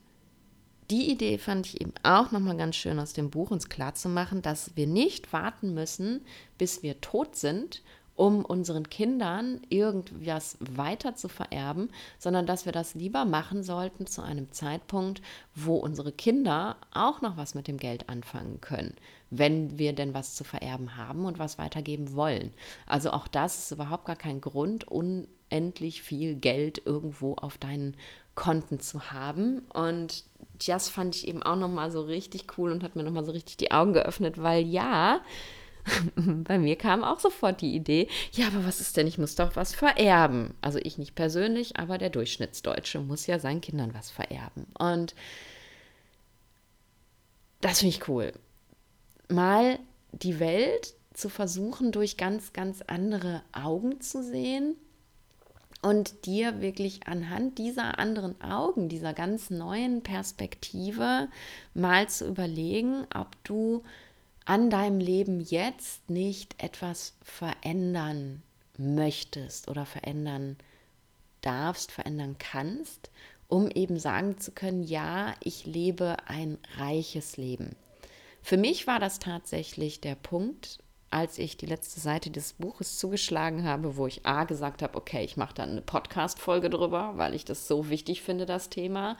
die 0.91 1.11
Idee 1.11 1.39
fand 1.39 1.67
ich 1.67 1.81
eben 1.81 1.95
auch 2.03 2.31
nochmal 2.31 2.57
ganz 2.57 2.77
schön 2.77 2.99
aus 2.99 3.15
dem 3.15 3.31
Buch, 3.31 3.51
uns 3.51 3.69
klarzumachen, 3.69 4.43
dass 4.43 4.77
wir 4.77 4.87
nicht 4.87 5.33
warten 5.33 5.73
müssen, 5.73 6.21
bis 6.59 6.83
wir 6.83 7.01
tot 7.01 7.37
sind, 7.37 7.83
um 8.17 8.45
unseren 8.45 8.89
Kindern 8.89 9.61
irgendwas 9.69 10.57
weiter 10.61 11.17
zu 11.17 11.29
vererben, 11.29 11.91
sondern 12.19 12.47
dass 12.47 12.65
wir 12.65 12.73
das 12.73 12.95
lieber 12.95 13.25
machen 13.25 13.63
sollten 13.63 14.07
zu 14.07 14.23
einem 14.23 14.53
Zeitpunkt, 14.53 15.21
wo 15.55 15.77
unsere 15.77 16.13
Kinder 16.13 16.77
auch 16.93 17.21
noch 17.23 17.37
was 17.37 17.55
mit 17.55 17.67
dem 17.67 17.77
Geld 17.77 18.09
anfangen 18.09 18.61
können, 18.61 18.95
wenn 19.31 19.79
wir 19.79 19.93
denn 19.95 20.15
was 20.15 20.35
zu 20.35 20.45
vererben 20.45 20.97
haben 20.97 21.25
und 21.25 21.39
was 21.39 21.59
weitergeben 21.59 22.15
wollen. 22.15 22.53
Also 22.87 23.11
auch 23.11 23.27
das 23.27 23.59
ist 23.59 23.73
überhaupt 23.73 24.05
gar 24.05 24.17
kein 24.17 24.41
Grund, 24.41 24.87
unendlich 24.87 26.03
viel 26.03 26.37
Geld 26.37 26.83
irgendwo 26.85 27.35
auf 27.35 27.59
deinen 27.59 27.97
Konten 28.37 28.81
zu 28.81 29.11
haben. 29.11 29.61
Und 29.73 30.25
das 30.67 30.89
fand 30.89 31.17
ich 31.17 31.27
eben 31.27 31.43
auch 31.43 31.57
nochmal 31.57 31.91
so 31.91 32.03
richtig 32.03 32.47
cool 32.59 32.71
und 32.71 32.85
hat 32.85 32.95
mir 32.95 33.03
nochmal 33.03 33.25
so 33.25 33.33
richtig 33.33 33.57
die 33.57 33.73
Augen 33.73 33.93
geöffnet, 33.93 34.41
weil 34.41 34.65
ja, 34.65 35.21
bei 36.17 36.59
mir 36.59 36.77
kam 36.77 37.05
auch 37.05 37.21
sofort 37.21 37.61
die 37.61 37.75
Idee, 37.75 38.09
ja, 38.33 38.47
aber 38.47 38.65
was 38.65 38.81
ist 38.81 38.97
denn, 38.97 39.07
ich 39.07 39.19
muss 39.19 39.35
doch 39.35 39.57
was 39.57 39.75
vererben. 39.75 40.55
Also 40.61 40.79
ich 40.83 40.99
nicht 40.99 41.15
persönlich, 41.15 41.77
aber 41.77 41.99
der 41.99 42.11
Durchschnittsdeutsche 42.11 43.01
muss 43.01 43.27
ja 43.27 43.39
seinen 43.39 43.61
Kindern 43.61 43.95
was 43.95 44.11
vererben. 44.11 44.67
Und 44.79 45.15
das 47.61 47.81
finde 47.81 47.97
ich 47.97 48.09
cool. 48.09 48.33
Mal 49.29 49.79
die 50.13 50.39
Welt 50.39 50.95
zu 51.15 51.29
versuchen, 51.29 51.93
durch 51.93 52.17
ganz, 52.17 52.53
ganz 52.53 52.83
andere 52.83 53.43
Augen 53.53 54.01
zu 54.01 54.23
sehen 54.23 54.77
und 55.85 56.27
dir 56.27 56.61
wirklich 56.61 57.07
anhand 57.07 57.59
dieser 57.59 57.99
anderen 57.99 58.41
Augen, 58.41 58.89
dieser 58.89 59.13
ganz 59.13 59.51
neuen 59.51 60.03
Perspektive 60.03 61.29
mal 61.75 62.09
zu 62.09 62.27
überlegen, 62.27 63.07
ob 63.15 63.37
du 63.45 63.83
an 64.45 64.71
deinem 64.71 65.01
Leben 65.01 65.41
jetzt 65.41 66.09
nicht 66.11 66.63
etwas 66.63 67.15
verändern 67.23 68.43
möchtest 68.77 69.69
oder 69.69 69.87
verändern 69.87 70.57
darfst, 71.41 71.93
verändern 71.93 72.37
kannst, 72.39 73.11
um 73.49 73.71
eben 73.71 73.99
sagen 73.99 74.39
zu 74.39 74.53
können, 74.53 74.83
ja, 74.83 75.35
ich 75.41 75.67
lebe 75.67 76.17
ein 76.27 76.59
reiches 76.77 77.37
Leben. 77.37 77.77
Für 78.43 78.57
mich 78.57 78.87
war 78.87 78.99
das 78.99 79.19
tatsächlich 79.19 80.01
der 80.01 80.17
Punkt, 80.17 80.79
als 81.15 81.39
ich 81.39 81.57
die 81.57 81.67
letzte 81.67 82.01
Seite 82.01 82.29
des 82.29 82.55
Buches 82.55 82.99
zugeschlagen 82.99 83.63
habe, 83.63 83.97
wo 83.97 84.09
ich 84.09 84.27
A 84.27 84.43
gesagt 84.43 84.83
habe, 84.83 84.99
okay, 84.99 85.25
ich 85.25 85.37
mache 85.37 85.55
dann 85.55 85.71
eine 85.71 85.81
Podcast-Folge 85.81 86.71
drüber, 86.71 87.13
weil 87.15 87.35
ich 87.35 87.45
das 87.45 87.69
so 87.69 87.89
wichtig 87.89 88.21
finde, 88.23 88.47
das 88.47 88.69
Thema. 88.69 89.17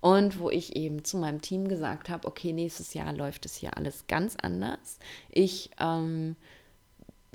Und 0.00 0.40
wo 0.40 0.50
ich 0.50 0.74
eben 0.74 1.04
zu 1.04 1.18
meinem 1.18 1.40
Team 1.40 1.68
gesagt 1.68 2.08
habe, 2.08 2.26
okay, 2.26 2.52
nächstes 2.52 2.94
Jahr 2.94 3.12
läuft 3.12 3.46
es 3.46 3.54
hier 3.54 3.76
alles 3.76 4.08
ganz 4.08 4.34
anders. 4.42 4.98
Ich 5.30 5.70
ähm, 5.78 6.34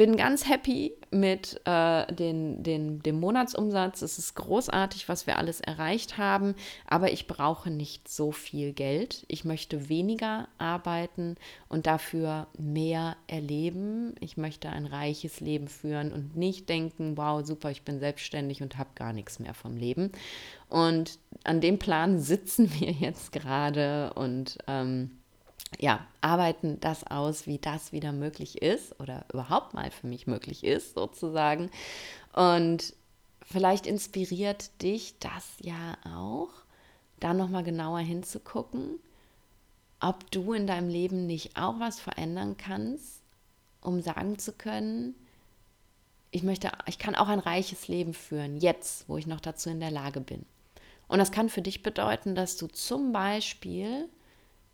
bin 0.01 0.17
ganz 0.17 0.49
happy 0.49 0.95
mit 1.11 1.61
äh, 1.65 2.11
den, 2.11 2.63
den, 2.63 3.03
dem 3.03 3.19
Monatsumsatz. 3.19 4.01
Es 4.01 4.17
ist 4.17 4.33
großartig, 4.33 5.07
was 5.07 5.27
wir 5.27 5.37
alles 5.37 5.61
erreicht 5.61 6.17
haben, 6.17 6.55
aber 6.87 7.11
ich 7.11 7.27
brauche 7.27 7.69
nicht 7.69 8.07
so 8.07 8.31
viel 8.31 8.73
Geld. 8.73 9.23
Ich 9.27 9.45
möchte 9.45 9.89
weniger 9.89 10.47
arbeiten 10.57 11.35
und 11.69 11.85
dafür 11.85 12.47
mehr 12.57 13.15
erleben. 13.27 14.15
Ich 14.21 14.37
möchte 14.37 14.69
ein 14.69 14.87
reiches 14.87 15.39
Leben 15.39 15.67
führen 15.67 16.11
und 16.11 16.35
nicht 16.35 16.67
denken, 16.67 17.15
wow, 17.15 17.45
super, 17.45 17.69
ich 17.69 17.83
bin 17.83 17.99
selbstständig 17.99 18.63
und 18.63 18.79
habe 18.79 18.89
gar 18.95 19.13
nichts 19.13 19.37
mehr 19.37 19.53
vom 19.53 19.77
Leben. 19.77 20.11
Und 20.67 21.19
an 21.43 21.61
dem 21.61 21.77
Plan 21.77 22.17
sitzen 22.17 22.71
wir 22.79 22.89
jetzt 22.89 23.31
gerade 23.31 24.15
und 24.15 24.57
ähm, 24.65 25.20
ja, 25.79 26.05
arbeiten 26.21 26.79
das 26.79 27.05
aus, 27.05 27.47
wie 27.47 27.57
das 27.57 27.91
wieder 27.91 28.11
möglich 28.11 28.61
ist 28.61 28.99
oder 28.99 29.25
überhaupt 29.31 29.73
mal 29.73 29.89
für 29.91 30.07
mich 30.07 30.27
möglich 30.27 30.63
ist, 30.63 30.95
sozusagen. 30.95 31.69
Und 32.33 32.93
vielleicht 33.43 33.87
inspiriert 33.87 34.81
dich 34.81 35.15
das 35.19 35.45
ja 35.59 35.97
auch, 36.05 36.49
da 37.19 37.33
nochmal 37.33 37.63
genauer 37.63 37.99
hinzugucken, 37.99 38.99
ob 39.99 40.29
du 40.31 40.53
in 40.53 40.67
deinem 40.67 40.89
Leben 40.89 41.27
nicht 41.27 41.57
auch 41.57 41.79
was 41.79 41.99
verändern 41.99 42.57
kannst, 42.57 43.21
um 43.81 44.01
sagen 44.01 44.39
zu 44.39 44.51
können, 44.53 45.15
ich 46.31 46.43
möchte, 46.43 46.71
ich 46.85 46.97
kann 46.97 47.15
auch 47.15 47.27
ein 47.27 47.39
reiches 47.39 47.87
Leben 47.87 48.13
führen, 48.13 48.57
jetzt, 48.57 49.07
wo 49.09 49.17
ich 49.17 49.27
noch 49.27 49.41
dazu 49.41 49.69
in 49.69 49.81
der 49.81 49.91
Lage 49.91 50.21
bin. 50.21 50.45
Und 51.07 51.19
das 51.19 51.31
kann 51.31 51.49
für 51.49 51.61
dich 51.61 51.83
bedeuten, 51.83 52.35
dass 52.35 52.55
du 52.55 52.67
zum 52.67 53.11
Beispiel 53.11 54.07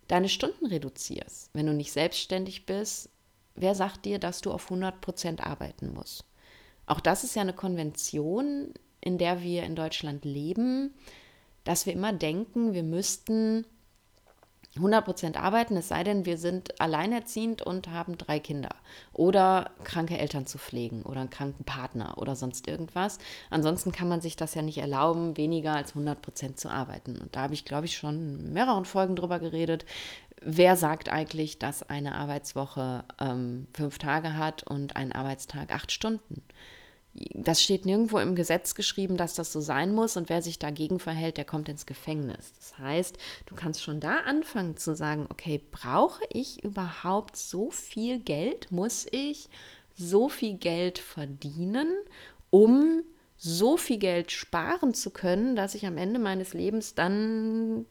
deine 0.08 0.30
Stunden 0.30 0.66
reduzierst. 0.66 1.49
Wenn 1.53 1.66
du 1.66 1.74
nicht 1.74 1.91
selbstständig 1.91 2.66
bist, 2.66 3.10
wer 3.55 3.76
sagt 3.76 4.05
dir, 4.05 4.20
dass 4.20 4.41
du 4.41 4.51
auf 4.51 4.66
100 4.66 5.01
Prozent 5.01 5.45
arbeiten 5.45 5.93
musst? 5.93 6.26
Auch 6.86 6.99
das 6.99 7.24
ist 7.24 7.36
ja 7.36 7.41
eine 7.41 7.53
Konvention, 7.53 8.74
in 9.01 9.18
der 9.18 9.41
wir 9.41 9.64
in 9.64 9.76
Deutschland 9.76 10.26
leben, 10.26 10.93
dass 11.64 11.86
wir 11.86 11.93
immer 11.93 12.14
denken, 12.14 12.74
wir 12.74 12.84
müssten 12.84 13.66
100% 14.78 15.38
arbeiten, 15.38 15.78
es 15.78 15.88
sei 15.88 16.03
denn, 16.03 16.25
wir 16.25 16.38
sind 16.38 16.80
alleinerziehend 16.80 17.61
und 17.61 17.89
haben 17.89 18.17
drei 18.17 18.39
Kinder 18.39 18.69
oder 19.13 19.71
kranke 19.84 20.17
Eltern 20.17 20.45
zu 20.45 20.57
pflegen 20.57 21.03
oder 21.03 21.21
einen 21.21 21.30
kranken 21.30 21.63
Partner 21.63 22.17
oder 22.17 22.36
sonst 22.36 22.67
irgendwas. 22.67 23.19
Ansonsten 23.49 23.91
kann 23.91 24.07
man 24.09 24.21
sich 24.21 24.36
das 24.36 24.55
ja 24.55 24.61
nicht 24.61 24.78
erlauben, 24.78 25.38
weniger 25.38 25.73
als 25.75 25.95
100% 25.95 26.55
zu 26.55 26.69
arbeiten. 26.69 27.17
Und 27.17 27.36
da 27.36 27.41
habe 27.41 27.53
ich, 27.53 27.65
glaube 27.65 27.86
ich, 27.86 27.97
schon 27.97 28.39
in 28.39 28.53
mehreren 28.53 28.86
Folgen 28.86 29.15
drüber 29.15 29.39
geredet. 29.39 29.86
Wer 30.41 30.75
sagt 30.75 31.09
eigentlich, 31.09 31.57
dass 31.59 31.84
eine 31.89 32.15
Arbeitswoche 32.15 33.03
ähm, 33.19 33.67
fünf 33.73 33.97
Tage 33.97 34.38
hat 34.38 34.63
und 34.63 34.95
ein 34.95 35.11
Arbeitstag 35.11 35.73
acht 35.73 35.91
Stunden? 35.91 36.43
Das 37.34 37.63
steht 37.63 37.86
nirgendwo 37.86 38.20
im 38.20 38.36
Gesetz 38.36 38.76
geschrieben, 38.76 39.18
dass 39.18 39.36
das 39.36 39.51
so 39.51 39.59
sein 39.59 39.93
muss 39.93 40.18
und 40.18 40.30
wer 40.30 40.41
sich 40.41 40.59
dagegen 40.59 40.99
verhält, 40.99 41.38
der 41.38 41.45
kommt 41.45 41.70
ins 41.70 41.86
Gefängnis. 41.86 42.53
Das 42.57 42.78
heißt, 42.78 43.18
du 43.45 43.55
kannst 43.55 43.82
schon 43.82 43.99
da 43.99 44.18
anfangen 44.22 44.78
zu 44.78 44.95
sagen, 44.95 45.26
okay, 45.30 45.61
brauche 45.72 46.24
ich 46.30 46.63
überhaupt 46.63 47.36
so 47.36 47.72
viel 47.72 48.20
Geld? 48.20 48.72
Muss 48.72 49.07
ich 49.11 49.49
so 49.95 50.30
viel 50.30 50.57
Geld 50.57 50.99
verdienen, 50.99 51.91
um 52.49 53.03
so 53.36 53.78
viel 53.78 53.97
Geld 53.97 54.32
sparen 54.32 54.93
zu 54.93 55.09
können, 55.09 55.55
dass 55.55 55.76
ich 55.76 55.86
am 55.86 55.97
Ende 55.97 56.20
meines 56.20 56.53
Lebens 56.53 56.95
dann 56.95 57.86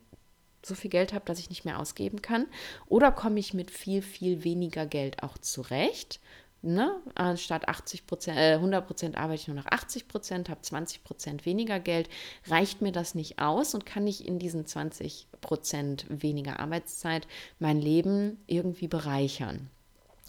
so 0.65 0.75
viel 0.75 0.91
Geld 0.91 1.13
habe, 1.13 1.25
dass 1.25 1.39
ich 1.39 1.51
nicht 1.51 1.65
mehr 1.65 1.79
ausgeben 1.79 2.23
kann? 2.23 2.47
Oder 2.87 3.13
komme 3.13 3.39
ich 3.39 3.55
mit 3.55 3.71
viel, 3.71 4.03
viel 4.03 4.45
weniger 4.45 4.87
Geld 4.87 5.23
auch 5.23 5.39
zurecht? 5.39 6.21
Ne? 6.67 7.01
Anstatt 7.15 7.69
80 7.69 8.07
Prozent, 8.07 8.39
äh, 8.39 8.55
100 8.55 8.87
Prozent 8.87 9.17
arbeite 9.17 9.43
ich 9.43 9.49
nur 9.49 9.57
noch 9.57 9.67
80 9.67 10.09
Prozent, 10.09 10.49
habe 10.49 10.61
20 10.63 11.05
Prozent 11.05 11.47
weniger 11.47 11.79
Geld. 11.79 12.09
Reicht 12.47 12.83
mir 12.83 12.91
das 12.91 13.15
nicht 13.15 13.39
aus 13.39 13.75
und 13.75 13.87
kann 13.87 14.07
ich 14.07 14.27
in 14.27 14.41
diesen 14.41 14.67
20 14.67 15.29
Prozent 15.41 16.07
weniger 16.09 16.59
Arbeitszeit 16.59 17.29
mein 17.61 17.81
Leben 17.81 18.43
irgendwie 18.47 18.89
bereichern? 18.89 19.71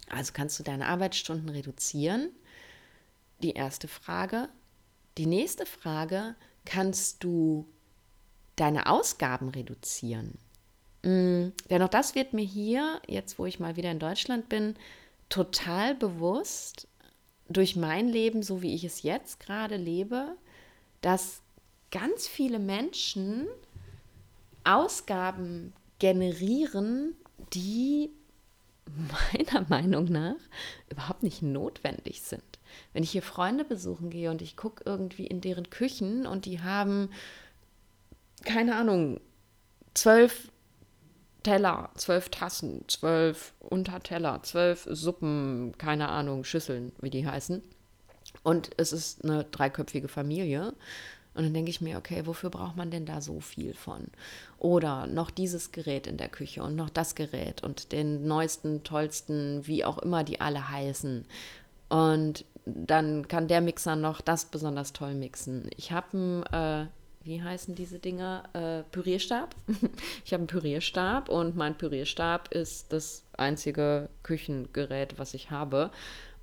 Also 0.08 0.32
kannst 0.32 0.58
du 0.58 0.62
deine 0.62 0.86
Arbeitsstunden 0.86 1.48
reduzieren? 1.48 2.30
Die 3.42 3.52
erste 3.52 3.88
Frage. 3.88 4.48
Die 5.18 5.26
nächste 5.26 5.66
Frage, 5.66 6.36
kannst 6.64 7.24
du 7.24 7.66
deine 8.54 8.86
Ausgaben 8.86 9.48
reduzieren? 9.48 10.38
Mm, 11.02 11.48
denn 11.70 11.82
auch 11.82 11.88
das 11.88 12.14
wird 12.14 12.32
mir 12.32 12.44
hier, 12.44 13.00
jetzt 13.08 13.38
wo 13.38 13.46
ich 13.46 13.58
mal 13.58 13.76
wieder 13.76 13.90
in 13.90 13.98
Deutschland 13.98 14.48
bin, 14.48 14.76
total 15.28 15.94
bewusst 15.94 16.88
durch 17.48 17.76
mein 17.76 18.08
Leben, 18.08 18.42
so 18.42 18.62
wie 18.62 18.74
ich 18.74 18.84
es 18.84 19.02
jetzt 19.02 19.40
gerade 19.40 19.76
lebe, 19.76 20.36
dass 21.00 21.42
ganz 21.90 22.26
viele 22.26 22.58
Menschen 22.58 23.46
Ausgaben 24.64 25.72
generieren, 25.98 27.14
die 27.54 28.10
meiner 29.32 29.66
Meinung 29.68 30.04
nach 30.06 30.36
überhaupt 30.90 31.22
nicht 31.22 31.42
notwendig 31.42 32.22
sind. 32.22 32.42
Wenn 32.92 33.02
ich 33.02 33.10
hier 33.10 33.22
Freunde 33.22 33.64
besuchen 33.64 34.10
gehe 34.10 34.30
und 34.30 34.42
ich 34.42 34.56
gucke 34.56 34.82
irgendwie 34.84 35.26
in 35.26 35.40
deren 35.40 35.70
Küchen 35.70 36.26
und 36.26 36.44
die 36.44 36.60
haben, 36.60 37.10
keine 38.44 38.76
Ahnung, 38.76 39.20
zwölf 39.94 40.50
Teller, 41.48 41.88
zwölf 41.94 42.28
Tassen, 42.28 42.84
zwölf 42.88 43.54
Unterteller, 43.60 44.42
zwölf 44.42 44.86
Suppen, 44.90 45.72
keine 45.78 46.10
Ahnung, 46.10 46.44
Schüsseln, 46.44 46.92
wie 47.00 47.08
die 47.08 47.26
heißen. 47.26 47.62
Und 48.42 48.68
es 48.76 48.92
ist 48.92 49.24
eine 49.24 49.44
dreiköpfige 49.44 50.08
Familie. 50.08 50.74
Und 51.32 51.44
dann 51.44 51.54
denke 51.54 51.70
ich 51.70 51.80
mir, 51.80 51.96
okay, 51.96 52.26
wofür 52.26 52.50
braucht 52.50 52.76
man 52.76 52.90
denn 52.90 53.06
da 53.06 53.22
so 53.22 53.40
viel 53.40 53.72
von? 53.72 54.08
Oder 54.58 55.06
noch 55.06 55.30
dieses 55.30 55.72
Gerät 55.72 56.06
in 56.06 56.18
der 56.18 56.28
Küche 56.28 56.62
und 56.62 56.76
noch 56.76 56.90
das 56.90 57.14
Gerät 57.14 57.62
und 57.62 57.92
den 57.92 58.26
neuesten, 58.26 58.84
tollsten, 58.84 59.66
wie 59.66 59.86
auch 59.86 59.96
immer 59.96 60.24
die 60.24 60.42
alle 60.42 60.68
heißen. 60.68 61.24
Und 61.88 62.44
dann 62.66 63.26
kann 63.26 63.48
der 63.48 63.62
Mixer 63.62 63.96
noch 63.96 64.20
das 64.20 64.44
besonders 64.44 64.92
toll 64.92 65.14
mixen. 65.14 65.70
Ich 65.78 65.92
habe 65.92 66.08
einen 66.12 66.42
äh, 66.82 66.86
wie 67.28 67.42
heißen 67.42 67.74
diese 67.74 67.98
Dinger? 67.98 68.44
Äh, 68.54 68.82
Pürierstab. 68.90 69.54
ich 70.24 70.32
habe 70.32 70.40
einen 70.40 70.46
Pürierstab 70.46 71.28
und 71.28 71.56
mein 71.56 71.76
Pürierstab 71.76 72.52
ist 72.54 72.92
das 72.92 73.22
einzige 73.36 74.08
Küchengerät, 74.22 75.18
was 75.18 75.34
ich 75.34 75.50
habe. 75.50 75.90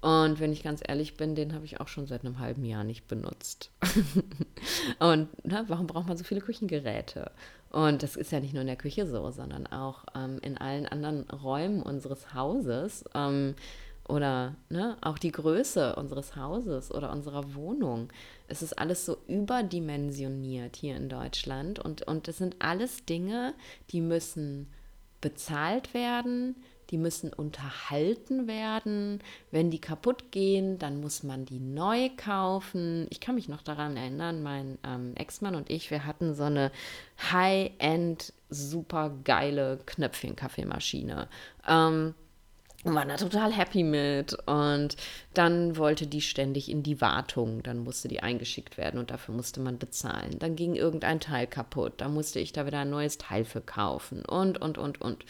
Und 0.02 0.40
wenn 0.40 0.54
ich 0.54 0.62
ganz 0.62 0.84
ehrlich 0.88 1.18
bin, 1.18 1.34
den 1.34 1.54
habe 1.54 1.66
ich 1.66 1.82
auch 1.82 1.88
schon 1.88 2.06
seit 2.06 2.24
einem 2.24 2.38
halben 2.38 2.64
Jahr 2.64 2.84
nicht 2.84 3.08
benutzt. 3.08 3.72
und 5.00 5.28
na, 5.44 5.66
warum 5.68 5.88
braucht 5.88 6.08
man 6.08 6.18
so 6.18 6.24
viele 6.24 6.42
Küchengeräte? 6.42 7.32
Und 7.72 8.04
das 8.04 8.16
ist 8.16 8.32
ja 8.32 8.40
nicht 8.40 8.54
nur 8.54 8.62
in 8.62 8.68
der 8.68 8.76
Küche 8.76 9.08
so, 9.08 9.32
sondern 9.32 9.66
auch 9.66 10.06
ähm, 10.16 10.38
in 10.44 10.58
allen 10.60 10.86
anderen 10.86 11.28
Räumen 11.32 11.82
unseres 11.82 12.36
Hauses. 12.36 13.04
Ähm, 13.16 13.56
oder 14.08 14.54
ne, 14.70 14.98
auch 15.02 15.18
die 15.18 15.32
Größe 15.32 15.96
unseres 15.96 16.36
Hauses 16.36 16.94
oder 16.94 17.12
unserer 17.12 17.56
Wohnung. 17.56 18.10
Es 18.48 18.62
ist 18.62 18.78
alles 18.78 19.06
so 19.06 19.18
überdimensioniert 19.28 20.76
hier 20.76 20.96
in 20.96 21.10
Deutschland 21.10 21.80
und, 21.80 22.04
und 22.04 22.28
es 22.28 22.38
sind 22.38 22.58
alles 22.60 23.06
Dinge, 23.06 23.54
die 23.92 24.02
müssen 24.02 24.68
bezahlt 25.22 25.94
werden, 25.94 26.56
die 26.92 26.98
müssen 26.98 27.34
unterhalten 27.34 28.48
werden. 28.48 29.20
Wenn 29.50 29.72
die 29.72 29.82
kaputt 29.82 30.32
gehen, 30.32 30.78
dann 30.78 31.02
muss 31.02 31.24
man 31.24 31.46
die 31.46 31.60
neu 31.60 32.10
kaufen. 32.16 33.08
Ich 33.10 33.20
kann 33.20 33.36
mich 33.36 33.50
noch 33.50 33.64
daran 33.64 33.98
erinnern, 33.98 34.44
mein 34.44 34.78
ähm, 34.86 35.14
Ex-Mann 35.16 35.56
und 35.56 35.70
ich, 35.70 35.90
wir 35.90 36.06
hatten 36.06 36.36
so 36.36 36.44
eine 36.44 36.72
High-End, 37.32 38.34
super 38.50 39.18
geile 39.24 39.80
Knöpfchen-Kaffeemaschine. 39.86 41.28
Ähm, 41.68 42.14
und 42.86 42.94
war 42.94 43.06
da 43.06 43.18
total 43.18 43.52
happy 43.52 43.84
mit. 43.84 44.38
Und 44.46 44.96
dann 45.34 45.76
wollte 45.76 46.06
die 46.06 46.22
ständig 46.22 46.70
in 46.70 46.84
die 46.84 47.02
Wartung. 47.02 47.64
Dann 47.64 47.80
musste 47.80 48.08
die 48.08 48.22
eingeschickt 48.22 48.78
werden 48.78 49.00
und 49.00 49.10
dafür 49.10 49.34
musste 49.34 49.60
man 49.60 49.80
bezahlen. 49.80 50.38
Dann 50.38 50.56
ging 50.56 50.76
irgendein 50.76 51.20
Teil 51.20 51.48
kaputt. 51.48 51.94
Da 51.98 52.10
musste 52.10 52.40
ich 52.40 52.54
da 52.54 52.68
wieder 52.68 52.80
ein 52.80 52.92
neues 52.92 53.18
Teil 53.18 53.44
für 53.44 53.62
kaufen. 53.62 54.24
Und, 54.24 54.62
und, 54.62 54.78
und, 54.78 55.02
und. 55.02 55.26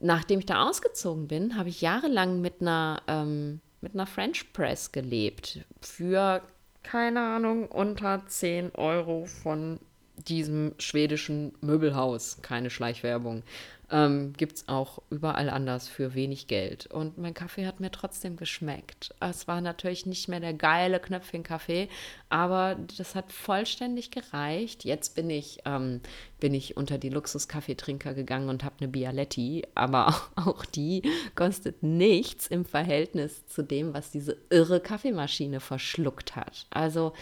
Nachdem 0.00 0.40
ich 0.40 0.46
da 0.46 0.68
ausgezogen 0.68 1.28
bin, 1.28 1.56
habe 1.56 1.68
ich 1.68 1.80
jahrelang 1.80 2.40
mit 2.40 2.60
einer, 2.60 3.02
ähm, 3.06 3.60
mit 3.80 3.94
einer 3.94 4.06
French 4.06 4.52
Press 4.52 4.90
gelebt. 4.90 5.60
Für, 5.80 6.42
keine 6.82 7.20
Ahnung, 7.20 7.68
unter 7.68 8.26
10 8.26 8.74
Euro 8.74 9.26
von 9.26 9.78
diesem 10.16 10.74
schwedischen 10.78 11.52
Möbelhaus. 11.60 12.42
Keine 12.42 12.68
Schleichwerbung 12.68 13.44
ähm, 13.92 14.32
gibt 14.32 14.56
es 14.56 14.68
auch 14.68 15.02
überall 15.10 15.50
anders 15.50 15.86
für 15.86 16.14
wenig 16.14 16.46
Geld. 16.46 16.86
Und 16.86 17.18
mein 17.18 17.34
Kaffee 17.34 17.66
hat 17.66 17.78
mir 17.78 17.90
trotzdem 17.90 18.36
geschmeckt. 18.36 19.14
Es 19.20 19.46
war 19.46 19.60
natürlich 19.60 20.06
nicht 20.06 20.28
mehr 20.28 20.40
der 20.40 20.54
geile 20.54 20.98
Knöpfchen-Kaffee, 20.98 21.88
aber 22.30 22.76
das 22.96 23.14
hat 23.14 23.30
vollständig 23.30 24.10
gereicht. 24.10 24.84
Jetzt 24.84 25.14
bin 25.14 25.28
ich, 25.28 25.58
ähm, 25.66 26.00
bin 26.40 26.54
ich 26.54 26.76
unter 26.76 26.96
die 26.96 27.10
Luxus-Kaffeetrinker 27.10 28.14
gegangen 28.14 28.48
und 28.48 28.64
habe 28.64 28.76
eine 28.80 28.88
Bialetti, 28.88 29.64
aber 29.74 30.14
auch 30.36 30.64
die 30.64 31.02
kostet 31.34 31.82
nichts 31.82 32.46
im 32.46 32.64
Verhältnis 32.64 33.46
zu 33.46 33.62
dem, 33.62 33.92
was 33.92 34.10
diese 34.10 34.38
irre 34.48 34.80
Kaffeemaschine 34.80 35.60
verschluckt 35.60 36.34
hat. 36.34 36.66
Also 36.70 37.12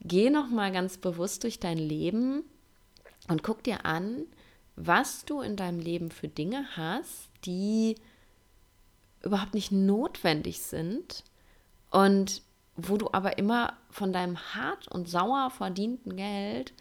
geh 0.00 0.30
noch 0.30 0.48
mal 0.48 0.72
ganz 0.72 0.96
bewusst 0.96 1.44
durch 1.44 1.60
dein 1.60 1.78
Leben 1.78 2.44
und 3.28 3.42
guck 3.42 3.62
dir 3.62 3.84
an, 3.84 4.24
was 4.78 5.24
du 5.24 5.40
in 5.40 5.56
deinem 5.56 5.80
Leben 5.80 6.10
für 6.10 6.28
Dinge 6.28 6.64
hast, 6.76 7.28
die 7.44 7.96
überhaupt 9.22 9.54
nicht 9.54 9.72
notwendig 9.72 10.62
sind 10.62 11.24
und 11.90 12.42
wo 12.76 12.96
du 12.96 13.08
aber 13.12 13.38
immer 13.38 13.76
von 13.90 14.12
deinem 14.12 14.38
hart 14.54 14.86
und 14.88 15.08
sauer 15.08 15.50
verdienten 15.50 16.16
Geld 16.16 16.72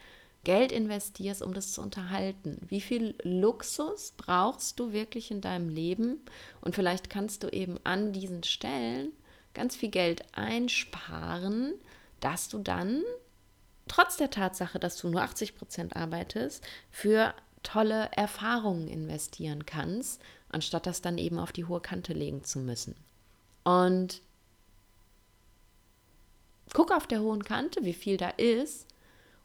Geld 0.43 0.71
investierst, 0.71 1.41
um 1.41 1.53
das 1.53 1.73
zu 1.73 1.81
unterhalten. 1.81 2.57
Wie 2.69 2.79
viel 2.79 3.15
Luxus 3.23 4.13
brauchst 4.15 4.79
du 4.79 4.93
wirklich 4.93 5.29
in 5.29 5.41
deinem 5.41 5.67
Leben? 5.67 6.21
Und 6.61 6.73
vielleicht 6.73 7.09
kannst 7.09 7.43
du 7.43 7.49
eben 7.49 7.77
an 7.83 8.13
diesen 8.13 8.43
Stellen 8.43 9.11
ganz 9.53 9.75
viel 9.75 9.89
Geld 9.89 10.23
einsparen, 10.37 11.73
dass 12.21 12.47
du 12.47 12.59
dann 12.59 13.03
trotz 13.89 14.15
der 14.15 14.29
Tatsache, 14.29 14.79
dass 14.79 14.95
du 14.95 15.09
nur 15.09 15.21
80 15.21 15.57
Prozent 15.57 15.97
arbeitest, 15.97 16.65
für 16.91 17.33
tolle 17.63 18.09
Erfahrungen 18.15 18.87
investieren 18.87 19.65
kannst, 19.65 20.21
anstatt 20.49 20.85
das 20.85 21.01
dann 21.01 21.17
eben 21.17 21.39
auf 21.39 21.51
die 21.51 21.65
hohe 21.65 21.81
Kante 21.81 22.13
legen 22.13 22.43
zu 22.43 22.59
müssen. 22.59 22.95
Und 23.63 24.21
guck 26.73 26.91
auf 26.91 27.07
der 27.07 27.21
hohen 27.21 27.43
Kante, 27.43 27.83
wie 27.83 27.93
viel 27.93 28.17
da 28.17 28.29
ist 28.29 28.87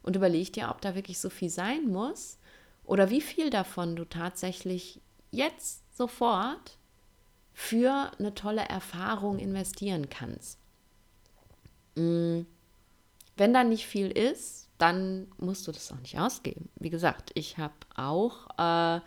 und 0.01 0.15
überleg 0.15 0.53
dir, 0.53 0.69
ob 0.69 0.81
da 0.81 0.95
wirklich 0.95 1.19
so 1.19 1.29
viel 1.29 1.49
sein 1.49 1.87
muss 1.87 2.37
oder 2.85 3.09
wie 3.09 3.21
viel 3.21 3.49
davon 3.49 3.95
du 3.95 4.05
tatsächlich 4.05 5.01
jetzt 5.31 5.83
sofort 5.95 6.77
für 7.53 8.11
eine 8.17 8.33
tolle 8.33 8.63
Erfahrung 8.63 9.39
investieren 9.39 10.09
kannst. 10.09 10.57
Mm, 11.95 12.41
wenn 13.37 13.53
da 13.53 13.63
nicht 13.63 13.85
viel 13.85 14.09
ist, 14.09 14.62
dann 14.83 15.27
musst 15.37 15.65
du 15.65 15.71
das 15.71 15.93
auch 15.93 15.99
nicht 16.01 16.19
ausgeben. 16.19 16.67
Wie 16.75 16.89
gesagt, 16.89 17.31
ich 17.35 17.57
habe 17.57 17.73
auch 17.95 18.49
äh, 18.57 18.99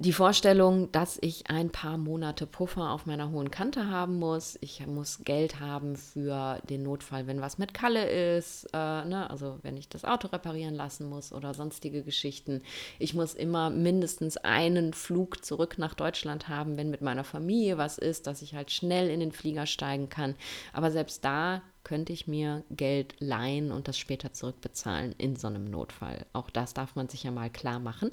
die 0.00 0.12
Vorstellung, 0.12 0.92
dass 0.92 1.18
ich 1.20 1.50
ein 1.50 1.70
paar 1.70 1.98
Monate 1.98 2.46
Puffer 2.46 2.92
auf 2.92 3.06
meiner 3.06 3.32
hohen 3.32 3.50
Kante 3.50 3.88
haben 3.88 4.20
muss. 4.20 4.56
Ich 4.60 4.86
muss 4.86 5.24
Geld 5.24 5.58
haben 5.58 5.96
für 5.96 6.60
den 6.70 6.84
Notfall, 6.84 7.26
wenn 7.26 7.40
was 7.40 7.58
mit 7.58 7.74
Kalle 7.74 8.08
ist, 8.36 8.66
äh, 8.72 8.76
ne? 8.76 9.28
also 9.28 9.58
wenn 9.62 9.76
ich 9.76 9.88
das 9.88 10.04
Auto 10.04 10.28
reparieren 10.28 10.76
lassen 10.76 11.08
muss 11.08 11.32
oder 11.32 11.52
sonstige 11.52 12.04
Geschichten. 12.04 12.62
Ich 13.00 13.14
muss 13.14 13.34
immer 13.34 13.70
mindestens 13.70 14.36
einen 14.36 14.92
Flug 14.92 15.44
zurück 15.44 15.78
nach 15.78 15.94
Deutschland 15.94 16.48
haben, 16.48 16.76
wenn 16.76 16.90
mit 16.90 17.02
meiner 17.02 17.24
Familie 17.24 17.76
was 17.76 17.98
ist, 17.98 18.28
dass 18.28 18.40
ich 18.40 18.54
halt 18.54 18.70
schnell 18.70 19.10
in 19.10 19.18
den 19.18 19.32
Flieger 19.32 19.66
steigen 19.66 20.08
kann. 20.08 20.36
Aber 20.72 20.92
selbst 20.92 21.24
da 21.24 21.60
könnte 21.82 22.12
ich 22.12 22.28
mir 22.28 22.62
Geld 22.70 23.16
leihen 23.18 23.72
und 23.72 23.88
das 23.88 23.98
später 23.98 24.32
zurückbezahlen 24.32 25.16
in 25.18 25.34
so 25.34 25.48
einem 25.48 25.64
Notfall. 25.64 26.24
Auch 26.32 26.50
das 26.50 26.72
darf 26.72 26.94
man 26.94 27.08
sich 27.08 27.24
ja 27.24 27.32
mal 27.32 27.50
klar 27.50 27.80
machen. 27.80 28.12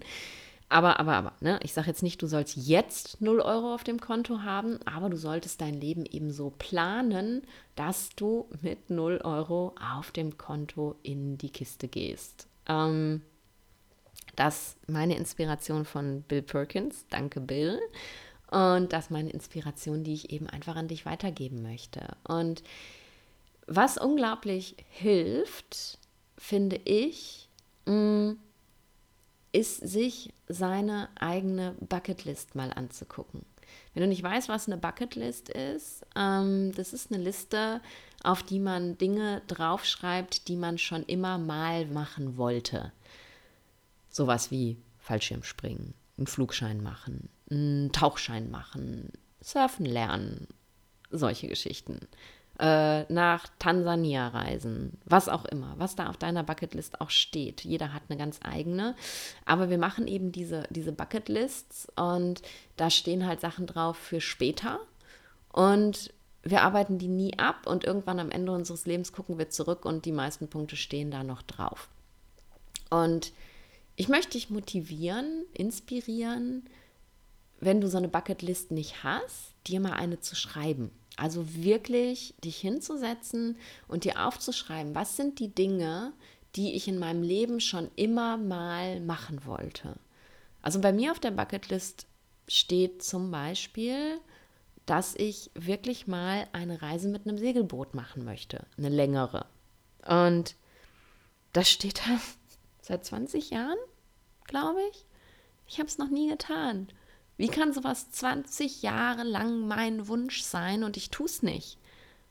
Aber, 0.67 0.99
aber, 0.99 1.13
aber, 1.13 1.33
ne? 1.41 1.59
ich 1.61 1.73
sage 1.73 1.87
jetzt 1.87 2.01
nicht, 2.01 2.21
du 2.21 2.27
sollst 2.27 2.57
jetzt 2.57 3.21
0 3.21 3.39
Euro 3.39 3.73
auf 3.75 3.83
dem 3.83 4.01
Konto 4.01 4.41
haben, 4.41 4.79
aber 4.85 5.09
du 5.09 5.17
solltest 5.17 5.61
dein 5.61 5.75
Leben 5.75 6.05
eben 6.05 6.31
so 6.31 6.51
planen, 6.57 7.43
dass 7.75 8.09
du 8.15 8.47
mit 8.61 8.89
0 8.89 9.21
Euro 9.23 9.75
auf 9.79 10.11
dem 10.11 10.37
Konto 10.37 10.95
in 11.03 11.37
die 11.37 11.51
Kiste 11.51 11.87
gehst. 11.87 12.47
Ähm, 12.67 13.21
das 14.35 14.69
ist 14.69 14.89
meine 14.89 15.15
Inspiration 15.15 15.85
von 15.85 16.23
Bill 16.23 16.41
Perkins. 16.41 17.05
Danke, 17.09 17.39
Bill. 17.39 17.79
Und 18.49 18.91
das 18.91 19.05
ist 19.05 19.11
meine 19.11 19.29
Inspiration, 19.29 20.03
die 20.03 20.13
ich 20.13 20.31
eben 20.31 20.47
einfach 20.49 20.75
an 20.75 20.87
dich 20.87 21.05
weitergeben 21.05 21.61
möchte. 21.61 22.15
Und 22.27 22.63
was 23.67 23.97
unglaublich 23.97 24.75
hilft, 24.89 25.97
finde 26.37 26.77
ich, 26.85 27.49
mm, 27.85 28.33
ist, 29.55 29.77
sich 29.77 30.33
seine 30.47 31.09
eigene 31.15 31.75
Bucketlist 31.79 32.55
mal 32.55 32.71
anzugucken. 32.73 33.45
Wenn 33.93 34.01
du 34.01 34.07
nicht 34.07 34.23
weißt, 34.23 34.49
was 34.49 34.67
eine 34.67 34.77
Bucketlist 34.77 35.49
ist, 35.49 36.05
ähm, 36.15 36.73
das 36.75 36.93
ist 36.93 37.11
eine 37.11 37.23
Liste, 37.23 37.81
auf 38.23 38.43
die 38.43 38.59
man 38.59 38.97
Dinge 38.97 39.41
draufschreibt, 39.47 40.47
die 40.47 40.57
man 40.57 40.77
schon 40.77 41.03
immer 41.03 41.37
mal 41.37 41.85
machen 41.85 42.37
wollte. 42.37 42.91
Sowas 44.09 44.51
wie 44.51 44.77
Fallschirmspringen, 44.99 45.93
einen 46.17 46.27
Flugschein 46.27 46.83
machen, 46.83 47.29
einen 47.49 47.91
Tauchschein 47.91 48.51
machen, 48.51 49.11
surfen 49.41 49.85
lernen, 49.85 50.47
solche 51.11 51.47
Geschichten 51.47 51.99
äh, 52.59 53.11
nach 53.11 53.47
Tansania 53.59 54.29
reisen, 54.29 54.97
was 55.05 55.29
auch 55.29 55.45
immer, 55.45 55.75
was 55.77 55.95
da 55.95 56.07
auf 56.07 56.17
deiner 56.17 56.43
Bucketlist 56.43 57.01
auch 57.01 57.09
steht. 57.09 57.61
Jeder 57.65 57.93
hat 57.93 58.03
eine 58.07 58.17
ganz 58.17 58.39
eigene. 58.43 58.95
Aber 59.45 59.69
wir 59.69 59.77
machen 59.77 60.07
eben 60.07 60.31
diese, 60.31 60.63
diese 60.69 60.91
Bucketlists 60.91 61.87
und 61.95 62.41
da 62.77 62.89
stehen 62.89 63.27
halt 63.27 63.41
Sachen 63.41 63.67
drauf 63.67 63.97
für 63.97 64.21
später. 64.21 64.79
Und 65.51 66.13
wir 66.43 66.61
arbeiten 66.61 66.97
die 66.97 67.07
nie 67.07 67.37
ab 67.39 67.65
und 67.65 67.83
irgendwann 67.83 68.19
am 68.19 68.31
Ende 68.31 68.51
unseres 68.51 68.85
Lebens 68.85 69.11
gucken 69.11 69.37
wir 69.37 69.49
zurück 69.49 69.83
und 69.83 70.05
die 70.05 70.11
meisten 70.11 70.47
Punkte 70.47 70.75
stehen 70.75 71.11
da 71.11 71.23
noch 71.23 71.41
drauf. 71.41 71.89
Und 72.89 73.33
ich 73.95 74.09
möchte 74.09 74.33
dich 74.33 74.49
motivieren, 74.49 75.45
inspirieren, 75.53 76.63
wenn 77.59 77.81
du 77.81 77.87
so 77.87 77.97
eine 77.97 78.09
Bucketlist 78.09 78.71
nicht 78.71 79.03
hast, 79.03 79.53
dir 79.67 79.79
mal 79.79 79.93
eine 79.93 80.19
zu 80.19 80.35
schreiben. 80.35 80.91
Also 81.17 81.55
wirklich 81.55 82.35
dich 82.43 82.57
hinzusetzen 82.57 83.57
und 83.87 84.03
dir 84.03 84.25
aufzuschreiben, 84.25 84.95
was 84.95 85.15
sind 85.15 85.39
die 85.39 85.53
Dinge, 85.53 86.13
die 86.55 86.73
ich 86.73 86.87
in 86.87 86.99
meinem 86.99 87.23
Leben 87.23 87.59
schon 87.59 87.89
immer 87.95 88.37
mal 88.37 88.99
machen 88.99 89.45
wollte. 89.45 89.95
Also 90.61 90.81
bei 90.81 90.91
mir 90.91 91.11
auf 91.11 91.19
der 91.19 91.31
Bucketlist 91.31 92.07
steht 92.47 93.03
zum 93.03 93.31
Beispiel, 93.31 94.19
dass 94.85 95.15
ich 95.15 95.51
wirklich 95.53 96.07
mal 96.07 96.47
eine 96.53 96.81
Reise 96.81 97.07
mit 97.09 97.27
einem 97.27 97.37
Segelboot 97.37 97.93
machen 97.93 98.23
möchte, 98.23 98.65
eine 98.77 98.89
längere. 98.89 99.45
Und 100.07 100.55
das 101.53 101.69
steht 101.69 101.99
da 101.99 102.19
seit 102.81 103.05
20 103.05 103.49
Jahren, 103.51 103.77
glaube 104.45 104.79
ich. 104.91 105.05
Ich 105.67 105.79
habe 105.79 105.87
es 105.87 105.97
noch 105.97 106.09
nie 106.09 106.29
getan. 106.29 106.87
Wie 107.37 107.47
kann 107.47 107.73
sowas 107.73 108.11
20 108.11 108.81
Jahre 108.81 109.23
lang 109.23 109.67
mein 109.67 110.07
Wunsch 110.07 110.41
sein 110.41 110.83
und 110.83 110.95
ich 110.97 111.09
tue 111.09 111.25
es 111.25 111.43
nicht? 111.43 111.77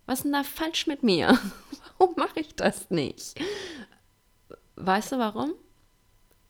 Was 0.06 0.20
ist 0.20 0.24
denn 0.24 0.32
da 0.32 0.42
falsch 0.42 0.86
mit 0.86 1.02
mir? 1.02 1.38
Warum 1.98 2.14
mache 2.16 2.40
ich 2.40 2.54
das 2.54 2.90
nicht? 2.90 3.40
Weißt 4.76 5.12
du 5.12 5.18
warum? 5.18 5.54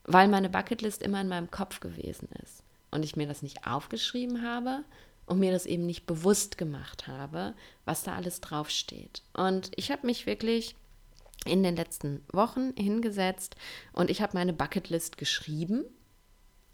Weil 0.04 0.28
meine 0.28 0.48
Bucketlist 0.48 1.02
immer 1.02 1.20
in 1.20 1.28
meinem 1.28 1.50
Kopf 1.50 1.80
gewesen 1.80 2.28
ist 2.42 2.62
und 2.90 3.04
ich 3.04 3.16
mir 3.16 3.26
das 3.26 3.42
nicht 3.42 3.66
aufgeschrieben 3.66 4.42
habe 4.42 4.84
und 5.26 5.40
mir 5.40 5.52
das 5.52 5.66
eben 5.66 5.86
nicht 5.86 6.06
bewusst 6.06 6.58
gemacht 6.58 7.06
habe, 7.06 7.54
was 7.84 8.02
da 8.02 8.14
alles 8.14 8.40
draufsteht. 8.40 9.22
Und 9.34 9.70
ich 9.76 9.90
habe 9.90 10.06
mich 10.06 10.26
wirklich 10.26 10.74
in 11.44 11.62
den 11.62 11.76
letzten 11.76 12.24
Wochen 12.32 12.72
hingesetzt 12.76 13.56
und 13.92 14.10
ich 14.10 14.22
habe 14.22 14.36
meine 14.36 14.52
Bucketlist 14.52 15.18
geschrieben 15.18 15.84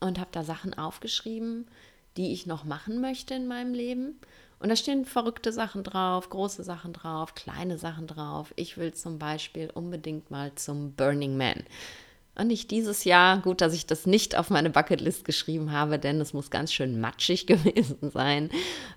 und 0.00 0.18
habe 0.18 0.30
da 0.32 0.42
Sachen 0.42 0.74
aufgeschrieben, 0.74 1.68
die 2.16 2.32
ich 2.32 2.46
noch 2.46 2.64
machen 2.64 3.00
möchte 3.00 3.34
in 3.34 3.46
meinem 3.46 3.74
Leben. 3.74 4.18
Und 4.58 4.68
da 4.68 4.76
stehen 4.76 5.04
verrückte 5.04 5.52
Sachen 5.52 5.84
drauf, 5.84 6.28
große 6.28 6.62
Sachen 6.62 6.92
drauf, 6.92 7.34
kleine 7.34 7.78
Sachen 7.78 8.06
drauf. 8.06 8.52
Ich 8.56 8.76
will 8.76 8.92
zum 8.92 9.18
Beispiel 9.18 9.70
unbedingt 9.72 10.30
mal 10.30 10.54
zum 10.54 10.92
Burning 10.92 11.36
Man. 11.36 11.64
Und 12.40 12.46
nicht 12.46 12.70
dieses 12.70 13.04
Jahr. 13.04 13.42
Gut, 13.42 13.60
dass 13.60 13.74
ich 13.74 13.84
das 13.84 14.06
nicht 14.06 14.34
auf 14.34 14.48
meine 14.48 14.70
Bucketlist 14.70 15.26
geschrieben 15.26 15.72
habe, 15.72 15.98
denn 15.98 16.18
es 16.22 16.32
muss 16.32 16.48
ganz 16.48 16.72
schön 16.72 16.98
matschig 16.98 17.46
gewesen 17.46 18.10
sein. 18.10 18.48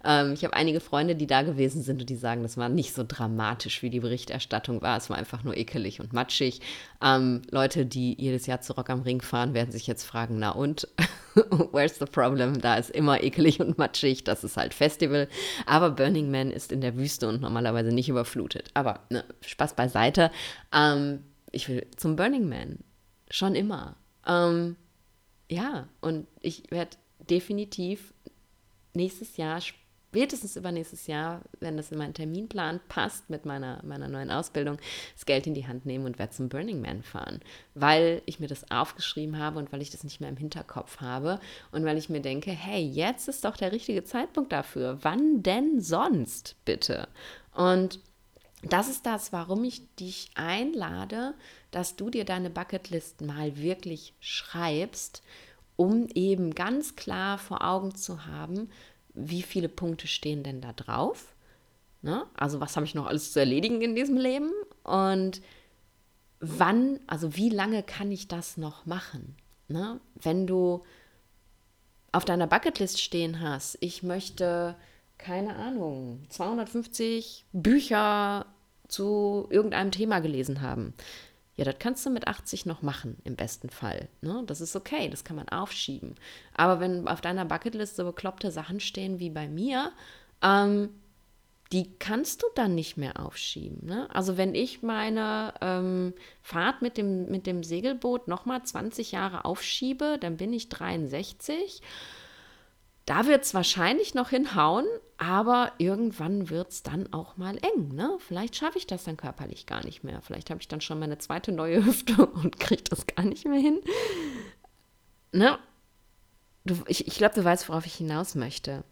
Ähm, 0.06 0.32
ich 0.32 0.46
habe 0.46 0.54
einige 0.54 0.80
Freunde, 0.80 1.18
die 1.18 1.28
da 1.28 1.42
gewesen 1.42 1.84
sind 1.84 2.00
und 2.00 2.10
die 2.10 2.16
sagen, 2.16 2.42
das 2.42 2.56
war 2.56 2.70
nicht 2.70 2.94
so 2.94 3.04
dramatisch, 3.06 3.82
wie 3.82 3.90
die 3.90 4.00
Berichterstattung 4.00 4.82
war. 4.82 4.98
Es 4.98 5.10
war 5.10 5.18
einfach 5.18 5.44
nur 5.44 5.58
ekelig 5.58 6.00
und 6.00 6.14
matschig. 6.14 6.62
Ähm, 7.04 7.42
Leute, 7.52 7.86
die 7.86 8.16
jedes 8.18 8.46
Jahr 8.46 8.62
zu 8.62 8.72
Rock 8.72 8.90
am 8.90 9.02
Ring 9.02 9.20
fahren, 9.20 9.54
werden 9.54 9.74
sich 9.74 9.88
jetzt 9.88 10.06
fragen, 10.06 10.40
na 10.40 10.52
und? 10.52 10.88
Where's 11.74 12.00
the 12.00 12.06
problem? 12.06 12.62
Da 12.62 12.76
ist 12.76 12.92
immer 12.92 13.24
ekelig 13.24 13.60
und 13.60 13.78
matschig. 13.78 14.24
Das 14.24 14.46
ist 14.46 14.56
halt 14.56 14.74
Festival. 14.74 15.28
Aber 15.66 15.92
Burning 15.92 16.32
Man 16.32 16.50
ist 16.50 16.72
in 16.72 16.80
der 16.80 16.96
Wüste 16.96 17.28
und 17.28 17.42
normalerweise 17.42 17.92
nicht 17.92 18.08
überflutet. 18.08 18.70
Aber 18.74 19.02
ne, 19.10 19.26
Spaß 19.42 19.76
beiseite. 19.76 20.32
Ähm, 20.74 21.24
ich 21.52 21.68
will 21.68 21.86
zum 21.98 22.16
Burning 22.16 22.48
Man 22.48 22.80
Schon 23.34 23.56
immer. 23.56 23.96
Ähm, 24.28 24.76
ja, 25.50 25.88
und 26.02 26.28
ich 26.40 26.70
werde 26.70 26.98
definitiv 27.32 28.14
nächstes 28.94 29.38
Jahr, 29.38 29.60
spätestens 29.60 30.56
übernächstes 30.56 31.08
Jahr, 31.08 31.42
wenn 31.60 31.76
das 31.76 31.92
in 31.92 31.98
meinen 31.98 32.14
Terminplan 32.14 32.80
passt 32.90 33.32
mit 33.32 33.48
meiner, 33.48 33.82
meiner 33.84 34.08
neuen 34.08 34.30
Ausbildung, 34.30 34.78
das 35.16 35.26
Geld 35.26 35.48
in 35.48 35.56
die 35.56 35.66
Hand 35.66 35.88
nehmen 35.88 36.06
und 36.06 36.20
werde 36.20 36.32
zum 36.32 36.48
Burning 36.48 36.80
Man 36.80 37.02
fahren. 37.02 37.40
Weil 37.74 38.22
ich 38.28 38.40
mir 38.40 38.46
das 38.46 38.70
aufgeschrieben 38.70 39.40
habe 39.40 39.58
und 39.58 39.74
weil 39.74 39.82
ich 39.82 39.90
das 39.90 40.04
nicht 40.04 40.22
mehr 40.22 40.30
im 40.30 40.38
Hinterkopf 40.38 41.02
habe 41.02 41.40
und 41.72 41.86
weil 41.86 41.98
ich 41.98 42.10
mir 42.10 42.22
denke, 42.22 42.52
hey, 42.52 42.86
jetzt 42.86 43.28
ist 43.28 43.46
doch 43.46 43.58
der 43.58 43.72
richtige 43.72 44.04
Zeitpunkt 44.04 44.52
dafür. 44.52 45.00
Wann 45.02 45.42
denn 45.42 45.82
sonst, 45.82 46.56
bitte? 46.66 47.08
Und 47.52 48.00
das 48.62 48.90
ist 48.90 49.08
das, 49.08 49.34
warum 49.34 49.64
ich 49.64 49.96
dich 49.96 50.30
einlade, 50.36 51.34
dass 51.74 51.96
du 51.96 52.10
dir 52.10 52.24
deine 52.24 52.50
Bucketlist 52.50 53.22
mal 53.22 53.58
wirklich 53.58 54.14
schreibst, 54.20 55.24
um 55.76 56.08
eben 56.14 56.54
ganz 56.54 56.96
klar 56.96 57.38
vor 57.38 57.64
Augen 57.64 57.96
zu 57.96 58.26
haben, 58.26 58.70
wie 59.14 59.42
viele 59.42 59.70
Punkte 59.70 60.08
stehen 60.08 60.44
denn 60.44 60.62
da 60.62 60.74
drauf. 60.74 61.36
Ne? 62.02 62.26
Also 62.36 62.60
was 62.60 62.76
habe 62.76 62.86
ich 62.86 62.96
noch 62.96 63.08
alles 63.08 63.34
zu 63.34 63.40
erledigen 63.40 63.82
in 63.82 63.96
diesem 63.96 64.18
Leben 64.18 64.52
und 64.84 65.42
wann, 66.40 67.00
also 67.08 67.36
wie 67.36 67.50
lange 67.50 67.82
kann 67.82 68.12
ich 68.12 68.28
das 68.28 68.58
noch 68.58 68.86
machen? 68.86 69.36
Ne? 69.68 70.00
Wenn 70.16 70.46
du 70.46 70.84
auf 72.12 72.26
deiner 72.26 72.48
Bucketlist 72.48 73.02
stehen 73.02 73.40
hast, 73.40 73.78
ich 73.82 74.04
möchte 74.04 74.76
keine 75.18 75.56
Ahnung, 75.56 76.26
250 76.30 77.46
Bücher 77.54 78.46
zu 78.88 79.48
irgendeinem 79.50 79.92
Thema 79.92 80.20
gelesen 80.20 80.62
haben. 80.62 80.94
Ja, 81.56 81.66
das 81.66 81.76
kannst 81.78 82.06
du 82.06 82.10
mit 82.10 82.28
80 82.28 82.66
noch 82.66 82.82
machen, 82.82 83.18
im 83.24 83.36
besten 83.36 83.70
Fall. 83.70 84.08
Ne? 84.22 84.44
Das 84.48 84.60
ist 84.60 84.76
okay, 84.76 85.10
das 85.10 85.24
kann 85.24 85.36
man 85.36 85.50
aufschieben. 85.50 86.16
Aber 86.56 86.80
wenn 86.80 87.08
auf 87.08 87.22
deiner 87.22 87.46
Bucketlist 87.46 87.96
so 87.96 88.06
bekloppte 88.06 88.50
Sachen 88.50 88.80
stehen 88.80 89.20
wie 89.20 89.30
bei 89.30 89.48
mir, 89.48 89.92
ähm, 90.42 90.90
die 91.72 91.92
kannst 91.98 92.44
du 92.44 92.48
dann 92.56 92.76
nicht 92.76 92.98
mehr 92.98 93.20
aufschieben. 93.20 93.86
Ne? 93.86 94.08
Also 94.14 94.38
wenn 94.38 94.54
ich 94.54 94.84
meine 94.84 95.54
ähm, 95.62 96.14
Fahrt 96.42 96.82
mit 96.82 96.98
dem, 96.98 97.26
mit 97.26 97.48
dem 97.48 97.64
Segelboot 97.64 98.28
nochmal 98.28 98.64
20 98.64 99.12
Jahre 99.12 99.46
aufschiebe, 99.46 100.18
dann 100.20 100.38
bin 100.38 100.54
ich 100.54 100.70
63 100.70 101.82
da 103.06 103.26
wird 103.28 103.44
es 103.44 103.54
wahrscheinlich 103.54 104.14
noch 104.14 104.30
hinhauen, 104.30 104.86
aber 105.18 105.74
irgendwann 105.78 106.50
wird 106.50 106.72
es 106.72 106.84
dann 106.84 107.12
auch 107.12 107.38
mal 107.38 107.58
eng. 107.58 107.90
Ne? 107.94 108.18
Vielleicht 108.20 108.56
schaffe 108.56 108.78
ich 108.78 108.88
das 108.88 109.04
dann 109.04 109.18
körperlich 109.18 109.66
gar 109.66 109.84
nicht 109.86 110.04
mehr. 110.04 110.22
Vielleicht 110.22 110.50
habe 110.50 110.62
ich 110.62 110.68
dann 110.68 110.82
schon 110.82 111.00
meine 111.00 111.18
zweite 111.18 111.52
neue 111.52 111.84
Hüfte 111.86 112.26
und 112.26 112.60
kriege 112.60 112.84
das 112.84 113.06
gar 113.08 113.26
nicht 113.26 113.46
mehr 113.46 113.60
hin. 113.60 113.82
Ne? 115.32 115.58
Du, 116.66 116.78
ich 116.88 117.08
ich 117.08 117.16
glaube, 117.16 117.36
du 117.36 117.44
weißt, 117.44 117.68
worauf 117.68 117.86
ich 117.86 117.96
hinaus 117.96 118.36
möchte. 118.36 118.84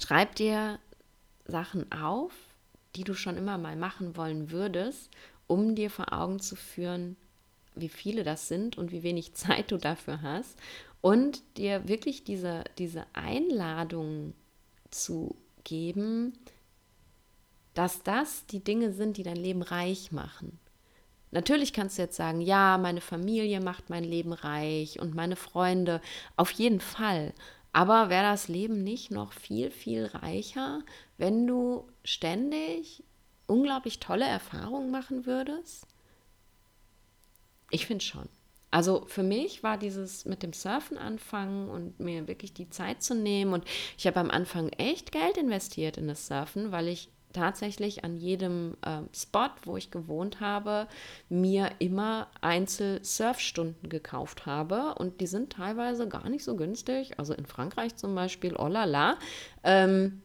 Schreib 0.00 0.36
dir 0.36 0.78
Sachen 1.44 1.90
auf, 1.90 2.32
die 2.94 3.04
du 3.04 3.14
schon 3.14 3.36
immer 3.36 3.58
mal 3.58 3.74
machen 3.74 4.16
wollen 4.16 4.52
würdest, 4.52 5.10
um 5.48 5.74
dir 5.74 5.90
vor 5.90 6.12
Augen 6.12 6.38
zu 6.38 6.54
führen, 6.54 7.16
wie 7.74 7.88
viele 7.88 8.22
das 8.22 8.46
sind 8.46 8.78
und 8.78 8.92
wie 8.92 9.02
wenig 9.02 9.34
Zeit 9.34 9.72
du 9.72 9.78
dafür 9.78 10.22
hast 10.22 10.58
und 11.02 11.42
dir 11.58 11.86
wirklich 11.88 12.24
diese, 12.24 12.64
diese 12.78 13.04
Einladung 13.12 14.32
zu 14.90 15.36
geben, 15.64 16.38
dass 17.74 18.02
das 18.02 18.46
die 18.46 18.64
Dinge 18.64 18.92
sind, 18.92 19.18
die 19.18 19.22
dein 19.22 19.36
Leben 19.36 19.62
reich 19.62 20.12
machen. 20.12 20.58
Natürlich 21.30 21.72
kannst 21.72 21.98
du 21.98 22.02
jetzt 22.02 22.16
sagen, 22.16 22.40
ja, 22.40 22.78
meine 22.78 23.00
Familie 23.00 23.60
macht 23.60 23.90
mein 23.90 24.04
Leben 24.04 24.32
reich 24.32 25.00
und 25.00 25.14
meine 25.14 25.36
Freunde, 25.36 26.00
auf 26.36 26.50
jeden 26.52 26.80
Fall. 26.80 27.32
Aber 27.72 28.10
wäre 28.10 28.24
das 28.24 28.48
Leben 28.48 28.84
nicht 28.84 29.10
noch 29.10 29.32
viel, 29.32 29.70
viel 29.70 30.06
reicher, 30.06 30.82
wenn 31.16 31.46
du 31.46 31.88
ständig 32.04 33.02
unglaublich 33.46 33.98
tolle 33.98 34.26
Erfahrungen 34.26 34.90
machen 34.90 35.24
würdest? 35.24 35.86
Ich 37.70 37.86
finde 37.86 38.04
schon. 38.04 38.28
Also 38.72 39.04
für 39.06 39.22
mich 39.22 39.62
war 39.62 39.78
dieses 39.78 40.24
mit 40.24 40.42
dem 40.42 40.52
Surfen 40.52 40.98
anfangen 40.98 41.68
und 41.68 42.00
mir 42.00 42.26
wirklich 42.26 42.54
die 42.54 42.70
Zeit 42.70 43.02
zu 43.02 43.14
nehmen. 43.14 43.52
Und 43.52 43.64
ich 43.98 44.06
habe 44.06 44.18
am 44.18 44.30
Anfang 44.30 44.70
echt 44.70 45.12
Geld 45.12 45.36
investiert 45.36 45.98
in 45.98 46.08
das 46.08 46.26
Surfen, 46.26 46.72
weil 46.72 46.88
ich 46.88 47.10
tatsächlich 47.32 48.04
an 48.04 48.16
jedem 48.16 48.76
äh, 48.82 49.02
Spot, 49.14 49.50
wo 49.64 49.76
ich 49.76 49.90
gewohnt 49.90 50.40
habe, 50.40 50.88
mir 51.28 51.70
immer 51.80 52.28
Einzel-Surfstunden 52.40 53.90
gekauft 53.90 54.46
habe. 54.46 54.94
Und 54.94 55.20
die 55.20 55.26
sind 55.26 55.52
teilweise 55.52 56.08
gar 56.08 56.28
nicht 56.30 56.44
so 56.44 56.56
günstig. 56.56 57.18
Also 57.18 57.34
in 57.34 57.46
Frankreich 57.46 57.96
zum 57.96 58.14
Beispiel, 58.14 58.56
oh 58.56 58.68
la 58.68 58.84
la. 58.84 59.18
Ähm, 59.64 60.22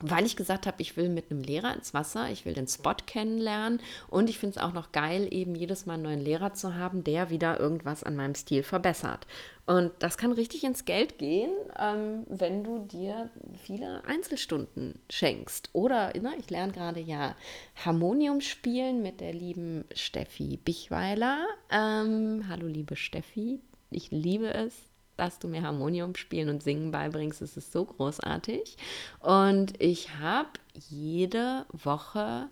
weil 0.00 0.26
ich 0.26 0.36
gesagt 0.36 0.66
habe, 0.66 0.82
ich 0.82 0.96
will 0.96 1.08
mit 1.08 1.30
einem 1.30 1.42
Lehrer 1.42 1.74
ins 1.74 1.94
Wasser, 1.94 2.28
ich 2.30 2.44
will 2.44 2.54
den 2.54 2.66
Spot 2.66 2.96
kennenlernen 3.06 3.80
und 4.08 4.28
ich 4.28 4.38
finde 4.38 4.58
es 4.58 4.62
auch 4.62 4.72
noch 4.72 4.92
geil, 4.92 5.28
eben 5.30 5.54
jedes 5.54 5.86
Mal 5.86 5.94
einen 5.94 6.02
neuen 6.02 6.20
Lehrer 6.20 6.52
zu 6.54 6.74
haben, 6.74 7.04
der 7.04 7.30
wieder 7.30 7.60
irgendwas 7.60 8.02
an 8.02 8.16
meinem 8.16 8.34
Stil 8.34 8.62
verbessert. 8.62 9.26
Und 9.66 9.92
das 10.00 10.18
kann 10.18 10.32
richtig 10.32 10.62
ins 10.64 10.84
Geld 10.84 11.18
gehen, 11.18 11.50
ähm, 11.78 12.24
wenn 12.28 12.64
du 12.64 12.80
dir 12.80 13.30
viele 13.62 14.04
Einzelstunden 14.04 15.00
schenkst. 15.08 15.70
Oder 15.72 16.12
na, 16.20 16.32
ich 16.38 16.50
lerne 16.50 16.72
gerade 16.72 17.00
ja 17.00 17.34
Harmonium 17.76 18.40
spielen 18.42 19.02
mit 19.02 19.20
der 19.20 19.32
lieben 19.32 19.84
Steffi 19.94 20.58
Bichweiler. 20.62 21.46
Ähm, 21.70 22.44
hallo 22.48 22.66
liebe 22.66 22.96
Steffi, 22.96 23.60
ich 23.90 24.10
liebe 24.10 24.52
es, 24.52 24.74
dass 25.16 25.38
du 25.38 25.48
mir 25.48 25.62
Harmonium 25.62 26.14
spielen 26.16 26.48
und 26.48 26.62
singen 26.62 26.90
beibringst. 26.90 27.42
Es 27.42 27.56
ist 27.56 27.72
so 27.72 27.84
großartig. 27.84 28.76
Und 29.20 29.80
ich 29.80 30.16
habe 30.16 30.50
jede 30.72 31.66
Woche 31.72 32.48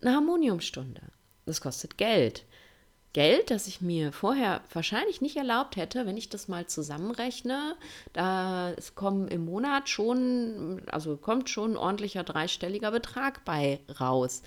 eine 0.00 0.14
Harmoniumstunde. 0.14 1.02
Das 1.46 1.60
kostet 1.60 1.98
Geld. 1.98 2.44
Geld, 3.12 3.50
das 3.50 3.66
ich 3.66 3.80
mir 3.80 4.12
vorher 4.12 4.62
wahrscheinlich 4.72 5.20
nicht 5.20 5.36
erlaubt 5.36 5.74
hätte, 5.74 6.06
wenn 6.06 6.16
ich 6.16 6.28
das 6.28 6.46
mal 6.46 6.66
zusammenrechne. 6.66 7.76
Da 8.12 8.70
es 8.72 8.94
kommen 8.94 9.26
im 9.26 9.44
Monat 9.44 9.88
schon, 9.88 10.82
also 10.88 11.16
kommt 11.16 11.50
schon 11.50 11.72
ein 11.72 11.76
ordentlicher 11.76 12.22
dreistelliger 12.22 12.92
Betrag 12.92 13.44
bei 13.44 13.80
raus, 13.98 14.42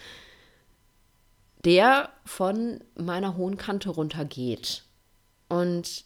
der 1.66 2.10
von 2.24 2.82
meiner 2.96 3.36
hohen 3.36 3.58
Kante 3.58 3.90
runtergeht. 3.90 4.86
Und 5.50 6.06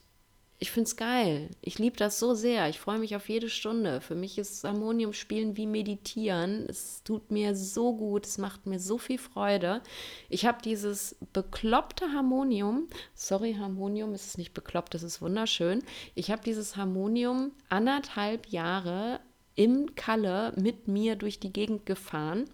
ich 0.60 0.72
finde 0.72 0.88
es 0.88 0.95
geil. 0.95 1.51
Ich 1.62 1.78
liebe 1.78 1.97
das 1.97 2.18
so 2.18 2.34
sehr. 2.34 2.68
Ich 2.68 2.80
freue 2.80 2.97
mich 2.97 3.16
auf 3.16 3.30
jede 3.30 3.47
Stunde. 3.47 4.01
Für 4.01 4.16
mich 4.16 4.39
ist 4.39 4.64
Harmonium 4.64 5.14
spielen 5.14 5.55
wie 5.55 5.68
meditieren. 5.68 6.66
Es 6.68 7.03
tut 7.03 7.30
mir 7.30 7.55
so 7.55 7.95
gut. 7.95 8.26
Es 8.26 8.39
macht 8.39 8.66
mir 8.66 8.80
so 8.80 8.97
viel 8.97 9.20
Freude. 9.20 9.82
Ich 10.30 10.47
habe 10.47 10.58
dieses 10.64 11.16
bekloppte 11.32 12.12
Harmonium. 12.12 12.88
Sorry, 13.14 13.53
Harmonium, 13.53 14.14
es 14.14 14.26
ist 14.26 14.39
nicht 14.39 14.55
bekloppt, 14.55 14.95
es 14.95 15.03
ist 15.03 15.22
wunderschön. 15.22 15.84
Ich 16.16 16.32
habe 16.32 16.41
dieses 16.43 16.76
Harmonium 16.76 17.51
anderthalb 17.70 18.47
Jahre 18.47 19.20
im 19.53 19.93
Kalle 19.93 20.53
mit 20.55 20.88
mir 20.88 21.18
durch 21.18 21.39
die 21.39 21.53
Gegend 21.53 21.86
gefahren 21.86 22.45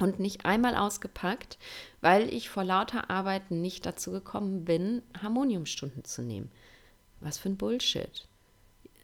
und 0.00 0.20
nicht 0.20 0.44
einmal 0.44 0.76
ausgepackt, 0.76 1.56
weil 2.02 2.32
ich 2.32 2.50
vor 2.50 2.64
lauter 2.64 3.08
Arbeiten 3.08 3.62
nicht 3.62 3.86
dazu 3.86 4.10
gekommen 4.10 4.66
bin, 4.66 5.02
Harmoniumstunden 5.22 6.04
zu 6.04 6.20
nehmen. 6.20 6.50
Was 7.20 7.38
für 7.38 7.48
ein 7.48 7.56
Bullshit. 7.56 8.28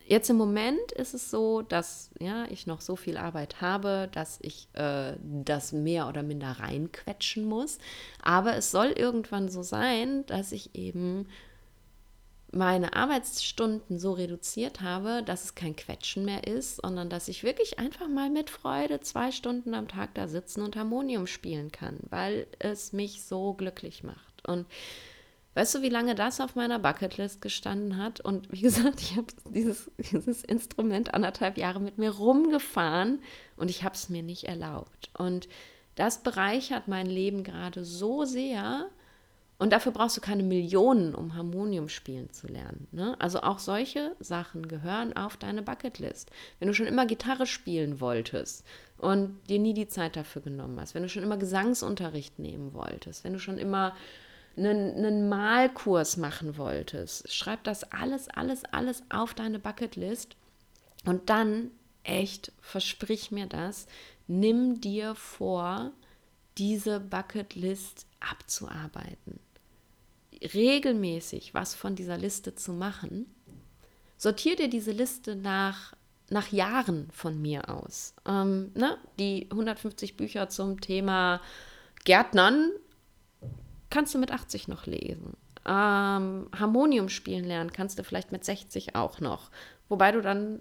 Jetzt 0.06 0.28
im 0.28 0.36
Moment 0.36 0.92
ist 0.92 1.14
es 1.14 1.30
so, 1.30 1.62
dass 1.62 2.10
ja, 2.20 2.44
ich 2.50 2.66
noch 2.66 2.82
so 2.82 2.94
viel 2.94 3.16
Arbeit 3.16 3.62
habe, 3.62 4.10
dass 4.12 4.38
ich 4.42 4.68
äh, 4.74 5.14
das 5.22 5.72
mehr 5.72 6.08
oder 6.08 6.22
minder 6.22 6.52
reinquetschen 6.60 7.46
muss. 7.46 7.78
Aber 8.22 8.54
es 8.54 8.70
soll 8.70 8.88
irgendwann 8.88 9.48
so 9.48 9.62
sein, 9.62 10.26
dass 10.26 10.52
ich 10.52 10.74
eben 10.74 11.26
meine 12.52 12.94
Arbeitsstunden 12.94 13.98
so 13.98 14.12
reduziert 14.12 14.82
habe, 14.82 15.22
dass 15.24 15.44
es 15.44 15.54
kein 15.54 15.74
Quetschen 15.74 16.24
mehr 16.24 16.46
ist, 16.46 16.76
sondern 16.76 17.08
dass 17.08 17.28
ich 17.28 17.42
wirklich 17.42 17.78
einfach 17.78 18.08
mal 18.08 18.30
mit 18.30 18.50
Freude 18.50 19.00
zwei 19.00 19.32
Stunden 19.32 19.74
am 19.74 19.88
Tag 19.88 20.14
da 20.14 20.28
sitzen 20.28 20.62
und 20.62 20.76
Harmonium 20.76 21.26
spielen 21.26 21.72
kann, 21.72 21.98
weil 22.10 22.46
es 22.58 22.92
mich 22.92 23.24
so 23.24 23.54
glücklich 23.54 24.04
macht. 24.04 24.46
Und 24.46 24.66
Weißt 25.55 25.74
du, 25.74 25.82
wie 25.82 25.88
lange 25.88 26.14
das 26.14 26.40
auf 26.40 26.57
meiner 26.57 26.78
Bucketlist 26.78 27.40
gestanden 27.40 27.96
hat? 27.96 28.20
Und 28.20 28.50
wie 28.52 28.61
gesagt, 28.62 29.00
ich 29.00 29.16
habe 29.16 29.28
dieses, 29.50 29.90
dieses 29.98 30.42
Instrument 30.44 31.14
anderthalb 31.14 31.57
Jahre 31.57 31.80
mit 31.80 31.98
mir 31.98 32.11
rumgefahren 32.11 33.20
und 33.57 33.70
ich 33.70 33.84
habe 33.84 33.94
es 33.94 34.09
mir 34.09 34.22
nicht 34.22 34.44
erlaubt. 34.44 35.11
Und 35.16 35.48
das 35.94 36.22
bereichert 36.22 36.88
mein 36.88 37.07
Leben 37.07 37.44
gerade 37.44 37.84
so 37.84 38.24
sehr. 38.24 38.86
Und 39.57 39.72
dafür 39.72 39.92
brauchst 39.92 40.16
du 40.16 40.20
keine 40.20 40.42
Millionen, 40.42 41.14
um 41.14 41.36
Harmonium 41.36 41.88
spielen 41.88 42.32
zu 42.32 42.48
lernen. 42.48 42.88
Ne? 42.90 43.14
Also 43.20 43.40
auch 43.42 43.61
solche 43.61 44.16
Sachen 44.18 44.66
gehören 44.66 45.16
auf 45.16 45.36
deine 45.36 45.62
Bucketlist. 45.62 46.32
Wenn 46.59 46.66
du 46.66 46.74
schon 46.74 46.88
immer 46.88 47.07
Gitarre 47.07 47.46
spielen 47.46 48.00
wolltest 48.00 48.64
und 48.98 49.38
dir 49.48 49.61
nie 49.61 49.72
die 49.72 49.86
Zeit 49.86 50.16
dafür 50.16 50.42
genommen 50.42 50.80
hast, 50.80 50.96
wenn 50.96 51.05
du 51.05 51.09
schon 51.09 51.22
immer 51.22 51.36
Gesangsunterricht 51.36 52.40
nehmen 52.40 52.74
wolltest, 52.74 53.22
wenn 53.22 53.32
du 53.32 53.38
schon 53.38 53.59
immer 53.59 53.94
einen, 54.57 54.96
einen 54.96 55.28
Malkurs 55.28 56.16
machen 56.16 56.57
wolltest, 56.57 57.32
schreib 57.32 57.64
das 57.64 57.84
alles, 57.92 58.28
alles, 58.28 58.64
alles 58.64 59.02
auf 59.11 59.34
deine 59.34 59.59
Bucketlist 59.59 60.36
und 61.05 61.30
dann, 61.30 61.70
echt, 62.02 62.52
versprich 62.61 63.30
mir 63.30 63.46
das, 63.46 63.86
nimm 64.26 64.80
dir 64.80 65.14
vor, 65.14 65.92
diese 66.59 67.00
Bucketlist 67.00 68.07
abzuarbeiten. 68.20 69.40
Regelmäßig 70.42 71.55
was 71.55 71.74
von 71.74 71.96
dieser 71.96 72.18
Liste 72.18 72.55
zu 72.55 72.72
machen. 72.72 73.26
Sortier 74.16 74.57
dir 74.57 74.68
diese 74.68 74.92
Liste 74.92 75.36
nach, 75.36 75.94
nach 76.30 76.52
Jahren 76.52 77.09
von 77.12 77.40
mir 77.40 77.68
aus. 77.68 78.14
Ähm, 78.26 78.70
ne? 78.74 78.98
Die 79.18 79.48
150 79.50 80.16
Bücher 80.16 80.48
zum 80.48 80.80
Thema 80.80 81.40
Gärtnern 82.05 82.70
kannst 83.91 84.14
du 84.14 84.18
mit 84.18 84.32
80 84.32 84.68
noch 84.68 84.87
lesen. 84.87 85.37
Ähm, 85.66 86.49
Harmonium 86.59 87.09
spielen 87.09 87.45
lernen 87.45 87.72
kannst 87.72 87.99
du 87.99 88.05
vielleicht 88.05 88.32
mit 88.32 88.45
60 88.45 88.95
auch 88.97 89.20
noch. 89.20 89.51
Wobei 89.89 90.12
du 90.12 90.20
dann 90.20 90.61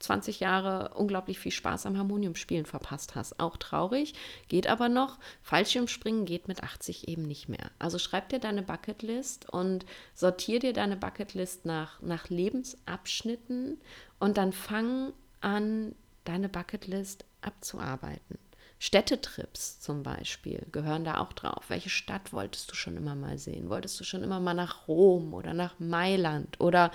20 0.00 0.40
Jahre 0.40 0.94
unglaublich 0.94 1.38
viel 1.38 1.52
Spaß 1.52 1.86
am 1.86 1.96
Harmoniumspielen 1.96 2.66
verpasst 2.66 3.14
hast. 3.14 3.38
Auch 3.38 3.56
traurig, 3.56 4.14
geht 4.48 4.66
aber 4.66 4.88
noch. 4.88 5.18
Fallschirmspringen 5.42 6.24
geht 6.24 6.48
mit 6.48 6.62
80 6.62 7.08
eben 7.08 7.22
nicht 7.22 7.48
mehr. 7.48 7.70
Also 7.78 7.98
schreib 7.98 8.30
dir 8.30 8.38
deine 8.38 8.62
Bucketlist 8.62 9.48
und 9.50 9.86
sortier 10.14 10.58
dir 10.58 10.72
deine 10.72 10.96
Bucketlist 10.96 11.66
nach, 11.66 12.00
nach 12.00 12.28
Lebensabschnitten 12.28 13.78
und 14.18 14.38
dann 14.38 14.52
fang 14.52 15.12
an, 15.42 15.94
deine 16.24 16.48
Bucketlist 16.48 17.24
abzuarbeiten. 17.42 18.38
Städtetrips 18.82 19.78
zum 19.78 20.02
Beispiel 20.02 20.66
gehören 20.72 21.04
da 21.04 21.18
auch 21.18 21.34
drauf. 21.34 21.64
Welche 21.68 21.90
Stadt 21.90 22.32
wolltest 22.32 22.70
du 22.70 22.74
schon 22.74 22.96
immer 22.96 23.14
mal 23.14 23.36
sehen? 23.36 23.68
Wolltest 23.68 24.00
du 24.00 24.04
schon 24.04 24.22
immer 24.22 24.40
mal 24.40 24.54
nach 24.54 24.88
Rom 24.88 25.34
oder 25.34 25.52
nach 25.52 25.78
Mailand? 25.78 26.58
Oder 26.60 26.90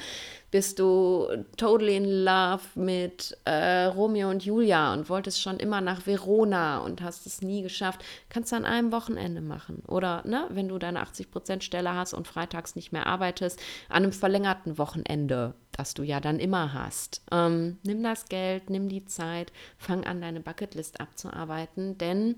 bist 0.56 0.80
du 0.80 1.28
totally 1.58 1.98
in 1.98 2.24
love 2.24 2.62
mit 2.76 3.38
äh, 3.44 3.88
Romeo 3.88 4.30
und 4.30 4.46
Julia 4.46 4.94
und 4.94 5.10
wolltest 5.10 5.42
schon 5.42 5.58
immer 5.58 5.82
nach 5.82 6.08
Verona 6.08 6.78
und 6.78 7.02
hast 7.02 7.26
es 7.26 7.42
nie 7.42 7.62
geschafft? 7.62 8.06
Kannst 8.30 8.54
du 8.54 8.56
an 8.56 8.64
einem 8.64 8.94
Wochenende 8.94 9.42
machen. 9.42 9.84
Oder 9.86 10.26
ne, 10.26 10.48
wenn 10.52 10.70
du 10.70 10.80
deine 10.80 11.04
80% 11.04 11.62
Stelle 11.62 11.94
hast 11.94 12.14
und 12.14 12.30
freitags 12.30 12.78
nicht 12.78 12.94
mehr 12.94 13.06
arbeitest, 13.06 13.60
an 13.90 14.04
einem 14.04 14.14
verlängerten 14.14 14.78
Wochenende 14.78 15.56
das 15.74 15.94
du 15.94 16.04
ja 16.04 16.22
dann 16.22 16.40
immer 16.40 16.74
hast. 16.74 17.22
Ähm, 17.34 17.80
nimm 17.84 18.02
das 18.02 18.30
Geld, 18.30 18.70
nimm 18.70 18.88
die 18.88 19.04
Zeit, 19.04 19.52
fang 19.78 20.06
an, 20.06 20.22
deine 20.22 20.40
Bucketlist 20.40 21.02
abzuarbeiten, 21.02 21.98
denn 21.98 22.36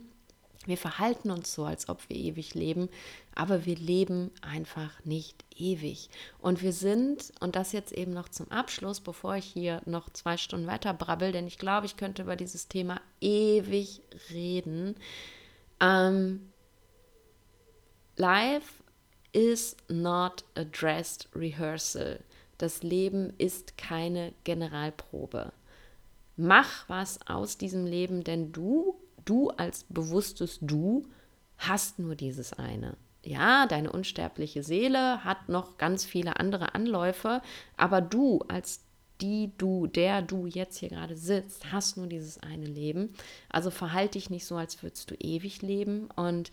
wir 0.68 0.78
verhalten 0.78 1.32
uns 1.32 1.54
so, 1.54 1.66
als 1.66 1.90
ob 1.90 2.08
wir 2.10 2.18
ewig 2.18 2.54
leben, 2.54 2.90
aber 3.34 3.66
wir 3.66 3.76
leben 3.76 4.32
einfach 4.42 5.04
nicht 5.06 5.44
ewig. 5.56 6.10
Und 6.40 6.62
wir 6.62 6.74
sind, 6.74 7.32
und 7.40 7.56
das 7.56 7.72
jetzt 7.72 7.92
eben 7.92 8.12
noch 8.12 8.30
zum 8.30 8.52
Abschluss, 8.52 9.00
bevor 9.00 9.36
ich 9.36 9.46
hier 9.46 9.82
noch 9.86 10.10
zwei 10.12 10.38
Stunden 10.38 10.68
weiter 10.68 10.94
brabbel, 10.94 11.32
denn 11.32 11.48
ich 11.48 11.58
glaube, 11.58 11.86
ich 11.86 11.98
könnte 11.98 12.22
über 12.22 12.36
dieses 12.36 12.68
Thema 12.68 13.02
ewig 13.22 14.02
reden. 14.32 14.96
Ähm, 15.80 16.52
life 18.18 18.84
is 19.32 19.78
not 19.88 20.44
a 20.56 20.64
dressed 20.64 21.30
rehearsal. 21.36 22.20
Das 22.58 22.82
Leben 22.84 23.34
ist 23.38 23.78
keine 23.78 24.34
Generalprobe. 24.44 25.54
Mach 26.36 26.88
was 26.88 27.20
aus 27.28 27.58
diesem 27.58 27.86
Leben, 27.86 28.24
denn 28.24 28.52
du, 28.52 28.96
du 29.30 29.50
als 29.52 29.86
bewusstes 29.90 30.60
Du, 30.62 31.06
hast 31.58 32.00
nur 32.00 32.16
dieses 32.16 32.54
eine. 32.54 32.98
ja, 33.24 33.66
deine 33.66 33.92
unsterbliche 33.92 34.64
Seele 34.64 35.24
hat 35.24 35.50
noch 35.50 35.78
ganz 35.78 36.06
viele 36.06 36.40
andere 36.40 36.76
Anläufe, 36.76 37.42
aber 37.76 38.00
du 38.00 38.40
als 38.48 38.82
die 39.22 39.52
du, 39.58 39.88
der 39.88 40.22
du 40.22 40.46
jetzt 40.46 40.78
hier 40.78 40.90
gerade 40.90 41.16
sitzt, 41.18 41.72
hast 41.72 41.98
nur 41.98 42.08
dieses 42.08 42.42
eine 42.44 42.68
Leben. 42.68 43.14
Also 43.50 43.72
verhalte 43.72 44.14
dich 44.14 44.30
nicht 44.30 44.46
so, 44.46 44.56
als 44.56 44.82
würdest 44.84 45.10
du 45.10 45.16
ewig 45.16 45.62
leben. 45.62 46.10
Und 46.16 46.52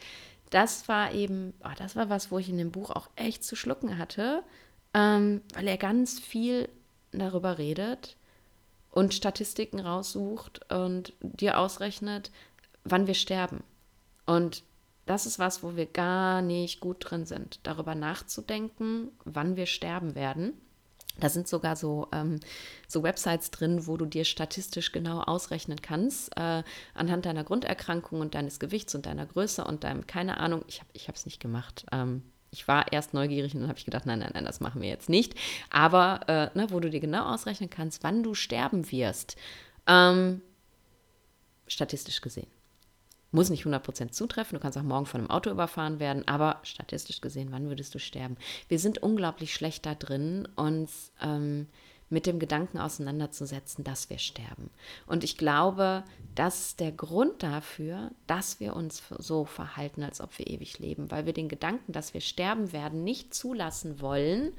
das 0.51 0.89
war 0.89 1.13
eben, 1.13 1.53
oh, 1.63 1.75
das 1.77 1.97
war 1.97 2.09
was, 2.09 2.31
wo 2.31 2.39
ich 2.39 2.49
in 2.49 2.59
dem 2.59 2.71
Buch 2.71 2.91
auch 2.91 3.09
echt 3.17 3.45
zu 3.45 3.57
schlucken 3.57 3.99
hatte, 3.99 4.43
ähm, 4.95 5.43
weil 5.55 5.69
er 5.69 5.77
ganz 5.77 6.19
viel 6.19 6.69
darüber 7.13 7.59
redet 7.59 8.17
und 8.91 9.15
Statistiken 9.15 9.81
raussucht 9.81 10.73
und 10.73 11.13
dir 11.21 11.59
ausrechnet, 11.59 12.31
wann 12.85 13.07
wir 13.07 13.15
sterben. 13.15 13.63
Und 14.27 14.63
das 15.07 15.27
ist 15.27 15.39
was, 15.39 15.63
wo 15.63 15.77
wir 15.77 15.87
gar 15.87 16.41
nicht 16.41 16.81
gut 16.81 16.99
drin 17.01 17.27
sind, 17.27 17.61
darüber 17.63 17.95
nachzudenken, 17.95 19.09
wann 19.25 19.57
wir 19.57 19.67
sterben 19.67 20.15
werden. 20.15 20.55
Da 21.21 21.29
sind 21.29 21.47
sogar 21.47 21.77
so, 21.77 22.09
ähm, 22.13 22.41
so 22.89 23.03
Websites 23.03 23.51
drin, 23.51 23.87
wo 23.87 23.97
du 23.97 24.05
dir 24.05 24.25
statistisch 24.25 24.91
genau 24.91 25.21
ausrechnen 25.21 25.81
kannst, 25.81 26.37
äh, 26.37 26.65
anhand 26.93 27.27
deiner 27.27 27.45
Grunderkrankung 27.45 28.21
und 28.21 28.35
deines 28.35 28.59
Gewichts 28.59 28.95
und 28.95 29.07
deiner 29.07 29.27
Größe 29.27 29.65
und 29.65 29.85
deinem, 29.85 30.07
keine 30.07 30.39
Ahnung, 30.39 30.65
ich 30.67 30.81
habe 30.81 31.17
es 31.17 31.25
nicht 31.25 31.39
gemacht. 31.39 31.87
Ähm, 31.93 32.23
ich 32.51 32.67
war 32.67 32.93
erst 32.93 33.15
neugierig 33.15 33.55
und 33.55 33.61
dann 33.61 33.69
habe 33.69 33.79
ich 33.79 33.85
gedacht, 33.85 34.07
nein, 34.07 34.21
nein, 34.21 34.31
nein, 34.33 34.45
das 34.45 34.61
machen 34.61 34.81
wir 34.81 34.89
jetzt 34.89 35.09
nicht. 35.09 35.35
Aber 35.71 36.21
äh, 36.29 36.57
ne, 36.57 36.69
wo 36.71 36.81
du 36.81 36.89
dir 36.89 37.01
genau 37.01 37.33
ausrechnen 37.33 37.71
kannst, 37.71 38.03
wann 38.03 38.23
du 38.23 38.35
sterben 38.35 38.91
wirst, 38.91 39.37
ähm, 39.87 40.41
statistisch 41.67 42.21
gesehen. 42.21 42.54
Muss 43.35 43.51
nicht 43.51 43.67
100% 43.67 44.13
zutreffen, 44.13 44.55
du 44.57 44.63
kannst 44.63 44.79
auch 44.79 44.85
morgen 44.85 45.07
von 45.07 45.21
einem 45.21 45.31
Auto 45.31 45.51
überfahren 45.51 45.99
werden, 45.99 46.29
aber 46.29 46.61
statistisch 46.63 47.21
gesehen, 47.21 47.49
wann 47.51 47.69
würdest 47.69 47.93
du 47.93 47.99
sterben? 47.99 48.37
Wir 48.69 48.79
sind 48.79 49.03
unglaublich 49.03 49.53
schlecht 49.53 49.87
da 49.87 49.97
drin, 49.97 50.47
uns 50.55 51.11
ähm, 51.21 51.67
mit 52.11 52.27
dem 52.27 52.39
Gedanken 52.39 52.79
auseinanderzusetzen, 52.79 53.83
dass 53.83 54.09
wir 54.09 54.19
sterben. 54.19 54.71
Und 55.09 55.25
ich 55.25 55.37
glaube, 55.37 56.05
das 56.37 56.67
ist 56.67 56.81
der 56.81 56.93
Grund 56.93 57.43
dafür, 57.43 58.13
dass 58.29 58.61
wir 58.61 58.77
uns 58.77 59.03
so 59.19 59.45
verhalten, 59.45 60.05
als 60.05 60.21
ob 60.21 60.39
wir 60.39 60.47
ewig 60.47 60.79
leben, 60.79 61.11
weil 61.11 61.27
wir 61.27 61.33
den 61.33 61.49
Gedanken, 61.49 61.91
dass 61.91 62.15
wir 62.15 62.21
sterben 62.21 62.73
werden, 62.73 63.03
nicht 63.03 63.35
zulassen 63.35 64.01
wollen 64.01 64.53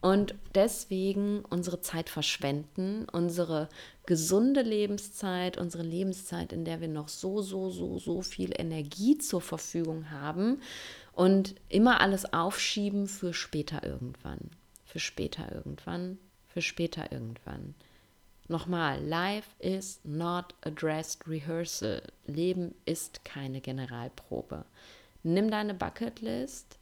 und 0.00 0.34
deswegen 0.54 1.44
unsere 1.44 1.80
Zeit 1.82 2.08
verschwenden, 2.08 3.06
unsere 3.12 3.68
gesunde 4.06 4.62
Lebenszeit, 4.62 5.58
unsere 5.58 5.82
Lebenszeit, 5.82 6.52
in 6.52 6.64
der 6.64 6.80
wir 6.80 6.88
noch 6.88 7.08
so, 7.08 7.42
so, 7.42 7.70
so, 7.70 7.98
so 7.98 8.22
viel 8.22 8.52
Energie 8.56 9.18
zur 9.18 9.42
Verfügung 9.42 10.10
haben 10.10 10.62
und 11.12 11.54
immer 11.68 12.00
alles 12.00 12.32
aufschieben 12.32 13.08
für 13.08 13.34
später 13.34 13.84
irgendwann, 13.84 14.50
für 14.84 15.00
später 15.00 15.52
irgendwann, 15.52 16.18
für 16.48 16.62
später 16.62 17.12
irgendwann. 17.12 17.74
Nochmal, 18.48 19.00
life 19.04 19.50
is 19.60 20.00
not 20.02 20.54
a 20.62 20.70
dressed 20.70 21.28
rehearsal. 21.28 22.02
Leben 22.26 22.74
ist 22.84 23.24
keine 23.24 23.60
Generalprobe. 23.60 24.64
Nimm 25.22 25.52
deine 25.52 25.74
Bucketlist 25.74 26.79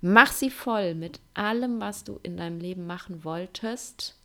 Mach 0.00 0.32
sie 0.32 0.50
voll 0.50 0.94
mit 0.94 1.20
allem, 1.34 1.80
was 1.80 2.04
du 2.04 2.18
in 2.22 2.36
deinem 2.36 2.58
Leben 2.58 2.86
machen 2.86 3.24
wolltest 3.24 4.16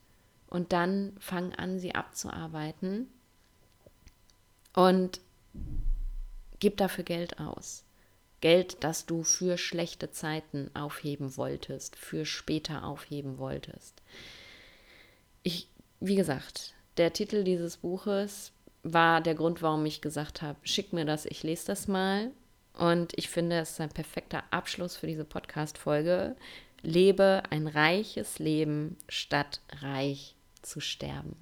und 0.48 0.72
dann 0.72 1.16
fang 1.20 1.54
an, 1.56 1.80
sie 1.80 1.96
abzuarbeiten 1.96 3.08
und 4.74 5.20
gib 6.60 6.78
dafür 6.78 7.04
Geld 7.04 7.40
aus. 7.40 7.84
Geld, 8.42 8.84
das 8.84 9.06
du 9.06 9.24
für 9.24 9.58
schlechte 9.58 10.12
Zeiten 10.12 10.70
aufheben 10.74 11.36
wolltest, 11.36 11.96
für 11.96 12.26
später 12.26 12.84
aufheben 12.84 13.38
wolltest. 13.38 14.02
Ich, 15.44 15.68
wie 16.00 16.16
gesagt, 16.16 16.74
der 16.98 17.12
Titel 17.12 17.44
dieses 17.44 17.78
Buches 17.78 18.52
war 18.84 19.22
der 19.22 19.36
Grund, 19.36 19.62
warum 19.62 19.86
ich 19.86 20.02
gesagt 20.02 20.42
habe, 20.42 20.60
schick 20.64 20.94
mir 20.94 21.06
das, 21.06 21.26
ich 21.26 21.44
lese 21.44 21.68
das 21.68 21.88
mal. 21.88 22.32
Und 22.78 23.14
ich 23.16 23.30
finde, 23.30 23.60
es 23.60 23.72
ist 23.72 23.82
ein 23.82 23.90
perfekter 23.90 24.44
Abschluss 24.52 24.98
für 24.98 25.08
diese 25.08 25.26
Podcast-Folge. 25.26 26.36
Lebe 26.82 27.44
ein 27.50 27.68
reiches 27.68 28.40
Leben, 28.40 28.98
statt 29.08 29.62
reich 29.82 30.36
zu 30.62 30.80
sterben. 30.80 31.36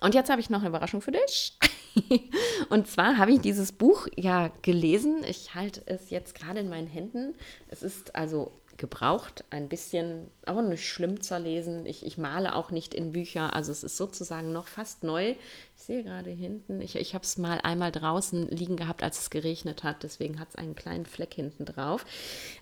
Und 0.00 0.14
jetzt 0.14 0.30
habe 0.30 0.40
ich 0.40 0.50
noch 0.50 0.60
eine 0.60 0.68
Überraschung 0.68 1.02
für 1.02 1.12
dich. 1.12 1.58
und 2.70 2.88
zwar 2.88 3.18
habe 3.18 3.32
ich 3.32 3.40
dieses 3.40 3.72
Buch 3.72 4.08
ja 4.16 4.50
gelesen. 4.62 5.22
Ich 5.28 5.54
halte 5.54 5.82
es 5.86 6.10
jetzt 6.10 6.34
gerade 6.34 6.60
in 6.60 6.68
meinen 6.68 6.86
Händen. 6.86 7.34
Es 7.68 7.82
ist 7.82 8.14
also 8.14 8.52
gebraucht, 8.80 9.44
ein 9.50 9.68
bisschen, 9.68 10.26
aber 10.46 10.62
nicht 10.62 10.88
schlimm 10.88 11.20
zu 11.20 11.38
lesen. 11.38 11.86
Ich, 11.86 12.04
ich 12.04 12.18
male 12.18 12.56
auch 12.56 12.72
nicht 12.72 12.94
in 12.94 13.12
Bücher, 13.12 13.54
also 13.54 13.70
es 13.70 13.84
ist 13.84 13.96
sozusagen 13.96 14.52
noch 14.52 14.66
fast 14.66 15.04
neu. 15.04 15.36
Ich 15.76 15.82
sehe 15.82 16.02
gerade 16.02 16.30
hinten, 16.30 16.80
ich, 16.80 16.96
ich 16.96 17.14
habe 17.14 17.22
es 17.22 17.38
mal 17.38 17.60
einmal 17.60 17.92
draußen 17.92 18.48
liegen 18.48 18.76
gehabt, 18.76 19.02
als 19.02 19.20
es 19.20 19.30
geregnet 19.30 19.84
hat, 19.84 20.02
deswegen 20.02 20.40
hat 20.40 20.48
es 20.48 20.56
einen 20.56 20.74
kleinen 20.74 21.06
Fleck 21.06 21.34
hinten 21.34 21.66
drauf. 21.66 22.04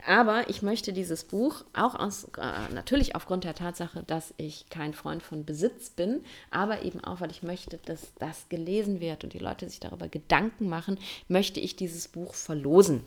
Aber 0.07 0.51
ich 0.51 0.61
möchte 0.61 0.93
dieses 0.93 1.25
Buch 1.25 1.65
auch 1.73 1.95
aus, 1.95 2.25
äh, 2.37 2.75
natürlich 2.75 3.15
aufgrund 3.15 3.45
der 3.45 3.55
Tatsache, 3.55 4.03
dass 4.03 4.35
ich 4.37 4.69
kein 4.69 4.93
Freund 4.93 5.23
von 5.23 5.45
Besitz 5.45 5.91
bin, 5.91 6.25
aber 6.51 6.83
eben 6.83 7.03
auch, 7.03 7.21
weil 7.21 7.31
ich 7.31 7.43
möchte, 7.43 7.79
dass 7.87 8.13
das 8.19 8.49
gelesen 8.49 9.01
wird 9.01 9.25
und 9.25 9.33
die 9.33 9.39
Leute 9.39 9.69
sich 9.69 9.81
darüber 9.81 10.09
Gedanken 10.09 10.69
machen, 10.69 10.99
möchte 11.29 11.61
ich 11.61 11.77
dieses 11.77 12.09
Buch 12.09 12.35
verlosen 12.35 13.03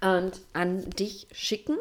und 0.00 0.40
an 0.52 0.88
dich 0.90 1.26
schicken. 1.32 1.76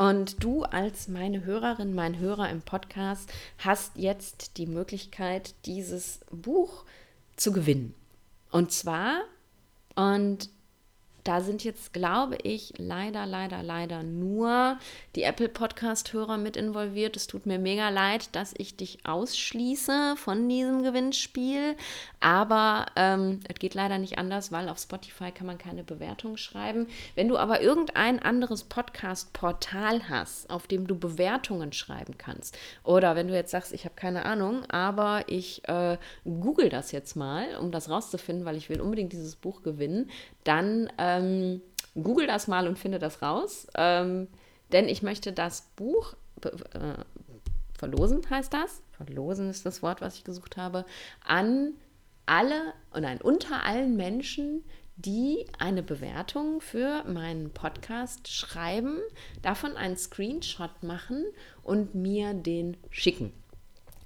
Und 0.00 0.42
du 0.42 0.62
als 0.62 1.08
meine 1.08 1.44
Hörerin, 1.44 1.94
mein 1.94 2.18
Hörer 2.18 2.48
im 2.48 2.62
Podcast 2.62 3.30
hast 3.58 3.96
jetzt 3.96 4.56
die 4.56 4.64
Möglichkeit, 4.64 5.54
dieses 5.66 6.20
Buch 6.30 6.86
zu 7.36 7.52
gewinnen. 7.52 7.94
Und 8.50 8.72
zwar, 8.72 9.20
und 9.96 10.48
da 11.24 11.40
sind 11.40 11.64
jetzt, 11.64 11.92
glaube 11.92 12.36
ich, 12.42 12.72
leider, 12.78 13.26
leider, 13.26 13.62
leider 13.62 14.02
nur 14.02 14.78
die 15.16 15.22
Apple 15.22 15.48
Podcast-Hörer 15.48 16.38
mit 16.38 16.56
involviert. 16.56 17.16
Es 17.16 17.26
tut 17.26 17.46
mir 17.46 17.58
mega 17.58 17.88
leid, 17.90 18.34
dass 18.34 18.54
ich 18.56 18.76
dich 18.76 18.98
ausschließe 19.04 20.14
von 20.16 20.48
diesem 20.48 20.82
Gewinnspiel. 20.82 21.76
Aber 22.20 22.86
ähm, 22.96 23.40
es 23.48 23.58
geht 23.58 23.74
leider 23.74 23.98
nicht 23.98 24.18
anders, 24.18 24.52
weil 24.52 24.68
auf 24.68 24.78
Spotify 24.78 25.30
kann 25.30 25.46
man 25.46 25.58
keine 25.58 25.84
Bewertung 25.84 26.36
schreiben. 26.36 26.86
Wenn 27.14 27.28
du 27.28 27.36
aber 27.36 27.60
irgendein 27.60 28.20
anderes 28.20 28.64
Podcast-Portal 28.64 30.08
hast, 30.08 30.48
auf 30.50 30.66
dem 30.66 30.86
du 30.86 30.98
Bewertungen 30.98 31.72
schreiben 31.72 32.16
kannst, 32.16 32.56
oder 32.84 33.16
wenn 33.16 33.28
du 33.28 33.34
jetzt 33.34 33.50
sagst, 33.50 33.72
ich 33.72 33.84
habe 33.84 33.94
keine 33.94 34.24
Ahnung, 34.24 34.64
aber 34.70 35.24
ich 35.26 35.66
äh, 35.68 35.98
google 36.24 36.68
das 36.68 36.92
jetzt 36.92 37.16
mal, 37.16 37.56
um 37.56 37.70
das 37.70 37.90
rauszufinden, 37.90 38.44
weil 38.44 38.56
ich 38.56 38.68
will 38.68 38.80
unbedingt 38.80 39.12
dieses 39.12 39.36
Buch 39.36 39.62
gewinnen, 39.62 40.10
dann 40.44 40.90
ähm, 40.98 41.62
google 41.94 42.26
das 42.26 42.48
mal 42.48 42.66
und 42.66 42.78
finde 42.78 42.98
das 42.98 43.22
raus. 43.22 43.66
Ähm, 43.74 44.28
denn 44.72 44.88
ich 44.88 45.02
möchte 45.02 45.32
das 45.32 45.62
Buch 45.76 46.14
äh, 46.42 46.94
verlosen, 47.78 48.22
heißt 48.28 48.52
das. 48.52 48.82
Verlosen 48.92 49.50
ist 49.50 49.66
das 49.66 49.82
Wort, 49.82 50.00
was 50.00 50.16
ich 50.16 50.24
gesucht 50.24 50.56
habe, 50.56 50.84
an 51.24 51.74
alle 52.26 52.74
und 52.92 53.02
nein, 53.02 53.20
unter 53.20 53.64
allen 53.64 53.96
Menschen, 53.96 54.62
die 54.96 55.46
eine 55.58 55.82
Bewertung 55.82 56.60
für 56.60 57.04
meinen 57.04 57.50
Podcast 57.50 58.28
schreiben, 58.28 58.98
davon 59.42 59.76
einen 59.76 59.96
Screenshot 59.96 60.82
machen 60.82 61.24
und 61.62 61.94
mir 61.94 62.34
den 62.34 62.76
schicken. 62.90 63.32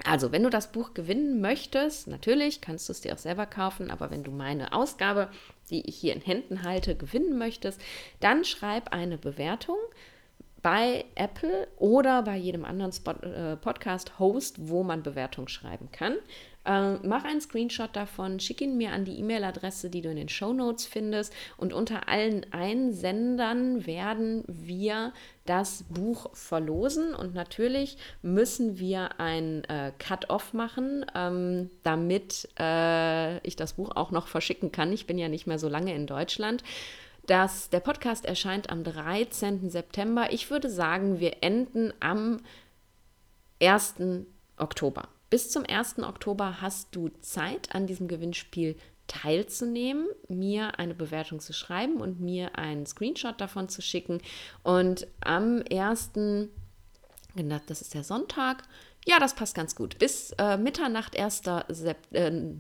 Also, 0.07 0.33
wenn 0.33 0.43
du 0.43 0.51
das 0.51 0.71
Buch 0.71 0.93
gewinnen 0.93 1.41
möchtest, 1.41 2.09
natürlich 2.09 2.61
kannst 2.61 2.89
du 2.89 2.93
es 2.93 3.01
dir 3.01 3.15
auch 3.15 3.19
selber 3.19 3.47
kaufen, 3.47 3.91
aber 3.91 4.11
wenn 4.11 4.23
du 4.23 4.31
meine 4.31 4.75
Ausgabe, 4.75 5.31
die 5.71 5.89
ich 5.89 5.97
hier 5.97 6.15
in 6.15 6.21
Händen 6.21 6.63
halte, 6.63 6.95
gewinnen 6.95 7.39
möchtest, 7.39 7.81
dann 8.21 8.45
schreib 8.45 8.93
eine 8.93 9.17
Bewertung 9.17 9.79
bei 10.61 11.05
Apple 11.15 11.69
oder 11.79 12.23
bei 12.23 12.37
jedem 12.37 12.65
anderen 12.65 12.93
äh, 13.23 13.57
Podcast-Host, 13.57 14.69
wo 14.69 14.83
man 14.83 15.03
Bewertung 15.03 15.49
schreiben 15.49 15.91
kann. 15.91 16.17
Äh, 16.65 16.95
mach 17.07 17.25
einen 17.25 17.41
Screenshot 17.41 17.95
davon, 17.95 18.41
schick 18.41 18.61
ihn 18.61 18.77
mir 18.77 18.93
an 18.93 19.05
die 19.05 19.19
E-Mail-Adresse, 19.19 19.91
die 19.91 20.01
du 20.01 20.11
in 20.11 20.17
den 20.17 20.29
Show 20.29 20.53
Notes 20.53 20.87
findest. 20.87 21.33
Und 21.57 21.73
unter 21.73 22.09
allen 22.09 22.47
Einsendern 22.53 23.87
werden 23.87 24.45
wir 24.47 25.13
das 25.45 25.85
Buch 25.89 26.35
verlosen. 26.35 27.15
Und 27.15 27.35
natürlich 27.35 27.99
müssen 28.23 28.79
wir 28.79 29.21
ein 29.21 29.65
äh, 29.65 29.93
Cut-Off 29.99 30.55
machen, 30.55 31.05
ähm, 31.15 31.71
damit 31.83 32.49
äh, 32.59 33.39
ich 33.47 33.57
das 33.57 33.75
Buch 33.75 33.95
auch 33.95 34.11
noch 34.11 34.29
verschicken 34.29 34.73
kann. 34.73 34.93
Ich 34.93 35.07
bin 35.07 35.19
ja 35.19 35.29
nicht 35.29 35.47
mehr 35.47 35.59
so 35.59 35.69
lange 35.69 35.95
in 35.95 36.07
Deutschland. 36.07 36.63
Das, 37.27 37.71
der 37.71 37.81
Podcast 37.81 38.27
erscheint 38.27 38.71
am 38.71 38.85
13. 38.85 39.71
September. 39.71 40.31
Ich 40.31 40.51
würde 40.51 40.69
sagen, 40.69 41.21
wir 41.21 41.43
enden 41.43 41.93
am 42.01 42.41
1. 43.63 43.95
Oktober. 44.59 45.09
Bis 45.35 45.51
zum 45.51 45.65
1. 45.69 45.99
Oktober 45.99 46.61
hast 46.61 46.95
du 46.95 47.09
Zeit, 47.21 47.75
an 47.75 47.89
diesem 47.89 48.07
Gewinnspiel 48.07 48.77
teilzunehmen, 49.09 50.07
mir 50.29 50.79
eine 50.79 50.95
Bewertung 50.95 51.41
zu 51.41 51.53
schreiben 51.53 51.97
und 51.97 52.21
mir 52.21 52.57
einen 52.57 52.87
Screenshot 52.87 53.41
davon 53.41 53.69
zu 53.69 53.83
schicken. 53.83 54.21
Und 54.63 55.09
am 55.25 55.65
1. 55.73 56.13
Das 57.67 57.83
ist 57.83 57.95
der 57.95 58.05
Sonntag. 58.05 58.63
Ja, 59.07 59.19
das 59.19 59.35
passt 59.35 59.57
ganz 59.57 59.75
gut. 59.75 59.99
Bis 59.99 60.31
äh, 60.39 60.57
Mitternacht 60.57 61.19
1. 61.19 61.43
Sept 61.67 62.15
äh, 62.15 62.55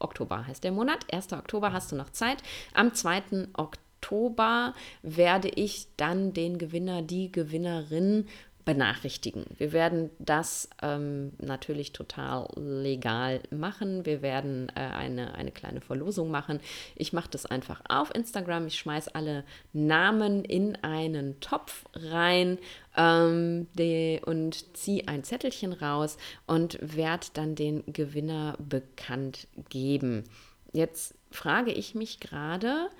Oktober 0.00 0.48
heißt 0.48 0.64
der 0.64 0.72
Monat. 0.72 1.06
1. 1.12 1.32
Oktober 1.32 1.72
hast 1.72 1.92
du 1.92 1.96
noch 1.96 2.10
Zeit. 2.10 2.42
Am 2.74 2.92
2. 2.92 3.50
Oktober 3.52 4.74
werde 5.02 5.48
ich 5.48 5.86
dann 5.96 6.32
den 6.32 6.58
Gewinner, 6.58 7.02
die 7.02 7.30
Gewinnerin 7.30 8.26
benachrichtigen. 8.64 9.44
Wir 9.56 9.72
werden 9.72 10.10
das 10.18 10.68
ähm, 10.82 11.32
natürlich 11.38 11.92
total 11.92 12.48
legal 12.56 13.40
machen. 13.50 14.06
Wir 14.06 14.22
werden 14.22 14.70
äh, 14.74 14.80
eine, 14.80 15.34
eine 15.34 15.50
kleine 15.50 15.80
Verlosung 15.80 16.30
machen. 16.30 16.60
Ich 16.96 17.12
mache 17.12 17.30
das 17.30 17.46
einfach 17.46 17.82
auf 17.88 18.14
Instagram. 18.14 18.66
Ich 18.66 18.78
schmeiße 18.78 19.14
alle 19.14 19.44
Namen 19.72 20.44
in 20.44 20.76
einen 20.76 21.40
Topf 21.40 21.84
rein 21.94 22.58
ähm, 22.96 23.66
die, 23.74 24.20
und 24.24 24.76
ziehe 24.76 25.08
ein 25.08 25.24
Zettelchen 25.24 25.72
raus 25.72 26.16
und 26.46 26.78
werde 26.80 27.28
dann 27.34 27.54
den 27.54 27.84
Gewinner 27.92 28.56
bekannt 28.58 29.48
geben. 29.68 30.24
Jetzt 30.72 31.14
frage 31.30 31.72
ich 31.72 31.94
mich 31.94 32.20
gerade, 32.20 32.90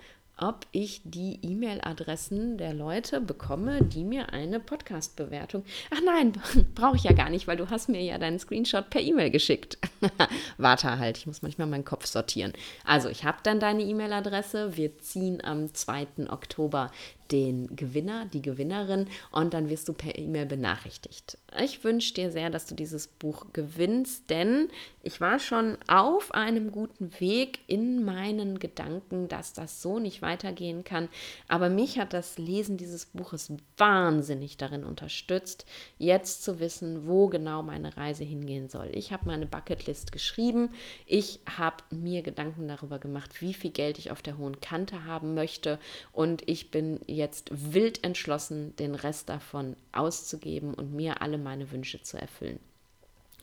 ob 0.41 0.67
ich 0.73 1.03
die 1.05 1.39
E-Mail-Adressen 1.43 2.57
der 2.57 2.73
Leute 2.73 3.21
bekomme, 3.21 3.85
die 3.85 4.05
mir 4.05 4.33
eine 4.33 4.59
Podcast-Bewertung. 4.59 5.65
Ach 5.91 6.01
nein, 6.05 6.33
brauche 6.75 6.97
ich 6.97 7.05
ja 7.05 7.13
gar 7.13 7.29
nicht, 7.29 7.47
weil 7.47 7.59
du 7.59 7.69
hast 7.69 7.89
mir 7.89 8.03
ja 8.03 8.19
deinen 8.19 8.39
Screenshot 8.39 8.89
per 8.89 9.03
E-Mail 9.03 9.31
geschickt. 9.31 9.79
Warte 10.59 10.99
halt, 10.99 11.19
ich 11.19 11.27
muss 11.27 11.43
manchmal 11.43 11.67
meinen 11.67 11.85
Kopf 11.85 12.07
sortieren. 12.07 12.53
Also, 12.85 13.11
ich 13.11 13.25
habe 13.25 13.39
dann 13.43 13.61
deine 13.61 13.83
E-Mail-Adresse. 13.83 14.77
Wir 14.77 14.99
ziehen 14.99 15.45
am 15.45 15.73
2. 15.75 16.29
Oktober 16.31 16.91
den 17.31 17.77
Gewinner, 17.77 18.27
die 18.27 18.43
Gewinnerin 18.43 19.07
und 19.31 19.55
dann 19.55 19.69
wirst 19.69 19.89
du 19.89 19.93
per 19.93 20.19
E-Mail 20.19 20.47
benachrichtigt. 20.47 21.39
Ich 21.59 21.83
wünsche 21.83 22.15
dir 22.15 22.31
sehr, 22.31 22.49
dass 22.49 22.67
du 22.67 22.75
dieses 22.75 23.09
Buch 23.09 23.47
gewinnst, 23.53 24.31
denn 24.31 24.69
ich 25.03 25.21
war 25.21 25.39
schon 25.39 25.79
auf 25.89 26.33
einem 26.33 26.71
guten 26.71 27.11
Weg 27.21 27.61
in 27.67 28.05
meinen 28.05 28.59
Gedanken, 28.59 29.27
dass 29.29 29.53
das 29.53 29.83
so 29.83 29.99
nicht 29.99 30.23
weitergehen 30.23 30.85
kann. 30.85 31.09
Aber 31.49 31.69
mich 31.69 31.99
hat 31.99 32.13
das 32.13 32.39
Lesen 32.39 32.77
dieses 32.77 33.07
Buches 33.07 33.53
wahnsinnig 33.77 34.59
darin 34.59 34.85
unterstützt, 34.85 35.67
jetzt 35.99 36.45
zu 36.45 36.61
wissen, 36.61 37.09
wo 37.09 37.27
genau 37.29 37.63
meine 37.63 37.97
Reise 37.97 38.23
hingehen 38.23 38.69
soll. 38.69 38.91
Ich 38.93 39.13
habe 39.13 39.27
meine 39.27 39.47
Bucketlist 39.47 40.13
geschrieben. 40.13 40.71
Ich 41.07 41.41
habe 41.59 41.83
mir 41.91 42.23
Gedanken 42.23 42.69
darüber 42.69 42.99
gemacht, 42.99 43.41
wie 43.41 43.55
viel 43.55 43.71
Geld 43.71 43.99
ich 43.99 44.13
auf 44.13 44.23
der 44.23 44.39
hohen 44.39 44.61
Kante 44.61 45.05
haben 45.05 45.35
möchte. 45.35 45.81
Und 46.13 46.49
ich 46.49 46.71
bin 46.71 47.01
jetzt 47.07 47.51
wild 47.51 48.05
entschlossen, 48.05 48.77
den 48.77 48.95
Rest 48.95 49.29
davon 49.29 49.75
auszugeben 49.93 50.75
und 50.75 50.95
mir 50.95 51.23
alle 51.23 51.40
meine 51.43 51.71
Wünsche 51.71 52.03
zu 52.03 52.21
erfüllen. 52.21 52.61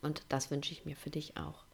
Und 0.02 0.24
das 0.30 0.52
wünsche 0.52 0.72
ich 0.72 0.86
mir 0.86 0.96
für 0.96 1.10
dich 1.10 1.38
auch. 1.38 1.66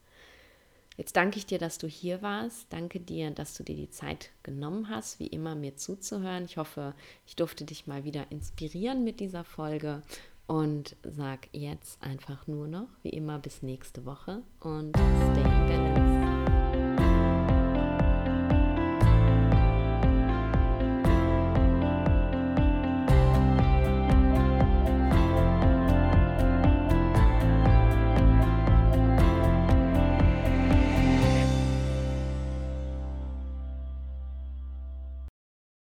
Jetzt 0.96 1.16
danke 1.16 1.38
ich 1.38 1.46
dir, 1.46 1.58
dass 1.58 1.80
du 1.80 1.88
hier 1.88 2.22
warst. 2.22 2.72
Danke 2.72 3.00
dir, 3.00 3.32
dass 3.32 3.56
du 3.56 3.64
dir 3.64 3.76
die 3.76 3.90
Zeit 3.90 4.30
genommen 4.44 4.90
hast, 4.90 5.20
wie 5.20 5.28
immer 5.28 5.56
mir 5.56 5.76
zuzuhören. 5.76 6.46
Ich 6.46 6.58
hoffe, 6.58 6.94
ich 7.26 7.36
durfte 7.36 7.66
dich 7.66 7.88
mal 7.88 8.04
wieder 8.04 8.32
inspirieren 8.32 9.04
mit 9.04 9.20
dieser 9.20 9.44
Folge 9.44 10.04
und 10.46 10.96
sag 11.04 11.48
jetzt 11.52 12.02
einfach 12.04 12.46
nur 12.48 12.68
noch, 12.68 12.90
wie 13.02 13.10
immer, 13.10 13.40
bis 13.40 13.64
nächste 13.64 14.06
Woche 14.06 14.44
und 14.60 14.96
stay 14.96 15.42
in 15.42 15.68
balance. 15.68 16.23